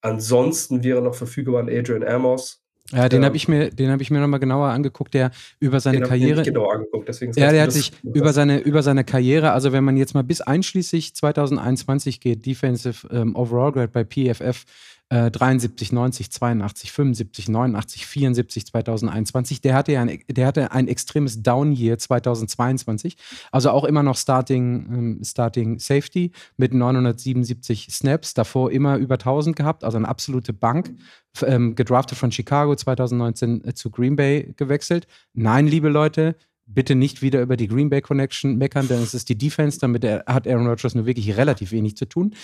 ansonsten 0.00 0.84
wäre 0.84 1.00
noch 1.00 1.14
verfügbar 1.14 1.62
ein 1.62 1.70
Adrian 1.70 2.04
Amos, 2.04 2.60
ja, 2.92 3.08
den 3.08 3.24
habe 3.24 3.36
ich 3.36 3.46
mir, 3.46 3.70
den 3.70 3.90
habe 3.90 4.02
ich 4.02 4.10
mir 4.10 4.18
nochmal 4.18 4.40
genauer 4.40 4.68
angeguckt, 4.68 5.14
der 5.14 5.30
über 5.60 5.78
seine 5.78 5.98
den 5.98 6.08
Karriere. 6.08 6.40
Ich 6.40 6.48
genau 6.48 6.68
angeguckt, 6.68 7.08
deswegen 7.08 7.32
ja, 7.34 7.52
der 7.52 7.62
hat 7.62 7.72
sich 7.72 7.92
über 8.02 8.32
seine, 8.32 8.58
über 8.58 8.82
seine 8.82 9.04
Karriere, 9.04 9.52
also 9.52 9.72
wenn 9.72 9.84
man 9.84 9.96
jetzt 9.96 10.14
mal 10.14 10.24
bis 10.24 10.40
einschließlich 10.40 11.14
2021 11.14 12.20
geht, 12.20 12.44
Defensive 12.46 13.06
ähm, 13.12 13.36
Overall 13.36 13.72
Grade 13.72 13.88
bei 13.92 14.04
PFF, 14.04 14.64
73, 15.10 15.90
90, 15.90 16.30
82, 16.30 16.92
75, 16.92 17.48
89, 17.48 18.06
74 18.06 18.66
2021. 18.66 19.60
Der 19.60 19.74
hatte 19.74 19.92
ja 19.92 20.02
ein, 20.02 20.20
der 20.28 20.46
hatte 20.46 20.70
ein 20.70 20.86
extremes 20.86 21.42
Down-Year 21.42 21.98
2022. 21.98 23.16
Also 23.50 23.70
auch 23.70 23.84
immer 23.84 24.04
noch 24.04 24.16
Starting, 24.16 24.86
ähm, 24.92 25.20
Starting 25.24 25.80
Safety 25.80 26.30
mit 26.56 26.72
977 26.72 27.88
Snaps. 27.90 28.34
Davor 28.34 28.70
immer 28.70 28.98
über 28.98 29.14
1000 29.14 29.56
gehabt, 29.56 29.82
also 29.82 29.96
eine 29.96 30.06
absolute 30.06 30.52
Bank. 30.52 30.94
Ähm, 31.42 31.76
gedraftet 31.76 32.18
von 32.18 32.32
Chicago 32.32 32.74
2019 32.74 33.64
äh, 33.64 33.74
zu 33.74 33.90
Green 33.90 34.16
Bay 34.16 34.52
gewechselt. 34.56 35.06
Nein, 35.32 35.68
liebe 35.68 35.88
Leute, 35.88 36.34
bitte 36.74 36.94
nicht 36.94 37.22
wieder 37.22 37.42
über 37.42 37.56
die 37.56 37.68
Green 37.68 37.90
Bay 37.90 38.00
Connection 38.00 38.56
meckern, 38.56 38.88
denn 38.88 39.02
es 39.02 39.14
ist 39.14 39.28
die 39.28 39.36
Defense, 39.36 39.78
damit 39.78 40.04
er, 40.04 40.24
hat 40.26 40.46
Aaron 40.46 40.66
Rodgers 40.66 40.94
nur 40.94 41.06
wirklich 41.06 41.36
relativ 41.36 41.72
wenig 41.72 41.96
zu 41.96 42.06
tun. 42.06 42.34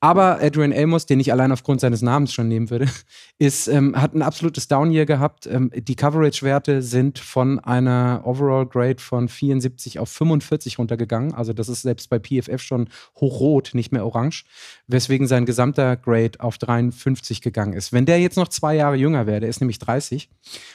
Aber 0.00 0.40
Adrian 0.42 0.72
Amos, 0.72 1.06
den 1.06 1.20
ich 1.20 1.32
allein 1.32 1.52
aufgrund 1.52 1.80
seines 1.80 2.02
Namens 2.02 2.32
schon 2.32 2.48
nehmen 2.48 2.70
würde, 2.70 2.86
ist, 3.38 3.68
ähm, 3.68 4.00
hat 4.00 4.14
ein 4.14 4.22
absolutes 4.22 4.68
Down-Year 4.68 5.06
gehabt. 5.06 5.46
Ähm, 5.46 5.70
die 5.74 5.96
Coverage-Werte 5.96 6.82
sind 6.82 7.18
von 7.18 7.58
einer 7.60 8.22
Overall-Grade 8.24 9.00
von 9.00 9.28
74 9.28 9.98
auf 9.98 10.08
45 10.10 10.78
runtergegangen. 10.78 11.34
Also 11.34 11.52
das 11.52 11.68
ist 11.68 11.82
selbst 11.82 12.10
bei 12.10 12.18
PFF 12.18 12.60
schon 12.62 12.88
hochrot, 13.20 13.70
nicht 13.74 13.92
mehr 13.92 14.04
orange, 14.04 14.44
weswegen 14.86 15.26
sein 15.26 15.46
gesamter 15.46 15.96
Grade 15.96 16.40
auf 16.40 16.58
53 16.58 17.40
gegangen 17.40 17.72
ist. 17.72 17.92
Wenn 17.92 18.06
der 18.06 18.20
jetzt 18.20 18.36
noch 18.36 18.48
zwei 18.48 18.74
Jahre 18.74 18.96
jünger 18.96 19.26
wäre, 19.26 19.40
der 19.40 19.48
ist 19.48 19.60
nämlich 19.60 19.78
30, 19.78 20.28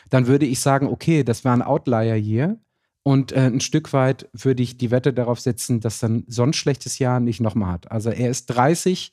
dann 0.10 0.28
würde 0.28 0.46
ich 0.46 0.60
sagen, 0.60 0.88
okay, 0.88 1.24
das 1.24 1.44
war 1.46 1.54
ein 1.54 1.62
Outlier-Year 1.62 2.58
und 3.04 3.32
äh, 3.32 3.48
ein 3.48 3.62
Stück 3.62 3.94
weit 3.94 4.30
würde 4.34 4.62
ich 4.62 4.78
die 4.78 4.92
Wette 4.92 5.14
darauf 5.14 5.40
setzen, 5.40 5.80
dass 5.80 6.00
dann 6.00 6.24
so 6.28 6.44
ein 6.44 6.54
schlechtes 6.54 7.00
Jahr 7.00 7.20
nicht 7.20 7.42
nochmal 7.42 7.74
hat. 7.74 7.92
Also 7.92 8.12
er 8.12 8.30
ist 8.30 8.48
30. 8.48 9.12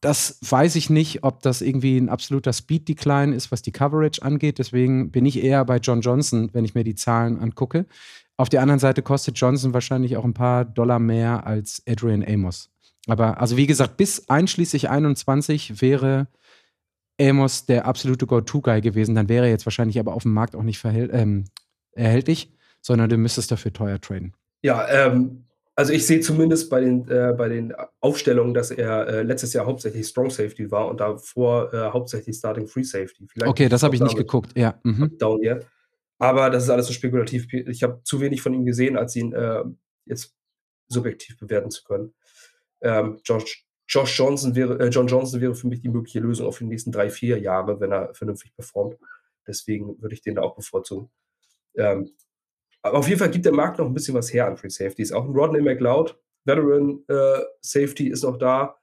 Das 0.00 0.38
weiß 0.42 0.74
ich 0.76 0.90
nicht, 0.90 1.22
ob 1.22 1.40
das 1.40 1.62
irgendwie 1.62 1.96
ein 1.96 2.08
absoluter 2.08 2.52
Speed-Decline 2.52 3.34
ist, 3.34 3.52
was 3.52 3.62
die 3.62 3.72
Coverage 3.72 4.22
angeht. 4.22 4.58
Deswegen 4.58 5.10
bin 5.10 5.24
ich 5.24 5.42
eher 5.42 5.64
bei 5.64 5.78
John 5.78 6.00
Johnson, 6.00 6.50
wenn 6.52 6.64
ich 6.64 6.74
mir 6.74 6.84
die 6.84 6.96
Zahlen 6.96 7.38
angucke. 7.38 7.86
Auf 8.36 8.48
der 8.48 8.60
anderen 8.60 8.80
Seite 8.80 9.02
kostet 9.02 9.38
Johnson 9.38 9.72
wahrscheinlich 9.72 10.16
auch 10.16 10.24
ein 10.24 10.34
paar 10.34 10.64
Dollar 10.64 10.98
mehr 10.98 11.46
als 11.46 11.82
Adrian 11.88 12.24
Amos. 12.26 12.70
Aber 13.06 13.40
also 13.40 13.56
wie 13.56 13.68
gesagt, 13.68 13.96
bis 13.96 14.28
einschließlich 14.28 14.90
21 14.90 15.80
wäre 15.80 16.26
Amos 17.20 17.66
der 17.66 17.86
absolute 17.86 18.26
Go-To-Guy 18.26 18.80
gewesen. 18.80 19.14
Dann 19.14 19.28
wäre 19.28 19.46
er 19.46 19.52
jetzt 19.52 19.66
wahrscheinlich 19.66 20.00
aber 20.00 20.14
auf 20.14 20.24
dem 20.24 20.32
Markt 20.32 20.56
auch 20.56 20.64
nicht 20.64 20.84
ähm, 20.84 21.44
erhältlich 21.92 22.50
sondern 22.84 23.08
du 23.08 23.16
müsstest 23.16 23.50
dafür 23.50 23.72
teuer 23.72 24.00
traden. 24.00 24.34
Ja, 24.62 24.86
ähm, 24.88 25.44
also 25.74 25.92
ich 25.92 26.06
sehe 26.06 26.20
zumindest 26.20 26.70
bei 26.70 26.80
den, 26.80 27.08
äh, 27.08 27.34
bei 27.36 27.48
den 27.48 27.74
Aufstellungen, 28.00 28.54
dass 28.54 28.70
er 28.70 29.08
äh, 29.08 29.22
letztes 29.22 29.54
Jahr 29.54 29.66
hauptsächlich 29.66 30.06
Strong 30.06 30.30
Safety 30.30 30.70
war 30.70 30.88
und 30.88 31.00
davor 31.00 31.72
äh, 31.72 31.90
hauptsächlich 31.90 32.36
Starting 32.36 32.68
Free 32.68 32.84
Safety. 32.84 33.26
Vielleicht 33.26 33.50
okay, 33.50 33.68
das 33.68 33.82
habe 33.82 33.94
ich 33.94 34.02
nicht 34.02 34.16
geguckt, 34.16 34.56
ja. 34.56 34.78
Mhm. 34.84 35.16
Down 35.18 35.40
hier. 35.40 35.60
Aber 36.18 36.50
das 36.50 36.64
ist 36.64 36.70
alles 36.70 36.86
so 36.86 36.92
spekulativ. 36.92 37.52
Ich 37.52 37.82
habe 37.82 38.00
zu 38.04 38.20
wenig 38.20 38.40
von 38.40 38.54
ihm 38.54 38.64
gesehen, 38.64 38.96
als 38.96 39.16
ihn 39.16 39.32
äh, 39.32 39.64
jetzt 40.04 40.34
subjektiv 40.88 41.38
bewerten 41.38 41.70
zu 41.70 41.82
können. 41.84 42.14
Ähm, 42.82 43.18
Josh, 43.24 43.66
Josh 43.88 44.16
Johnson 44.16 44.54
wäre, 44.54 44.78
äh, 44.78 44.88
John 44.88 45.06
Johnson 45.06 45.40
wäre 45.40 45.54
für 45.54 45.66
mich 45.66 45.80
die 45.80 45.88
mögliche 45.88 46.20
Lösung 46.20 46.46
auf 46.46 46.58
die 46.58 46.64
nächsten 46.64 46.92
drei, 46.92 47.10
vier 47.10 47.38
Jahre, 47.40 47.80
wenn 47.80 47.92
er 47.92 48.14
vernünftig 48.14 48.54
performt. 48.54 48.96
Deswegen 49.46 50.00
würde 50.00 50.14
ich 50.14 50.22
den 50.22 50.36
da 50.36 50.42
auch 50.42 50.54
bevorzugen. 50.54 51.10
Ähm, 51.76 52.12
aber 52.84 52.98
auf 52.98 53.08
jeden 53.08 53.18
Fall 53.18 53.30
gibt 53.30 53.46
der 53.46 53.54
Markt 53.54 53.78
noch 53.78 53.86
ein 53.86 53.94
bisschen 53.94 54.14
was 54.14 54.32
her 54.32 54.46
an 54.46 54.58
Free 54.58 54.68
Safeties. 54.68 55.10
Auch 55.10 55.24
ein 55.24 55.32
Rodney 55.32 55.62
McLeod, 55.62 56.20
Veteran 56.44 57.02
äh, 57.08 57.42
Safety, 57.62 58.08
ist 58.08 58.24
noch 58.24 58.36
da. 58.36 58.76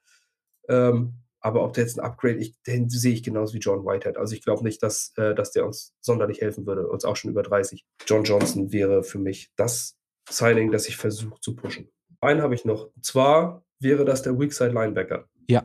Ähm, 0.67 1.13
aber 1.39 1.63
ob 1.63 1.73
der 1.73 1.83
jetzt 1.83 1.99
ein 1.99 2.05
Upgrade, 2.05 2.37
ich, 2.37 2.59
den 2.63 2.89
sehe 2.89 3.13
ich 3.13 3.21
genauso 3.21 3.53
wie 3.53 3.59
John 3.59 3.85
Whitehead. 3.85 4.17
Also 4.17 4.33
ich 4.33 4.43
glaube 4.43 4.63
nicht, 4.63 4.81
dass, 4.81 5.13
äh, 5.17 5.35
dass 5.35 5.51
der 5.51 5.67
uns 5.67 5.93
sonderlich 6.01 6.41
helfen 6.41 6.65
würde. 6.65 6.87
Uns 6.87 7.05
auch 7.05 7.15
schon 7.15 7.29
über 7.29 7.43
30. 7.43 7.85
John 8.07 8.23
Johnson 8.23 8.71
wäre 8.71 9.03
für 9.03 9.19
mich 9.19 9.51
das 9.55 9.99
Signing, 10.27 10.71
das 10.71 10.87
ich 10.87 10.97
versuche 10.97 11.39
zu 11.39 11.55
pushen. 11.55 11.91
Einen 12.21 12.41
habe 12.41 12.55
ich 12.55 12.65
noch. 12.65 12.91
Und 12.95 13.05
zwar 13.05 13.63
wäre 13.79 14.03
das 14.03 14.23
der 14.23 14.39
Weakside 14.39 14.71
Linebacker. 14.71 15.29
Ja. 15.47 15.63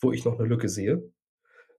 Wo 0.00 0.10
ich 0.10 0.24
noch 0.24 0.36
eine 0.36 0.48
Lücke 0.48 0.68
sehe. 0.68 1.12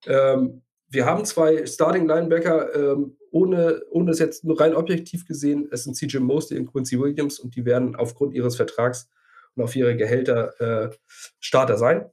Ähm, 0.06 0.62
wir 0.94 1.06
haben 1.06 1.26
zwei 1.26 1.66
Starting 1.66 2.08
Linebacker, 2.08 2.76
ähm, 2.76 3.18
ohne, 3.32 3.82
ohne 3.90 4.12
es 4.12 4.20
jetzt 4.20 4.44
nur 4.44 4.60
rein 4.60 4.76
objektiv 4.76 5.26
gesehen, 5.26 5.68
es 5.72 5.84
sind 5.84 5.96
CJ 5.96 6.20
Mosley 6.20 6.60
und 6.60 6.72
Quincy 6.72 7.00
Williams 7.00 7.40
und 7.40 7.56
die 7.56 7.66
werden 7.66 7.96
aufgrund 7.96 8.34
ihres 8.34 8.56
Vertrags 8.56 9.10
und 9.56 9.64
auf 9.64 9.76
ihre 9.76 9.96
Gehälter 9.96 10.60
äh, 10.62 10.96
Starter 11.40 11.78
sein. 11.78 12.10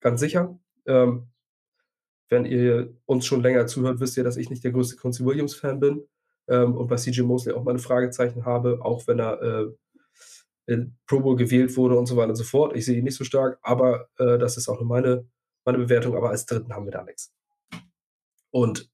Ganz 0.00 0.20
sicher. 0.20 0.58
Ähm, 0.86 1.28
wenn 2.28 2.46
ihr 2.46 2.94
uns 3.04 3.26
schon 3.26 3.42
länger 3.42 3.66
zuhört, 3.66 4.00
wisst 4.00 4.16
ihr, 4.16 4.24
dass 4.24 4.38
ich 4.38 4.48
nicht 4.48 4.64
der 4.64 4.72
größte 4.72 4.96
Quincy 4.96 5.24
Williams-Fan 5.24 5.80
bin 5.80 6.08
ähm, 6.48 6.74
und 6.74 6.88
bei 6.88 6.96
CJ 6.96 7.22
Mosley 7.22 7.54
auch 7.54 7.62
meine 7.62 7.78
Fragezeichen 7.78 8.46
habe, 8.46 8.78
auch 8.82 9.06
wenn 9.06 9.20
er 9.20 9.42
äh, 9.42 10.86
Pro 11.06 11.20
Bowl 11.20 11.36
gewählt 11.36 11.76
wurde 11.76 11.98
und 11.98 12.06
so 12.06 12.16
weiter 12.16 12.30
und 12.30 12.36
so 12.36 12.44
fort. 12.44 12.74
Ich 12.74 12.86
sehe 12.86 12.96
ihn 12.96 13.04
nicht 13.04 13.16
so 13.16 13.24
stark, 13.24 13.58
aber 13.62 14.08
äh, 14.18 14.38
das 14.38 14.56
ist 14.56 14.68
auch 14.68 14.80
nur 14.80 14.88
meine, 14.88 15.26
meine 15.64 15.78
Bewertung. 15.78 16.16
Aber 16.16 16.30
als 16.30 16.46
Dritten 16.46 16.72
haben 16.72 16.86
wir 16.86 16.92
da 16.92 17.02
nichts. 17.02 17.32
Und 18.52 18.88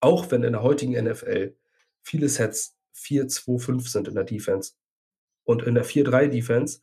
auch 0.00 0.30
wenn 0.30 0.42
in 0.42 0.52
der 0.52 0.62
heutigen 0.62 0.92
NFL 0.92 1.54
viele 2.02 2.28
Sets 2.28 2.76
4-2-5 2.96 3.88
sind 3.88 4.08
in 4.08 4.14
der 4.14 4.24
Defense 4.24 4.72
und 5.44 5.62
in 5.62 5.74
der 5.74 5.84
4-3-Defense 5.84 6.80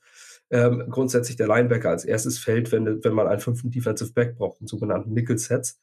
ähm, 0.51 0.85
grundsätzlich 0.89 1.35
der 1.35 1.47
Linebacker 1.47 1.89
als 1.89 2.05
erstes 2.05 2.39
fällt, 2.39 2.71
wenn, 2.71 3.03
wenn 3.03 3.13
man 3.13 3.27
einen 3.27 3.41
fünften 3.41 3.71
Defensive 3.71 4.13
Back 4.13 4.37
braucht, 4.37 4.61
einen 4.61 4.67
sogenannten 4.67 5.13
Nickel-Sets, 5.13 5.81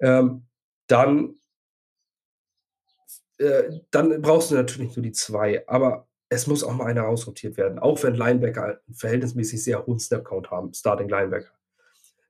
ähm, 0.00 0.46
dann, 0.88 1.36
äh, 3.38 3.80
dann 3.90 4.20
brauchst 4.20 4.50
du 4.50 4.56
natürlich 4.56 4.96
nur 4.96 5.04
die 5.04 5.12
zwei. 5.12 5.66
Aber 5.68 6.08
es 6.28 6.46
muss 6.46 6.64
auch 6.64 6.74
mal 6.74 6.86
einer 6.86 7.02
rausrotiert 7.02 7.56
werden, 7.56 7.78
auch 7.78 8.02
wenn 8.02 8.14
Linebacker 8.14 8.64
einen 8.64 8.94
verhältnismäßig 8.94 9.62
sehr 9.62 9.86
hohen 9.86 10.00
Snap-Count 10.00 10.50
haben, 10.50 10.74
Starting 10.74 11.08
Linebacker. 11.08 11.57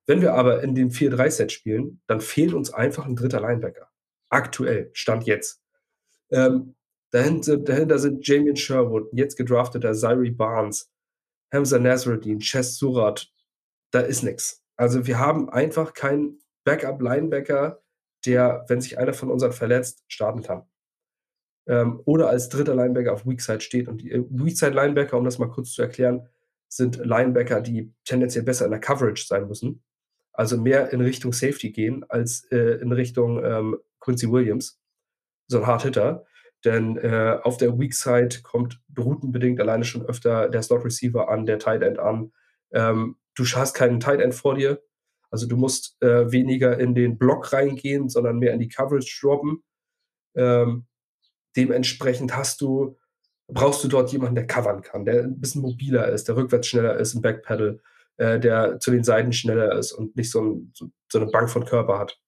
Wenn 0.09 0.23
wir 0.23 0.33
aber 0.33 0.63
in 0.63 0.75
dem 0.75 0.89
4-3-Set 0.89 1.53
spielen, 1.53 2.01
dann 2.07 2.23
fehlt 2.23 2.55
uns 2.55 2.73
einfach 2.73 3.05
ein 3.05 3.15
dritter 3.15 3.43
Linebacker. 3.43 3.91
Aktuell, 4.31 4.89
Stand 4.95 5.25
jetzt. 5.27 5.63
Ähm, 6.31 6.77
dahinter, 7.11 7.59
dahinter 7.59 7.99
sind 7.99 8.27
Jamie 8.27 8.57
Sherwood, 8.57 9.11
jetzt 9.13 9.37
gedrafteter 9.37 9.93
Zyrie 9.93 10.31
Barnes, 10.31 10.91
Hamza 11.53 11.79
Nasruddin, 11.79 12.41
Chess 12.41 12.79
Surat. 12.79 13.31
Da 13.91 14.01
ist 14.01 14.23
nichts. 14.23 14.65
Also 14.77 15.07
wir 15.07 15.19
haben 15.19 15.51
einfach 15.51 15.93
keinen 15.93 16.41
Backup-Linebacker, 16.65 17.83
der, 18.25 18.65
wenn 18.69 18.81
sich 18.81 18.97
einer 18.97 19.13
von 19.13 19.31
unseren 19.31 19.53
verletzt, 19.53 20.05
starten 20.09 20.43
kann. 20.43 20.67
Ähm, 21.67 22.01
oder 22.07 22.31
als 22.31 22.49
dritter 22.49 22.75
Linebacker 22.75 23.13
auf 23.13 23.27
Weakside 23.27 23.61
steht. 23.61 23.89
Und 23.89 24.01
die 24.01 24.13
äh, 24.13 24.25
Weakside-Linebacker, 24.31 25.19
um 25.19 25.25
das 25.27 25.39
mal 25.39 25.51
kurz 25.51 25.73
zu 25.73 25.83
erklären, 25.83 26.29
sind 26.71 26.97
Linebacker, 26.97 27.61
die 27.61 27.93
tendenziell 28.07 28.45
besser 28.45 28.65
in 28.65 28.71
der 28.71 28.81
Coverage 28.81 29.27
sein 29.27 29.47
müssen 29.49 29.83
also 30.39 30.57
mehr 30.57 30.93
in 30.93 31.01
Richtung 31.01 31.33
Safety 31.33 31.73
gehen 31.73 32.05
als 32.09 32.45
äh, 32.53 32.81
in 32.81 32.93
Richtung 32.93 33.45
ähm, 33.45 33.77
Quincy 33.99 34.31
Williams, 34.31 34.81
so 35.49 35.59
ein 35.59 35.67
Hard 35.67 35.83
Hitter. 35.83 36.25
Denn 36.65 36.97
äh, 36.97 37.41
auf 37.43 37.57
der 37.57 37.77
Weak 37.77 37.93
Side 37.93 38.43
kommt 38.45 38.81
routenbedingt 38.97 39.61
alleine 39.61 39.85
schon 39.85 40.07
öfter 40.07 40.49
der 40.49 40.63
Slot 40.63 40.85
Receiver 40.85 41.29
an, 41.29 41.45
der 41.45 41.59
Tight 41.59 41.83
End 41.83 41.99
an. 41.99 42.31
Ähm, 42.71 43.17
du 43.35 43.45
hast 43.45 43.75
keinen 43.75 43.99
Tight 43.99 44.21
End 44.21 44.33
vor 44.33 44.55
dir. 44.55 44.81
Also 45.29 45.49
du 45.49 45.57
musst 45.57 46.01
äh, 46.03 46.31
weniger 46.31 46.79
in 46.79 46.95
den 46.95 47.19
Block 47.19 47.53
reingehen, 47.53 48.09
sondern 48.09 48.39
mehr 48.39 48.53
in 48.53 48.61
die 48.61 48.69
Coverage 48.69 49.19
droppen. 49.21 49.65
Ähm, 50.37 50.87
dementsprechend 51.57 52.37
hast 52.37 52.61
du, 52.61 52.97
brauchst 53.49 53.83
du 53.83 53.89
dort 53.89 54.13
jemanden, 54.13 54.37
der 54.37 54.47
covern 54.47 54.83
kann, 54.83 55.05
der 55.05 55.25
ein 55.25 55.41
bisschen 55.41 55.63
mobiler 55.63 56.09
ist, 56.09 56.29
der 56.29 56.37
rückwärts 56.37 56.69
schneller 56.69 56.97
ist 56.97 57.15
im 57.15 57.23
Backpedal, 57.23 57.81
äh, 58.19 58.39
der 58.39 58.79
zu 58.81 58.91
den 58.91 59.05
Seiten 59.05 59.33
schneller 59.33 59.77
ist 59.79 59.93
und 59.93 60.15
nicht 60.17 60.31
so, 60.31 60.43
ein, 60.43 60.73
so, 60.75 61.19
eine 61.19 61.31
Bank 61.31 61.49
von 61.51 61.65
Körper 61.65 61.99
hat. 61.99 62.19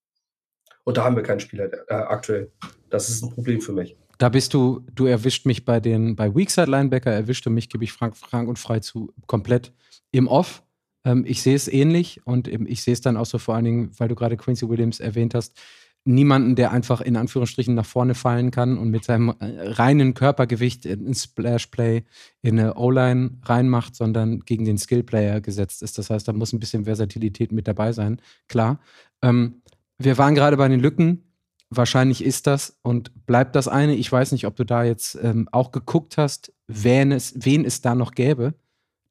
Und 0.84 0.96
da 0.96 1.04
haben 1.04 1.16
wir 1.16 1.22
keinen 1.22 1.40
Spieler 1.40 1.70
äh, 1.88 1.94
aktuell. 1.94 2.50
Das 2.88 3.08
ist 3.08 3.22
ein 3.22 3.30
Problem 3.30 3.60
für 3.60 3.72
mich. 3.72 3.96
Da 4.18 4.28
bist 4.28 4.54
du, 4.54 4.84
du 4.94 5.06
erwischt 5.06 5.46
mich 5.46 5.64
bei 5.64 5.80
den, 5.80 6.16
bei 6.16 6.34
Weakside 6.34 6.70
Linebacker, 6.70 7.10
erwischt 7.10 7.46
du 7.46 7.50
mich, 7.50 7.68
gebe 7.68 7.84
ich 7.84 7.92
frank, 7.92 8.16
frank 8.16 8.48
und 8.48 8.58
frei 8.58 8.80
zu, 8.80 9.12
komplett 9.26 9.72
im 10.10 10.28
Off. 10.28 10.62
Ähm, 11.04 11.24
ich 11.26 11.42
sehe 11.42 11.54
es 11.56 11.68
ähnlich 11.68 12.20
und 12.26 12.48
ich 12.48 12.82
sehe 12.82 12.94
es 12.94 13.00
dann 13.00 13.16
auch 13.16 13.26
so 13.26 13.38
vor 13.38 13.54
allen 13.54 13.64
Dingen, 13.64 13.90
weil 13.98 14.08
du 14.08 14.14
gerade 14.14 14.36
Quincy 14.36 14.68
Williams 14.68 15.00
erwähnt 15.00 15.34
hast, 15.34 15.58
niemanden, 16.04 16.56
der 16.56 16.72
einfach 16.72 17.00
in 17.00 17.16
Anführungsstrichen 17.16 17.74
nach 17.74 17.84
vorne 17.84 18.14
fallen 18.14 18.50
kann 18.50 18.78
und 18.78 18.90
mit 18.90 19.04
seinem 19.04 19.34
äh, 19.38 19.70
reinen 19.70 20.14
Körpergewicht 20.14 20.86
in 20.86 21.14
Splash-Play 21.14 22.04
in 22.42 22.58
eine 22.58 22.74
O-Line 22.74 23.38
reinmacht, 23.44 23.94
sondern 23.94 24.40
gegen 24.40 24.64
den 24.64 24.78
Skill-Player 24.78 25.40
gesetzt 25.40 25.82
ist. 25.82 25.98
Das 25.98 26.10
heißt, 26.10 26.26
da 26.26 26.32
muss 26.32 26.52
ein 26.52 26.60
bisschen 26.60 26.84
Versatilität 26.84 27.52
mit 27.52 27.68
dabei 27.68 27.92
sein, 27.92 28.20
klar. 28.48 28.80
Ähm, 29.22 29.62
wir 29.98 30.16
waren 30.16 30.34
gerade 30.34 30.56
bei 30.56 30.68
den 30.68 30.80
Lücken. 30.80 31.26
Wahrscheinlich 31.68 32.24
ist 32.24 32.46
das 32.46 32.78
und 32.82 33.26
bleibt 33.26 33.54
das 33.54 33.68
eine. 33.68 33.94
Ich 33.94 34.10
weiß 34.10 34.32
nicht, 34.32 34.46
ob 34.46 34.56
du 34.56 34.64
da 34.64 34.82
jetzt 34.82 35.16
ähm, 35.22 35.48
auch 35.52 35.70
geguckt 35.70 36.16
hast, 36.16 36.52
wen 36.66 37.12
es, 37.12 37.34
wen 37.36 37.64
es 37.64 37.80
da 37.80 37.94
noch 37.94 38.12
gäbe, 38.12 38.54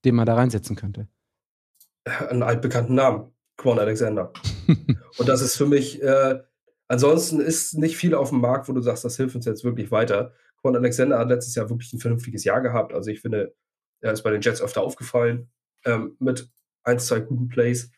den 0.04 0.16
man 0.16 0.26
da 0.26 0.34
reinsetzen 0.34 0.76
könnte. 0.76 1.08
Einen 2.04 2.44
altbekannten 2.44 2.96
Namen, 2.96 3.32
Quan 3.56 3.80
Alexander. 3.80 4.34
und 5.18 5.30
das 5.30 5.42
ist 5.42 5.56
für 5.56 5.68
mich 5.68 6.02
äh, 6.02 6.40
Ansonsten 6.90 7.40
ist 7.40 7.76
nicht 7.78 7.98
viel 7.98 8.16
auf 8.16 8.30
dem 8.30 8.42
Markt, 8.42 8.68
wo 8.68 8.74
du 8.74 8.82
sagst, 8.82 9.06
das 9.06 9.16
hilft 9.16 9.36
uns 9.36 9.46
jetzt 9.46 9.64
wirklich 9.64 9.92
weiter. 9.92 10.34
Quan 10.62 10.76
Alexander 10.76 11.20
hat 11.20 11.30
letztes 11.30 11.54
Jahr 11.56 11.70
wirklich 11.70 11.94
ein 11.94 12.00
vernünftiges 12.00 12.44
Jahr 12.44 12.62
gehabt. 12.62 12.94
Also 12.94 13.12
ich 13.12 13.22
finde, 13.22 13.56
er 14.02 14.12
ist 14.12 14.24
bei 14.24 14.32
den 14.32 14.42
Jets 14.42 14.62
öfter 14.62 14.82
aufgefallen 14.82 15.52
ähm, 15.86 16.18
mit 16.20 16.50
ein, 16.84 17.00
zwei 17.00 17.20
guten 17.20 17.48
Plays. 17.48 17.92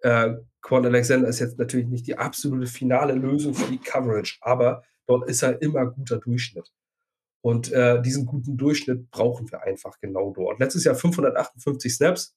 Äh, 0.00 0.36
Quan 0.62 0.86
Alexander 0.86 1.28
ist 1.28 1.38
jetzt 1.38 1.58
natürlich 1.58 1.86
nicht 1.86 2.06
die 2.06 2.16
absolute 2.16 2.66
finale 2.66 3.12
Lösung 3.12 3.54
für 3.54 3.70
die 3.70 3.78
Coverage, 3.78 4.38
aber 4.40 4.84
dort 5.06 5.28
ist 5.28 5.42
er 5.42 5.60
immer 5.60 5.86
guter 5.86 6.18
Durchschnitt. 6.18 6.72
Und 7.42 7.70
äh, 7.72 8.00
diesen 8.00 8.24
guten 8.24 8.56
Durchschnitt 8.56 9.10
brauchen 9.10 9.50
wir 9.50 9.62
einfach 9.62 9.98
genau 10.00 10.32
dort. 10.32 10.60
Letztes 10.60 10.84
Jahr 10.84 10.94
558 10.94 11.94
Snaps. 11.94 12.36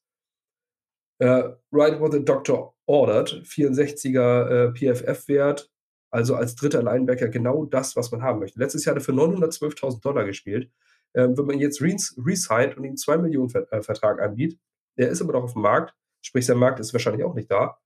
Äh, 1.18 1.50
right 1.72 2.00
what 2.00 2.12
the 2.12 2.24
doctor 2.24 2.74
ordered. 2.86 3.42
64er 3.44 4.48
äh, 4.48 4.72
PFF-Wert. 4.72 5.70
Also 6.14 6.36
als 6.36 6.54
dritter 6.54 6.80
Linebacker 6.80 7.26
genau 7.26 7.64
das, 7.64 7.96
was 7.96 8.12
man 8.12 8.22
haben 8.22 8.38
möchte. 8.38 8.60
Letztes 8.60 8.84
Jahr 8.84 8.94
hat 8.94 9.02
er 9.02 9.04
für 9.04 9.10
912.000 9.10 10.00
Dollar 10.00 10.24
gespielt. 10.24 10.70
Ähm, 11.12 11.36
wenn 11.36 11.44
man 11.44 11.58
jetzt 11.58 11.82
resigned 11.82 12.76
und 12.76 12.84
ihm 12.84 12.96
2 12.96 13.18
Millionen 13.18 13.52
äh, 13.52 13.82
Vertrag 13.82 14.22
anbietet, 14.22 14.60
der 14.96 15.08
ist 15.08 15.20
aber 15.20 15.32
noch 15.32 15.42
auf 15.42 15.54
dem 15.54 15.62
Markt, 15.62 15.92
sprich, 16.20 16.46
der 16.46 16.54
Markt 16.54 16.78
ist 16.78 16.92
wahrscheinlich 16.92 17.24
auch 17.24 17.34
nicht 17.34 17.50
da, 17.50 17.80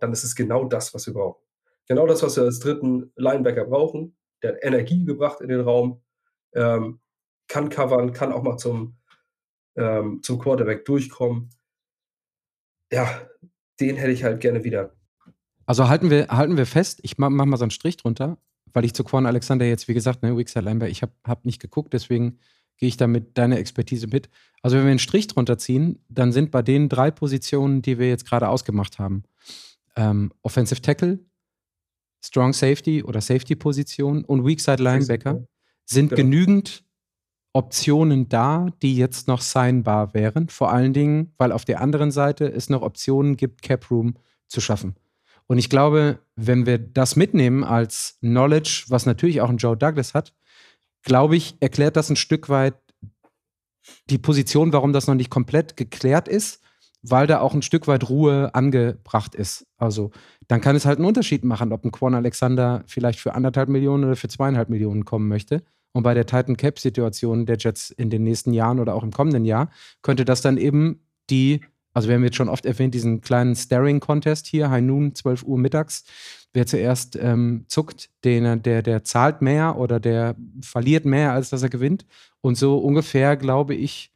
dann 0.00 0.10
ist 0.10 0.24
es 0.24 0.34
genau 0.34 0.64
das, 0.64 0.92
was 0.92 1.06
wir 1.06 1.14
brauchen. 1.14 1.40
Genau 1.86 2.08
das, 2.08 2.20
was 2.24 2.36
wir 2.36 2.42
als 2.42 2.58
dritten 2.58 3.12
Linebacker 3.14 3.64
brauchen. 3.66 4.16
Der 4.42 4.54
hat 4.54 4.64
Energie 4.64 5.04
gebracht 5.04 5.40
in 5.40 5.48
den 5.48 5.60
Raum, 5.60 6.02
ähm, 6.52 6.98
kann 7.46 7.68
covern, 7.68 8.12
kann 8.12 8.32
auch 8.32 8.42
mal 8.42 8.56
zum, 8.56 8.96
ähm, 9.76 10.20
zum 10.20 10.40
Quarterback 10.40 10.84
durchkommen. 10.84 11.50
Ja, 12.90 13.28
den 13.78 13.94
hätte 13.94 14.10
ich 14.10 14.24
halt 14.24 14.40
gerne 14.40 14.64
wieder. 14.64 14.95
Also 15.66 15.88
halten 15.88 16.10
wir, 16.10 16.28
halten 16.28 16.56
wir 16.56 16.66
fest, 16.66 17.00
ich 17.02 17.18
mache 17.18 17.30
mach 17.30 17.44
mal 17.44 17.56
so 17.56 17.64
einen 17.64 17.70
Strich 17.70 17.96
drunter, 17.96 18.38
weil 18.72 18.84
ich 18.84 18.94
zu 18.94 19.04
Quan 19.04 19.26
Alexander 19.26 19.66
jetzt, 19.66 19.88
wie 19.88 19.94
gesagt, 19.94 20.22
ne, 20.22 20.36
Wixer 20.36 20.62
Linebacker, 20.62 20.90
ich 20.90 21.02
habe 21.02 21.12
hab 21.24 21.44
nicht 21.44 21.60
geguckt, 21.60 21.92
deswegen 21.92 22.38
gehe 22.78 22.88
ich 22.88 22.96
da 22.96 23.06
mit 23.06 23.36
deiner 23.38 23.58
Expertise 23.58 24.06
mit. 24.06 24.28
Also 24.62 24.76
wenn 24.76 24.84
wir 24.84 24.90
einen 24.90 24.98
Strich 24.98 25.26
drunter 25.26 25.58
ziehen, 25.58 25.98
dann 26.08 26.32
sind 26.32 26.50
bei 26.50 26.62
den 26.62 26.88
drei 26.88 27.10
Positionen, 27.10 27.82
die 27.82 27.98
wir 27.98 28.08
jetzt 28.08 28.26
gerade 28.26 28.48
ausgemacht 28.48 28.98
haben, 28.98 29.24
ähm, 29.96 30.32
Offensive 30.42 30.80
Tackle, 30.82 31.18
Strong 32.22 32.52
Safety 32.52 33.02
oder 33.02 33.20
Safety 33.20 33.56
Position 33.56 34.24
und 34.24 34.44
Weak 34.44 34.60
Side 34.60 34.82
Linebacker 34.82 35.46
sind 35.84 36.10
genau. 36.10 36.22
genügend 36.22 36.84
Optionen 37.52 38.28
da, 38.28 38.68
die 38.82 38.96
jetzt 38.96 39.28
noch 39.28 39.40
signbar 39.40 40.12
wären. 40.12 40.48
Vor 40.48 40.70
allen 40.70 40.92
Dingen, 40.92 41.32
weil 41.38 41.52
auf 41.52 41.64
der 41.64 41.80
anderen 41.80 42.10
Seite 42.10 42.52
es 42.52 42.68
noch 42.68 42.82
Optionen 42.82 43.36
gibt, 43.36 43.62
Cap 43.62 43.90
Room 43.90 44.14
zu 44.48 44.60
schaffen. 44.60 44.94
Und 45.46 45.58
ich 45.58 45.70
glaube, 45.70 46.18
wenn 46.34 46.66
wir 46.66 46.78
das 46.78 47.16
mitnehmen 47.16 47.64
als 47.64 48.18
Knowledge, 48.20 48.84
was 48.88 49.06
natürlich 49.06 49.40
auch 49.40 49.48
ein 49.48 49.58
Joe 49.58 49.76
Douglas 49.76 50.14
hat, 50.14 50.34
glaube 51.02 51.36
ich, 51.36 51.56
erklärt 51.60 51.96
das 51.96 52.10
ein 52.10 52.16
Stück 52.16 52.48
weit 52.48 52.74
die 54.10 54.18
Position, 54.18 54.72
warum 54.72 54.92
das 54.92 55.06
noch 55.06 55.14
nicht 55.14 55.30
komplett 55.30 55.76
geklärt 55.76 56.26
ist, 56.26 56.60
weil 57.02 57.26
da 57.26 57.40
auch 57.40 57.54
ein 57.54 57.62
Stück 57.62 57.86
weit 57.86 58.08
Ruhe 58.08 58.54
angebracht 58.54 59.34
ist. 59.34 59.66
Also 59.76 60.10
dann 60.48 60.60
kann 60.60 60.74
es 60.74 60.86
halt 60.86 60.98
einen 60.98 61.06
Unterschied 61.06 61.44
machen, 61.44 61.72
ob 61.72 61.84
ein 61.84 61.92
Quan 61.92 62.14
Alexander 62.14 62.82
vielleicht 62.86 63.20
für 63.20 63.34
anderthalb 63.34 63.68
Millionen 63.68 64.04
oder 64.04 64.16
für 64.16 64.28
zweieinhalb 64.28 64.68
Millionen 64.68 65.04
kommen 65.04 65.28
möchte. 65.28 65.62
Und 65.92 66.02
bei 66.02 66.14
der 66.14 66.26
Titan 66.26 66.56
Cap 66.56 66.78
Situation 66.78 67.46
der 67.46 67.56
Jets 67.58 67.90
in 67.90 68.10
den 68.10 68.22
nächsten 68.22 68.52
Jahren 68.52 68.80
oder 68.80 68.94
auch 68.94 69.02
im 69.02 69.12
kommenden 69.12 69.44
Jahr 69.44 69.70
könnte 70.02 70.24
das 70.24 70.42
dann 70.42 70.58
eben 70.58 71.00
die, 71.30 71.60
also 71.96 72.08
wir 72.08 72.16
haben 72.16 72.24
jetzt 72.24 72.36
schon 72.36 72.50
oft 72.50 72.66
erwähnt, 72.66 72.92
diesen 72.92 73.22
kleinen 73.22 73.56
Staring 73.56 74.00
Contest 74.00 74.46
hier, 74.46 74.68
High 74.68 74.82
Noon, 74.82 75.14
12 75.14 75.44
Uhr 75.44 75.56
mittags. 75.56 76.04
Wer 76.52 76.66
zuerst 76.66 77.16
ähm, 77.16 77.64
zuckt, 77.68 78.10
den, 78.22 78.62
der, 78.62 78.82
der 78.82 79.02
zahlt 79.02 79.40
mehr 79.40 79.78
oder 79.78 79.98
der 79.98 80.36
verliert 80.60 81.06
mehr, 81.06 81.32
als 81.32 81.48
dass 81.48 81.62
er 81.62 81.70
gewinnt. 81.70 82.04
Und 82.42 82.58
so 82.58 82.76
ungefähr, 82.76 83.38
glaube 83.38 83.74
ich, 83.74 84.12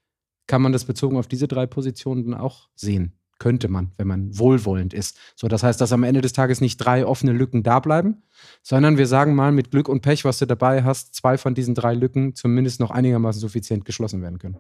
kann 0.47 0.61
man 0.61 0.75
das 0.75 0.85
bezogen 0.85 1.17
auf 1.17 1.27
diese 1.27 1.49
drei 1.49 1.65
Positionen 1.65 2.35
auch 2.35 2.69
sehen. 2.75 3.15
Könnte 3.39 3.69
man, 3.69 3.93
wenn 3.97 4.09
man 4.09 4.39
wohlwollend 4.39 4.93
ist. 4.93 5.19
So, 5.35 5.49
das 5.49 5.63
heißt, 5.63 5.81
dass 5.81 5.95
am 5.95 6.05
Ende 6.05 6.21
des 6.21 6.35
Tages 6.35 6.61
nicht 6.61 6.77
drei 6.77 7.07
offene 7.07 7.33
Lücken 7.33 7.63
da 7.63 7.81
bleiben, 7.81 8.25
sondern 8.63 8.99
wir 8.99 9.07
sagen 9.07 9.35
mal 9.35 9.53
mit 9.53 9.71
Glück 9.71 9.89
und 9.89 10.03
Pech, 10.03 10.27
was 10.27 10.39
du 10.39 10.45
dabei 10.45 10.85
hast, 10.85 11.15
zwei 11.15 11.39
von 11.39 11.55
diesen 11.55 11.75
drei 11.75 11.95
Lücken 11.95 12.35
zumindest 12.35 12.79
noch 12.79 12.91
einigermaßen 12.91 13.41
suffizient 13.41 13.87
geschlossen 13.87 14.21
werden 14.21 14.39
können. 14.39 14.59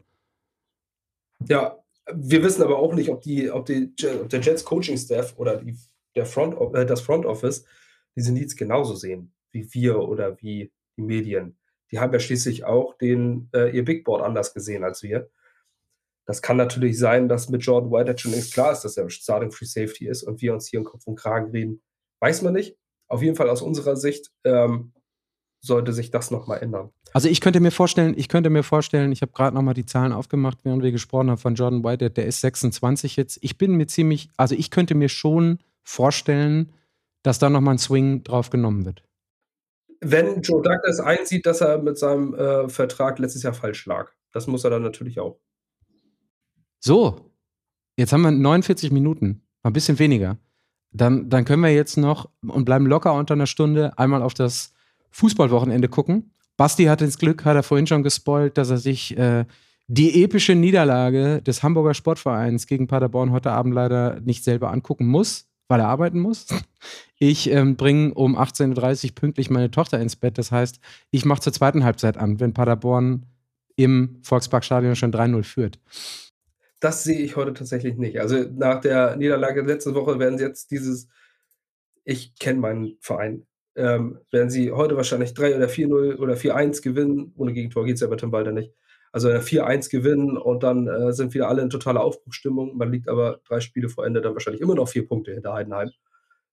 Ja, 1.46 1.76
wir 2.14 2.42
wissen 2.42 2.62
aber 2.62 2.78
auch 2.78 2.94
nicht, 2.94 3.10
ob, 3.10 3.22
die, 3.22 3.50
ob, 3.50 3.66
die, 3.66 3.92
ob 4.20 4.28
der 4.28 4.40
Jets 4.40 4.64
Coaching 4.64 4.96
Staff 4.96 5.34
oder 5.36 5.56
die, 5.56 5.76
der 6.14 6.26
Front, 6.26 6.56
äh, 6.74 6.86
das 6.86 7.00
Front 7.00 7.26
Office 7.26 7.64
diese 8.16 8.32
Needs 8.32 8.56
genauso 8.56 8.94
sehen 8.94 9.32
wie 9.52 9.72
wir 9.74 9.98
oder 9.98 10.40
wie 10.40 10.72
die 10.96 11.02
Medien. 11.02 11.58
Die 11.90 11.98
haben 11.98 12.12
ja 12.12 12.20
schließlich 12.20 12.64
auch 12.64 12.96
den, 12.98 13.48
äh, 13.54 13.74
ihr 13.76 13.84
Big 13.84 14.04
Board 14.04 14.22
anders 14.22 14.54
gesehen 14.54 14.84
als 14.84 15.02
wir. 15.02 15.28
Das 16.26 16.42
kann 16.42 16.56
natürlich 16.56 16.98
sein, 16.98 17.28
dass 17.28 17.48
mit 17.48 17.64
Jordan 17.64 17.90
Whitehead 17.90 18.20
schon 18.20 18.30
längst 18.30 18.54
klar 18.54 18.72
ist, 18.72 18.82
dass 18.82 18.96
er 18.96 19.10
Starting 19.10 19.50
Free 19.50 19.64
Safety 19.64 20.06
ist 20.06 20.22
und 20.22 20.40
wir 20.40 20.52
uns 20.52 20.68
hier 20.68 20.78
im 20.78 20.84
Kopf 20.84 21.04
und 21.06 21.16
Kragen 21.16 21.50
reden. 21.50 21.82
Weiß 22.20 22.42
man 22.42 22.52
nicht. 22.52 22.76
Auf 23.08 23.22
jeden 23.22 23.34
Fall 23.34 23.50
aus 23.50 23.62
unserer 23.62 23.96
Sicht 23.96 24.30
ähm, 24.44 24.92
sollte 25.60 25.92
sich 25.92 26.10
das 26.10 26.30
nochmal 26.30 26.62
ändern. 26.62 26.90
Also 27.12 27.28
ich 27.28 27.40
könnte 27.40 27.60
mir 27.60 27.70
vorstellen, 27.70 28.14
ich 28.16 28.28
könnte 28.28 28.50
mir 28.50 28.62
vorstellen, 28.62 29.12
ich 29.12 29.22
habe 29.22 29.32
gerade 29.32 29.54
nochmal 29.54 29.74
die 29.74 29.84
Zahlen 29.84 30.12
aufgemacht, 30.12 30.58
während 30.62 30.82
wir 30.82 30.92
gesprochen 30.92 31.30
haben 31.30 31.38
von 31.38 31.54
Jordan 31.54 31.84
Whitehead, 31.84 32.16
der 32.16 32.26
ist 32.26 32.40
26 32.40 33.16
jetzt. 33.16 33.38
Ich 33.42 33.58
bin 33.58 33.76
mir 33.76 33.86
ziemlich, 33.86 34.30
also 34.36 34.54
ich 34.54 34.70
könnte 34.70 34.94
mir 34.94 35.08
schon 35.08 35.58
vorstellen, 35.82 36.72
dass 37.22 37.38
da 37.38 37.50
nochmal 37.50 37.74
ein 37.74 37.78
Swing 37.78 38.24
drauf 38.24 38.50
genommen 38.50 38.86
wird. 38.86 39.02
Wenn 40.00 40.40
Joe 40.40 40.62
Douglas 40.62 40.98
einsieht, 40.98 41.44
dass 41.44 41.60
er 41.60 41.78
mit 41.78 41.98
seinem 41.98 42.34
äh, 42.34 42.68
Vertrag 42.70 43.18
letztes 43.18 43.42
Jahr 43.42 43.52
falsch 43.52 43.84
lag. 43.84 44.10
Das 44.32 44.46
muss 44.46 44.64
er 44.64 44.70
dann 44.70 44.82
natürlich 44.82 45.20
auch. 45.20 45.38
So, 46.78 47.30
jetzt 47.96 48.12
haben 48.14 48.22
wir 48.22 48.30
49 48.30 48.90
Minuten, 48.92 49.42
ein 49.62 49.72
bisschen 49.74 49.98
weniger. 49.98 50.38
Dann, 50.92 51.28
dann 51.28 51.44
können 51.44 51.62
wir 51.62 51.74
jetzt 51.74 51.98
noch 51.98 52.30
und 52.40 52.64
bleiben 52.64 52.86
locker 52.86 53.12
unter 53.12 53.34
einer 53.34 53.46
Stunde 53.46 53.96
einmal 53.98 54.22
auf 54.22 54.32
das 54.32 54.72
Fußballwochenende 55.10 55.88
gucken. 55.88 56.32
Basti 56.56 56.84
hatte 56.84 57.06
das 57.06 57.18
Glück, 57.18 57.44
hat 57.44 57.56
er 57.56 57.62
vorhin 57.62 57.86
schon 57.86 58.02
gespoilt, 58.02 58.58
dass 58.58 58.70
er 58.70 58.76
sich 58.76 59.16
äh, 59.16 59.44
die 59.86 60.22
epische 60.22 60.54
Niederlage 60.54 61.42
des 61.42 61.62
Hamburger 61.62 61.94
Sportvereins 61.94 62.66
gegen 62.66 62.86
Paderborn 62.86 63.32
heute 63.32 63.50
Abend 63.50 63.74
leider 63.74 64.20
nicht 64.20 64.44
selber 64.44 64.70
angucken 64.70 65.06
muss, 65.06 65.48
weil 65.68 65.80
er 65.80 65.88
arbeiten 65.88 66.20
muss. 66.20 66.46
Ich 67.22 67.50
ähm, 67.50 67.76
bringe 67.76 68.14
um 68.14 68.38
18.30 68.38 69.04
Uhr 69.04 69.14
pünktlich 69.14 69.50
meine 69.50 69.70
Tochter 69.70 70.00
ins 70.00 70.16
Bett. 70.16 70.38
Das 70.38 70.50
heißt, 70.50 70.80
ich 71.10 71.26
mache 71.26 71.42
zur 71.42 71.52
zweiten 71.52 71.84
Halbzeit 71.84 72.16
an, 72.16 72.40
wenn 72.40 72.54
Paderborn 72.54 73.26
im 73.76 74.20
Volksparkstadion 74.22 74.96
schon 74.96 75.12
3-0 75.12 75.42
führt. 75.42 75.78
Das 76.80 77.04
sehe 77.04 77.18
ich 77.18 77.36
heute 77.36 77.52
tatsächlich 77.52 77.96
nicht. 77.96 78.20
Also 78.20 78.44
nach 78.56 78.80
der 78.80 79.16
Niederlage 79.16 79.60
letzte 79.60 79.94
Woche 79.94 80.18
werden 80.18 80.38
sie 80.38 80.44
jetzt 80.44 80.70
dieses, 80.70 81.08
ich 82.04 82.34
kenne 82.36 82.60
meinen 82.60 82.96
Verein, 83.00 83.46
ähm, 83.80 84.18
werden 84.30 84.50
sie 84.50 84.70
heute 84.70 84.96
wahrscheinlich 84.96 85.34
3 85.34 85.56
oder 85.56 85.66
4-0 85.66 86.18
oder 86.18 86.34
4-1 86.34 86.82
gewinnen. 86.82 87.32
Ohne 87.36 87.52
Gegentor 87.52 87.84
geht 87.84 87.94
es 87.94 88.00
ja 88.00 88.06
bei 88.06 88.16
Tim 88.16 88.32
Walter 88.32 88.52
nicht. 88.52 88.72
Also 89.12 89.28
4-1 89.28 89.90
gewinnen 89.90 90.36
und 90.36 90.62
dann 90.62 90.86
äh, 90.86 91.12
sind 91.12 91.34
wieder 91.34 91.48
alle 91.48 91.62
in 91.62 91.70
totaler 91.70 92.02
Aufbruchsstimmung. 92.04 92.76
Man 92.76 92.92
liegt 92.92 93.08
aber 93.08 93.40
drei 93.48 93.60
Spiele 93.60 93.88
vor 93.88 94.06
Ende 94.06 94.20
dann 94.20 94.34
wahrscheinlich 94.34 94.60
immer 94.60 94.74
noch 94.74 94.88
vier 94.88 95.08
Punkte 95.08 95.32
hinter 95.32 95.54
Heidenheim. 95.54 95.90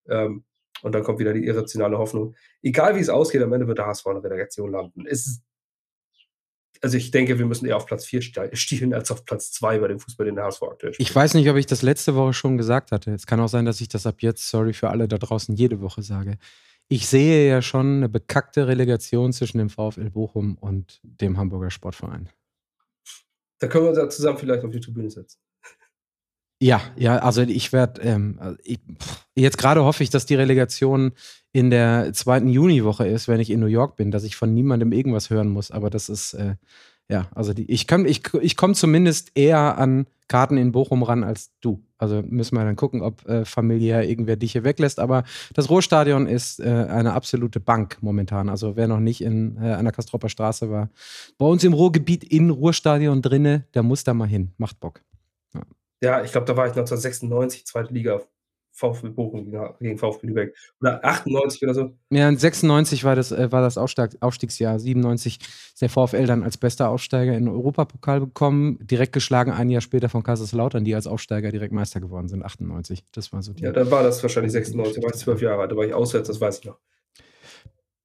Ähm, 0.10 0.44
und 0.82 0.96
dann 0.96 1.04
kommt 1.04 1.20
wieder 1.20 1.34
die 1.34 1.46
irrationale 1.46 1.98
Hoffnung. 1.98 2.36
Egal 2.62 2.96
wie 2.96 3.00
es 3.00 3.10
ausgeht, 3.10 3.42
am 3.42 3.54
Ende 3.54 3.68
wird 3.68 3.78
der 3.78 3.88
HSV 3.88 4.06
in 4.08 4.14
der 4.14 4.24
Relegation 4.24 4.72
landen. 4.72 5.06
Es 5.06 5.28
ist 5.28 5.44
also 6.82 6.98
ich 6.98 7.12
denke, 7.12 7.40
wir 7.40 7.46
müssen 7.46 7.66
eher 7.66 7.78
auf 7.78 7.86
Platz 7.86 8.06
4 8.06 8.22
stehen 8.54 8.94
als 8.94 9.12
auf 9.12 9.26
Platz 9.26 9.52
2 9.52 9.80
bei 9.80 9.88
dem 9.88 10.00
Fußball, 10.00 10.26
den 10.26 10.36
der 10.36 10.46
HSV 10.46 10.64
aktuell 10.64 10.94
spielt. 10.94 11.10
Ich 11.10 11.16
weiß 11.16 11.34
nicht, 11.34 11.50
ob 11.50 11.58
ich 11.58 11.66
das 11.66 11.82
letzte 11.82 12.16
Woche 12.16 12.34
schon 12.34 12.58
gesagt 12.58 12.92
hatte. 12.92 13.12
Es 13.12 13.26
kann 13.26 13.40
auch 13.40 13.48
sein, 13.48 13.66
dass 13.66 13.82
ich 13.82 13.88
das 13.88 14.06
ab 14.06 14.18
jetzt, 14.20 14.50
sorry 14.50 14.74
für 14.74 14.90
alle 14.90 15.08
da 15.08 15.18
draußen, 15.18 15.56
jede 15.56 15.82
Woche 15.82 16.02
sage. 16.02 16.38
Ich 16.90 17.08
sehe 17.08 17.50
ja 17.50 17.62
schon 17.62 17.98
eine 17.98 18.10
bekackte 18.10 18.68
Relegation 18.68 19.34
zwischen 19.34 19.58
dem 19.58 19.70
VfL 19.70 20.10
Bochum 20.10 20.58
und 20.58 21.00
dem 21.04 21.38
Hamburger 21.38 21.70
Sportverein. 21.70 22.30
Da 23.60 23.68
können 23.68 23.86
wir 23.86 23.90
uns 23.90 23.98
ja 23.98 24.10
zusammen 24.10 24.38
vielleicht 24.38 24.64
auf 24.64 24.72
die 24.72 24.80
Tribüne 24.80 25.10
setzen. 25.10 25.40
Ja, 26.60 26.82
ja, 26.96 27.20
also 27.20 27.44
ich 27.44 27.72
werde, 27.72 28.02
ähm, 28.02 28.58
jetzt 29.36 29.60
gerade 29.60 29.84
hoffe 29.84 30.02
ich, 30.02 30.10
dass 30.10 30.26
die 30.26 30.36
Relegation 30.36 31.12
in 31.52 31.70
der 31.70 32.14
zweiten 32.14 32.50
Juniwoche 32.50 33.08
ist, 33.08 33.28
wenn 33.28 33.40
ich 33.40 33.52
in 33.52 33.60
New 33.60 33.68
York 33.68 33.96
bin, 33.96 34.10
dass 34.10 34.24
ich 34.24 34.36
von 34.36 34.54
niemandem 34.54 34.92
irgendwas 34.92 35.30
hören 35.30 35.50
muss. 35.50 35.70
Aber 35.70 35.92
das 35.92 36.10
ist, 36.10 36.34
äh, 36.34 36.56
ja, 37.10 37.28
also 37.34 37.54
die, 37.54 37.70
ich, 37.72 37.88
kann, 37.88 38.06
ich, 38.06 38.34
ich 38.42 38.58
komme 38.58 38.74
zumindest 38.74 39.32
eher 39.36 39.78
an 39.78 40.08
Karten 40.28 40.58
in 40.58 40.74
Bochum 40.74 41.04
ran 41.04 41.24
als 41.24 41.52
du. 41.62 41.84
Also 41.98 42.22
müssen 42.22 42.56
wir 42.56 42.66
dann 42.66 42.76
gucken, 42.76 43.02
ob 43.02 43.26
äh, 43.28 43.46
familiär 43.46 44.08
irgendwer 44.08 44.36
dich 44.36 44.52
hier 44.52 44.66
weglässt. 44.66 45.00
Aber 45.00 45.24
das 45.54 45.70
Ruhrstadion 45.70 46.28
ist 46.28 46.60
äh, 46.60 46.66
eine 46.66 47.14
absolute 47.14 47.62
Bank 47.62 47.98
momentan. 48.02 48.50
Also 48.50 48.76
wer 48.76 48.88
noch 48.88 49.00
nicht 49.00 49.22
in, 49.22 49.58
äh, 49.58 49.82
der 49.82 49.92
Kastropper 49.94 50.30
Straße 50.30 50.70
war, 50.70 50.90
bei 51.38 51.46
uns 51.46 51.64
im 51.64 51.74
Ruhrgebiet 51.74 52.26
in 52.26 52.50
Ruhrstadion 52.50 53.22
drinne, 53.22 53.66
der 53.74 53.84
muss 53.84 54.04
da 54.04 54.14
mal 54.14 54.28
hin. 54.28 54.52
Macht 54.58 54.80
Bock. 54.82 55.02
Ja 55.54 55.62
ja, 56.02 56.24
ich 56.24 56.32
glaube, 56.32 56.46
da 56.46 56.56
war 56.56 56.66
ich 56.66 56.72
1996, 56.72 57.66
zweite 57.66 57.94
Liga, 57.94 58.22
VfB 58.78 59.10
Bochum 59.10 59.52
gegen 59.80 59.98
VfB 59.98 60.28
Lübeck. 60.28 60.56
Oder 60.80 61.04
98 61.04 61.64
oder 61.64 61.74
so. 61.74 61.98
Ja, 62.12 62.32
96 62.32 63.04
war 63.04 63.16
das, 63.16 63.32
äh, 63.32 63.52
war 63.52 63.62
das 63.62 63.78
Aufstiegsjahr. 63.78 64.80
97 64.80 65.40
ist 65.42 65.82
der 65.82 65.90
VfL 65.90 66.28
dann 66.28 66.44
als 66.44 66.58
bester 66.58 66.90
Aufsteiger 66.90 67.34
in 67.34 67.46
den 67.46 67.54
Europapokal 67.54 68.20
bekommen. 68.20 68.78
Direkt 68.82 69.14
geschlagen 69.14 69.52
ein 69.52 69.70
Jahr 69.70 69.82
später 69.82 70.10
von 70.10 70.22
Kaiserslautern, 70.22 70.86
die 70.86 70.94
als 70.94 71.08
Aufsteiger 71.08 71.52
direkt 71.52 71.74
Meister 71.74 72.00
geworden 72.00 72.28
sind. 72.28 72.44
98. 72.44 73.04
Das 73.12 73.34
war 73.34 73.42
so 73.42 73.54
die. 73.54 73.64
Ja, 73.64 73.72
dann 73.72 73.90
war 73.90 74.04
das 74.04 74.22
wahrscheinlich 74.22 74.52
96. 74.52 74.96
Da 74.96 75.02
war 75.02 75.14
ich 75.14 75.20
zwölf 75.20 75.42
Jahre 75.42 75.62
alt. 75.62 75.72
Da 75.72 75.76
war 75.76 75.86
ich 75.86 75.94
auswärts, 75.94 76.28
das 76.28 76.40
weiß 76.40 76.60
ich 76.60 76.66
noch. 76.66 76.78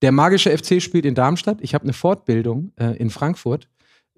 Der 0.00 0.10
magische 0.10 0.56
FC 0.56 0.82
spielt 0.82 1.04
in 1.04 1.14
Darmstadt. 1.14 1.58
Ich 1.60 1.74
habe 1.74 1.84
eine 1.84 1.92
Fortbildung 1.92 2.72
äh, 2.76 2.96
in 2.96 3.10
Frankfurt, 3.10 3.68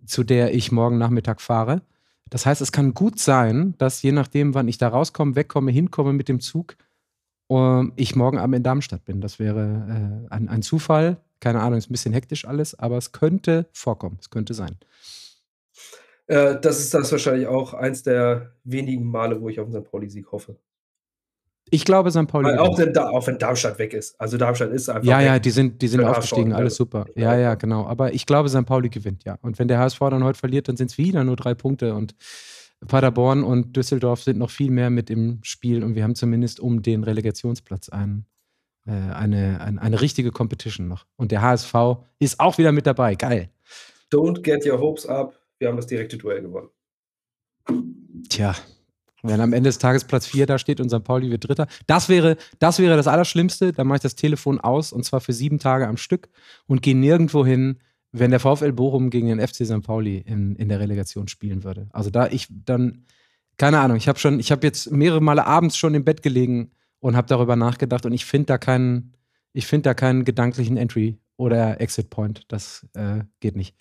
zu 0.07 0.23
der 0.23 0.55
ich 0.55 0.73
morgen 0.73 0.99
Nachmittag 0.99 1.41
fahre. 1.41 1.83
Das 2.31 2.47
heißt, 2.47 2.61
es 2.61 2.72
kann 2.72 2.95
gut 2.95 3.18
sein, 3.18 3.75
dass 3.79 4.03
je 4.03 4.12
nachdem, 4.12 4.55
wann 4.55 4.68
ich 4.68 4.79
da 4.79 4.89
rauskomme, 4.89 5.37
wegkomme, 5.37 5.70
hinkomme 5.70 6.12
mit 6.12 6.29
dem 6.29 6.41
Zug, 6.41 6.77
uh, 7.51 7.85
ich 7.97 8.16
morgen 8.16 8.39
Abend 8.39 8.57
in 8.57 8.62
Darmstadt 8.62 9.05
bin. 9.05 9.20
Das 9.20 9.39
wäre 9.39 10.27
äh, 10.31 10.35
ein, 10.35 10.49
ein, 10.49 10.62
Zufall. 10.62 11.18
Keine 11.41 11.61
Ahnung, 11.61 11.79
ist 11.79 11.91
ein 11.91 11.93
bisschen 11.93 12.14
hektisch 12.14 12.47
alles, 12.47 12.79
aber 12.79 12.97
es 12.97 13.12
könnte 13.12 13.68
vorkommen. 13.72 14.18
Es 14.20 14.31
könnte 14.31 14.55
sein. 14.55 14.79
Äh, 16.27 16.59
das 16.61 16.81
ist 16.81 16.95
das 16.95 17.12
wahrscheinlich 17.12 17.47
auch 17.47 17.75
eins 17.75 18.03
der 18.03 18.53
wenigen 18.64 19.05
Male, 19.05 19.41
wo 19.41 19.49
ich 19.49 19.61
auf 19.61 19.66
unseren 19.66 19.85
Pauli-Sieg 19.85 20.33
hoffe. 20.33 20.57
Ich 21.71 21.85
glaube, 21.85 22.11
St. 22.11 22.27
Pauli. 22.27 22.49
Weil 22.49 22.59
auch, 22.59 22.79
wenn, 22.79 22.97
auch 22.97 23.27
wenn 23.27 23.39
Darmstadt 23.39 23.79
weg 23.79 23.95
ist. 23.95 24.21
Also 24.21 24.37
Darmstadt 24.37 24.71
ist 24.71 24.89
einfach. 24.89 25.05
Ja, 25.05 25.19
weg. 25.19 25.27
ja, 25.27 25.39
die 25.39 25.51
sind, 25.51 25.81
die 25.83 25.89
sind 25.89 26.05
aufgestiegen, 26.05 26.53
alles 26.53 26.77
super. 26.77 27.07
Ja, 27.15 27.37
ja, 27.37 27.55
genau. 27.55 27.87
Aber 27.87 28.12
ich 28.12 28.27
glaube, 28.27 28.49
St. 28.49 28.67
Pauli 28.67 28.91
gewinnt, 28.91 29.25
ja. 29.25 29.39
Und 29.43 29.59
wenn 29.59 29.69
der 29.69 29.79
HSV 29.79 29.99
dann 29.99 30.25
heute 30.25 30.39
verliert, 30.39 30.69
dann 30.69 30.77
sind 30.77 30.91
es 30.91 30.99
wieder 30.99 31.25
nur 31.25 31.37
drei 31.37 31.55
Punkte. 31.55 31.95
Und 31.95 32.15
Paderborn 32.87 33.45
und 33.45 33.77
Düsseldorf 33.77 34.23
sind 34.23 34.39
noch 34.39 34.51
viel 34.51 34.71
mehr 34.71 34.91
mit 34.91 35.11
im 35.11 35.41
Spiel. 35.43 35.83
Und 35.83 35.95
wir 35.95 36.05
haben 36.05 36.15
zumindest 36.15 36.61
um 36.61 36.83
den 36.83 37.03
Relegationsplatz 37.03 37.89
einen, 37.89 38.27
äh, 38.87 38.93
eine, 38.93 39.61
eine, 39.61 39.81
eine 39.81 40.01
richtige 40.01 40.31
Competition 40.33 40.89
noch. 40.89 41.07
Und 41.17 41.33
der 41.33 41.41
HSV 41.43 41.75
ist 42.19 42.41
auch 42.41 42.59
wieder 42.59 42.73
mit 42.73 42.87
dabei. 42.87 43.15
Geil. 43.15 43.51
Don't 44.12 44.43
get 44.43 44.67
your 44.67 44.79
hopes 44.79 45.07
up. 45.07 45.35
Wir 45.59 45.69
haben 45.69 45.77
das 45.77 45.87
direkte 45.87 46.19
Duell 46.19 46.43
gewonnen. 46.43 46.69
Tja, 48.29 48.55
wenn 49.25 49.41
am 49.41 49.53
Ende 49.53 49.68
des 49.68 49.79
Tages 49.79 50.05
Platz 50.05 50.27
4 50.27 50.47
da 50.47 50.59
steht 50.59 50.81
und 50.81 50.91
St. 50.91 51.03
Pauli 51.03 51.31
wird 51.31 51.49
Dritter. 51.49 51.66
Das 51.87 52.09
wäre, 52.09 52.37
das 52.59 52.79
wäre 52.79 52.97
das 52.97 53.07
Allerschlimmste. 53.07 53.72
Dann 53.72 53.87
mache 53.87 53.97
ich 53.97 54.03
das 54.03 54.14
Telefon 54.14 54.61
aus 54.61 54.93
und 54.93 55.05
zwar 55.05 55.20
für 55.20 55.33
sieben 55.33 55.59
Tage 55.59 55.89
am 55.89 55.97
Stück 55.97 56.29
und 56.66 56.83
gehe 56.83 56.95
nirgendwo 56.95 57.45
hin, 57.45 57.79
wenn 58.12 58.31
der 58.31 58.41
VfL 58.41 58.72
Bochum 58.72 59.11
gegen 59.11 59.29
den 59.29 59.41
FC 59.41 59.66
St. 59.66 59.83
Pauli 59.83 60.18
in, 60.18 60.55
in 60.57 60.68
der 60.68 60.79
Relegation 60.79 61.27
spielen 61.27 61.64
würde. 61.64 61.89
Also 61.93 62.11
da 62.11 62.27
ich 62.27 62.49
dann, 62.51 63.07
keine 63.57 63.81
Ahnung, 63.81 63.97
ich 63.97 64.09
habe 64.09 64.18
schon, 64.18 64.39
ich 64.39 64.53
habe 64.53 64.66
jetzt 64.66 64.91
mehrere 64.93 65.22
Male 65.22 65.47
abends 65.47 65.77
schon 65.77 65.95
im 65.95 66.05
Bett 66.05 66.22
gelegen 66.22 66.70
und 67.01 67.16
habe 67.16 67.27
darüber 67.27 67.57
nachgedacht 67.57 68.05
und 68.05 68.12
ich 68.12 68.27
finde 68.27 68.47
da 68.47 68.59
keinen, 68.59 69.14
ich 69.55 69.66
finde 69.66 69.85
da 69.85 69.95
keinen 69.95 70.25
gedanklichen 70.25 70.77
Entry 70.77 71.18
oder 71.37 71.81
Exit 71.81 72.11
Point. 72.11 72.43
Das 72.49 72.87
äh, 72.93 73.25
geht 73.41 73.57
nicht. 73.57 73.75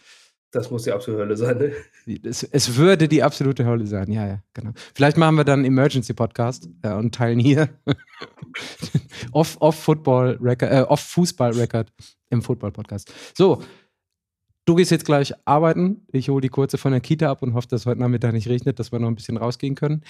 Das 0.54 0.70
muss 0.70 0.84
die 0.84 0.92
absolute 0.92 1.24
Hölle 1.24 1.36
sein, 1.36 1.58
ne? 1.58 2.20
Es, 2.24 2.44
es, 2.44 2.76
würde 2.78 3.08
die 3.08 3.24
absolute 3.24 3.66
Hölle 3.66 3.88
sein, 3.88 4.12
ja, 4.12 4.28
ja, 4.28 4.44
genau. 4.54 4.70
Vielleicht 4.94 5.18
machen 5.18 5.36
wir 5.36 5.44
dann 5.44 5.62
einen 5.62 5.66
Emergency-Podcast 5.66 6.70
ja, 6.84 6.96
und 6.96 7.16
teilen 7.16 7.40
hier 7.40 7.70
off, 9.32 9.58
off 9.60 9.76
Football 9.76 10.38
Record, 10.40 10.72
äh, 10.72 10.82
off 10.82 11.00
Fußball 11.00 11.54
Record 11.54 11.92
im 12.30 12.44
Football-Podcast. 12.44 13.12
So, 13.36 13.64
du 14.66 14.76
gehst 14.76 14.92
jetzt 14.92 15.06
gleich 15.06 15.34
arbeiten. 15.46 16.06
Ich 16.12 16.30
hole 16.30 16.42
die 16.42 16.50
kurze 16.50 16.78
von 16.78 16.92
der 16.92 17.02
Kita 17.02 17.32
ab 17.32 17.42
und 17.42 17.56
hoffe, 17.56 17.68
dass 17.70 17.88
heute 17.88 18.02
Nachmittag 18.02 18.34
nicht 18.34 18.48
regnet, 18.48 18.78
dass 18.78 18.92
wir 18.92 19.00
noch 19.00 19.08
ein 19.08 19.16
bisschen 19.16 19.38
rausgehen 19.38 19.74
können. 19.74 20.04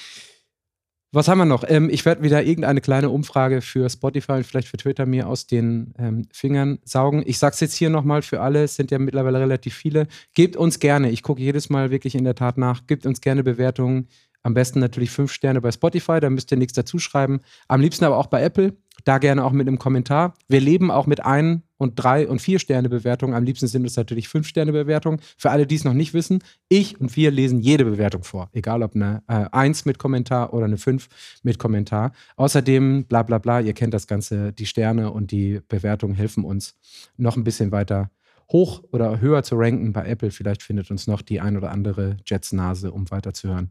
Was 1.15 1.27
haben 1.27 1.37
wir 1.37 1.45
noch? 1.45 1.63
Ähm, 1.67 1.91
ich 1.91 2.05
werde 2.05 2.23
wieder 2.23 2.43
irgendeine 2.43 2.81
kleine 2.81 3.11
Umfrage 3.11 3.61
für 3.61 3.87
Spotify 3.87 4.31
und 4.31 4.47
vielleicht 4.47 4.67
für 4.67 4.77
Twitter 4.77 5.05
mir 5.05 5.27
aus 5.27 5.45
den 5.45 5.93
ähm, 5.99 6.27
Fingern 6.33 6.79
saugen. 6.85 7.21
Ich 7.27 7.37
sage 7.37 7.53
es 7.53 7.59
jetzt 7.59 7.75
hier 7.75 7.91
nochmal 7.91 8.23
für 8.23 8.41
alle, 8.41 8.63
es 8.63 8.75
sind 8.75 8.89
ja 8.89 8.97
mittlerweile 8.97 9.39
relativ 9.39 9.75
viele. 9.75 10.07
Gebt 10.33 10.55
uns 10.57 10.79
gerne, 10.79 11.11
ich 11.11 11.21
gucke 11.21 11.39
jedes 11.39 11.69
Mal 11.69 11.91
wirklich 11.91 12.15
in 12.15 12.23
der 12.23 12.33
Tat 12.33 12.57
nach, 12.57 12.87
gebt 12.87 13.05
uns 13.05 13.21
gerne 13.21 13.43
Bewertungen. 13.43 14.07
Am 14.41 14.55
besten 14.55 14.79
natürlich 14.79 15.11
fünf 15.11 15.31
Sterne 15.31 15.61
bei 15.61 15.71
Spotify, 15.71 16.19
da 16.19 16.31
müsst 16.31 16.51
ihr 16.51 16.57
nichts 16.57 16.73
dazu 16.73 16.97
schreiben. 16.97 17.41
Am 17.67 17.79
liebsten 17.79 18.05
aber 18.05 18.17
auch 18.17 18.27
bei 18.27 18.41
Apple. 18.41 18.75
Da 19.03 19.17
gerne 19.17 19.43
auch 19.43 19.51
mit 19.51 19.67
einem 19.67 19.79
Kommentar. 19.79 20.33
Wir 20.47 20.61
leben 20.61 20.89
auch 20.89 21.07
mit 21.07 21.25
ein 21.25 21.63
und 21.77 21.95
drei 21.95 22.27
und 22.27 22.41
vier 22.41 22.59
Sterne 22.59 22.89
Bewertungen. 22.89 23.33
Am 23.33 23.43
liebsten 23.43 23.67
sind 23.67 23.85
es 23.85 23.97
natürlich 23.97 24.29
fünf 24.29 24.47
Sterne 24.47 24.71
Bewertungen. 24.71 25.19
Für 25.37 25.51
alle, 25.51 25.67
die 25.67 25.75
es 25.75 25.83
noch 25.83 25.93
nicht 25.93 26.13
wissen, 26.13 26.41
ich 26.69 26.99
und 26.99 27.15
wir 27.15 27.29
lesen 27.31 27.59
jede 27.59 27.83
Bewertung 27.83 28.23
vor. 28.23 28.49
Egal 28.53 28.81
ob 28.83 28.95
eine 28.95 29.21
äh, 29.27 29.45
1 29.51 29.85
mit 29.85 29.99
Kommentar 29.99 30.53
oder 30.53 30.65
eine 30.65 30.77
5 30.77 31.07
mit 31.43 31.59
Kommentar. 31.59 32.13
Außerdem, 32.37 33.05
bla 33.05 33.23
bla 33.23 33.37
bla, 33.37 33.59
ihr 33.59 33.73
kennt 33.73 33.93
das 33.93 34.07
Ganze, 34.07 34.53
die 34.53 34.65
Sterne 34.65 35.11
und 35.11 35.31
die 35.31 35.61
Bewertungen 35.67 36.15
helfen 36.15 36.45
uns 36.45 36.75
noch 37.17 37.35
ein 37.35 37.43
bisschen 37.43 37.71
weiter 37.71 38.09
hoch 38.51 38.83
oder 38.91 39.19
höher 39.19 39.43
zu 39.43 39.55
ranken 39.55 39.93
bei 39.93 40.05
Apple. 40.05 40.31
Vielleicht 40.31 40.63
findet 40.63 40.91
uns 40.91 41.07
noch 41.07 41.21
die 41.21 41.41
ein 41.41 41.57
oder 41.57 41.71
andere 41.71 42.17
Jets-Nase, 42.25 42.91
um 42.91 43.09
weiterzuhören. 43.11 43.69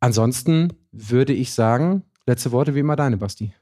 Ansonsten 0.00 0.72
würde 0.90 1.32
ich 1.32 1.52
sagen, 1.52 2.02
letzte 2.26 2.52
Worte 2.52 2.74
wie 2.74 2.80
immer 2.80 2.96
deine, 2.96 3.16
Basti. 3.16 3.54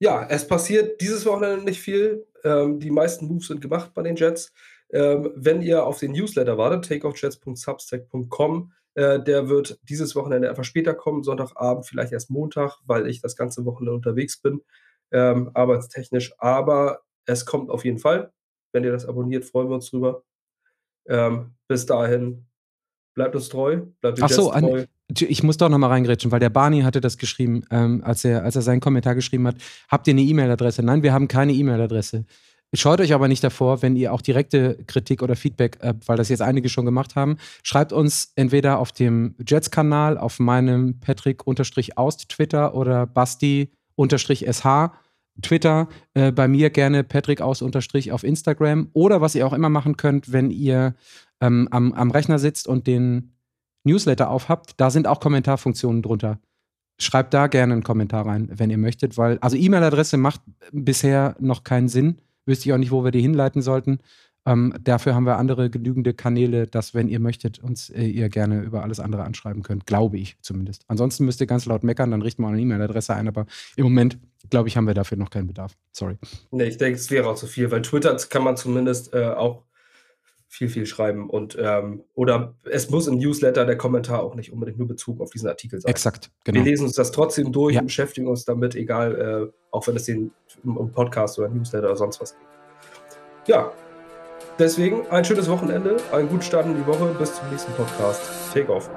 Ja, 0.00 0.26
es 0.28 0.46
passiert 0.46 1.00
dieses 1.00 1.26
Wochenende 1.26 1.64
nicht 1.64 1.80
viel. 1.80 2.26
Ähm, 2.44 2.78
die 2.78 2.90
meisten 2.90 3.26
Moves 3.26 3.48
sind 3.48 3.60
gemacht 3.60 3.92
bei 3.94 4.02
den 4.02 4.16
Jets. 4.16 4.52
Ähm, 4.90 5.32
wenn 5.34 5.60
ihr 5.60 5.84
auf 5.84 5.98
den 5.98 6.12
Newsletter 6.12 6.56
wartet, 6.56 6.88
takeoffjets.substack.com, 6.88 8.72
äh, 8.94 9.20
der 9.22 9.48
wird 9.48 9.78
dieses 9.82 10.14
Wochenende 10.14 10.48
etwas 10.48 10.66
später 10.66 10.94
kommen, 10.94 11.22
Sonntagabend, 11.22 11.86
vielleicht 11.86 12.12
erst 12.12 12.30
Montag, 12.30 12.78
weil 12.86 13.06
ich 13.06 13.20
das 13.20 13.36
ganze 13.36 13.64
Wochenende 13.64 13.92
unterwegs 13.94 14.40
bin, 14.40 14.62
ähm, 15.10 15.50
arbeitstechnisch. 15.54 16.32
Aber 16.38 17.00
es 17.26 17.44
kommt 17.44 17.70
auf 17.70 17.84
jeden 17.84 17.98
Fall. 17.98 18.32
Wenn 18.72 18.84
ihr 18.84 18.92
das 18.92 19.06
abonniert, 19.06 19.44
freuen 19.44 19.68
wir 19.68 19.74
uns 19.74 19.90
drüber. 19.90 20.22
Ähm, 21.06 21.54
bis 21.66 21.86
dahin, 21.86 22.46
bleibt 23.14 23.34
uns 23.34 23.48
treu, 23.48 23.82
bleibt 24.00 24.22
Ach 24.22 24.28
so, 24.28 24.50
treu. 24.50 24.80
An, 24.80 24.86
ich 25.08 25.42
muss 25.42 25.56
doch 25.56 25.68
nochmal 25.68 25.90
reingrätschen, 25.90 26.30
weil 26.30 26.40
der 26.40 26.50
Barney 26.50 26.82
hatte 26.82 27.00
das 27.00 27.16
geschrieben, 27.16 27.62
ähm, 27.70 28.02
als, 28.04 28.24
er, 28.24 28.44
als 28.44 28.56
er 28.56 28.62
seinen 28.62 28.80
Kommentar 28.80 29.14
geschrieben 29.14 29.46
hat. 29.46 29.56
Habt 29.88 30.06
ihr 30.06 30.12
eine 30.12 30.22
E-Mail-Adresse? 30.22 30.82
Nein, 30.82 31.02
wir 31.02 31.12
haben 31.12 31.28
keine 31.28 31.52
E-Mail-Adresse. 31.52 32.24
Schaut 32.74 33.00
euch 33.00 33.14
aber 33.14 33.28
nicht 33.28 33.42
davor, 33.42 33.80
wenn 33.80 33.96
ihr 33.96 34.12
auch 34.12 34.20
direkte 34.20 34.76
Kritik 34.86 35.22
oder 35.22 35.36
Feedback, 35.36 35.78
äh, 35.80 35.94
weil 36.04 36.18
das 36.18 36.28
jetzt 36.28 36.42
einige 36.42 36.68
schon 36.68 36.84
gemacht 36.84 37.16
haben, 37.16 37.38
schreibt 37.62 37.92
uns 37.94 38.32
entweder 38.36 38.78
auf 38.78 38.92
dem 38.92 39.34
Jets-Kanal, 39.46 40.18
auf 40.18 40.38
meinem 40.38 41.00
Patrick-Aust 41.00 42.28
Twitter 42.28 42.74
oder 42.74 43.06
Basti-SH 43.06 44.92
Twitter, 45.40 45.88
äh, 46.14 46.32
bei 46.32 46.48
mir 46.48 46.68
gerne 46.70 47.04
Patrick 47.04 47.40
Aust 47.40 47.62
auf 47.62 48.24
Instagram 48.24 48.88
oder 48.92 49.20
was 49.20 49.34
ihr 49.34 49.46
auch 49.46 49.52
immer 49.52 49.68
machen 49.68 49.96
könnt, 49.96 50.32
wenn 50.32 50.50
ihr 50.50 50.94
ähm, 51.40 51.68
am, 51.70 51.92
am 51.92 52.10
Rechner 52.10 52.38
sitzt 52.38 52.66
und 52.66 52.86
den 52.86 53.37
Newsletter 53.84 54.30
aufhabt, 54.30 54.74
da 54.76 54.90
sind 54.90 55.06
auch 55.06 55.20
Kommentarfunktionen 55.20 56.02
drunter. 56.02 56.38
Schreibt 57.00 57.32
da 57.32 57.46
gerne 57.46 57.74
einen 57.74 57.84
Kommentar 57.84 58.26
rein, 58.26 58.50
wenn 58.52 58.70
ihr 58.70 58.78
möchtet, 58.78 59.16
weil, 59.16 59.38
also 59.38 59.56
E-Mail-Adresse 59.56 60.16
macht 60.16 60.40
bisher 60.72 61.36
noch 61.38 61.62
keinen 61.62 61.88
Sinn. 61.88 62.20
Wüsste 62.44 62.68
ich 62.68 62.72
auch 62.72 62.78
nicht, 62.78 62.90
wo 62.90 63.04
wir 63.04 63.12
die 63.12 63.20
hinleiten 63.20 63.62
sollten. 63.62 64.00
Ähm, 64.48 64.72
dafür 64.82 65.14
haben 65.14 65.26
wir 65.26 65.36
andere 65.36 65.68
genügende 65.68 66.14
Kanäle, 66.14 66.66
dass, 66.66 66.94
wenn 66.94 67.08
ihr 67.08 67.20
möchtet, 67.20 67.58
uns 67.58 67.90
äh, 67.90 68.04
ihr 68.04 68.30
gerne 68.30 68.62
über 68.62 68.82
alles 68.82 68.98
andere 68.98 69.24
anschreiben 69.24 69.62
könnt. 69.62 69.86
Glaube 69.86 70.16
ich 70.16 70.38
zumindest. 70.40 70.84
Ansonsten 70.88 71.26
müsst 71.26 71.40
ihr 71.40 71.46
ganz 71.46 71.66
laut 71.66 71.84
meckern, 71.84 72.10
dann 72.10 72.22
richten 72.22 72.42
wir 72.42 72.48
eine 72.48 72.60
E-Mail-Adresse 72.60 73.14
ein, 73.14 73.28
aber 73.28 73.46
im 73.76 73.84
Moment, 73.84 74.18
glaube 74.48 74.68
ich, 74.68 74.76
haben 74.78 74.86
wir 74.86 74.94
dafür 74.94 75.18
noch 75.18 75.28
keinen 75.28 75.48
Bedarf. 75.48 75.76
Sorry. 75.92 76.16
Nee, 76.50 76.64
ich 76.64 76.78
denke, 76.78 76.98
es 76.98 77.10
wäre 77.10 77.28
auch 77.28 77.34
zu 77.34 77.46
viel, 77.46 77.70
weil 77.70 77.82
Twitter 77.82 78.16
kann 78.16 78.42
man 78.42 78.56
zumindest 78.56 79.12
äh, 79.12 79.26
auch 79.26 79.64
viel, 80.48 80.68
viel 80.68 80.86
schreiben. 80.86 81.28
Und 81.28 81.56
ähm, 81.60 82.04
oder 82.14 82.54
es 82.64 82.90
muss 82.90 83.06
im 83.06 83.18
Newsletter 83.18 83.66
der 83.66 83.76
Kommentar 83.76 84.22
auch 84.22 84.34
nicht 84.34 84.52
unbedingt 84.52 84.78
nur 84.78 84.88
Bezug 84.88 85.20
auf 85.20 85.30
diesen 85.30 85.48
Artikel 85.48 85.80
sein. 85.80 85.90
Exakt, 85.90 86.30
genau. 86.44 86.56
Wir 86.56 86.64
lesen 86.64 86.86
uns 86.86 86.94
das 86.94 87.12
trotzdem 87.12 87.52
durch 87.52 87.74
ja. 87.74 87.80
und 87.80 87.86
beschäftigen 87.86 88.26
uns 88.26 88.44
damit, 88.44 88.74
egal, 88.74 89.50
äh, 89.50 89.52
auch 89.70 89.86
wenn 89.86 89.96
es 89.96 90.04
den 90.04 90.32
im 90.64 90.90
Podcast 90.90 91.38
oder 91.38 91.48
Newsletter 91.48 91.86
oder 91.86 91.96
sonst 91.96 92.20
was 92.20 92.34
geht. 92.34 92.46
Ja, 93.46 93.72
deswegen 94.58 95.06
ein 95.08 95.24
schönes 95.24 95.48
Wochenende, 95.48 95.98
einen 96.12 96.28
guten 96.28 96.42
Start 96.42 96.66
in 96.66 96.76
die 96.76 96.86
Woche. 96.86 97.14
Bis 97.18 97.34
zum 97.34 97.48
nächsten 97.50 97.72
Podcast. 97.72 98.22
Take 98.52 98.72
off. 98.72 98.90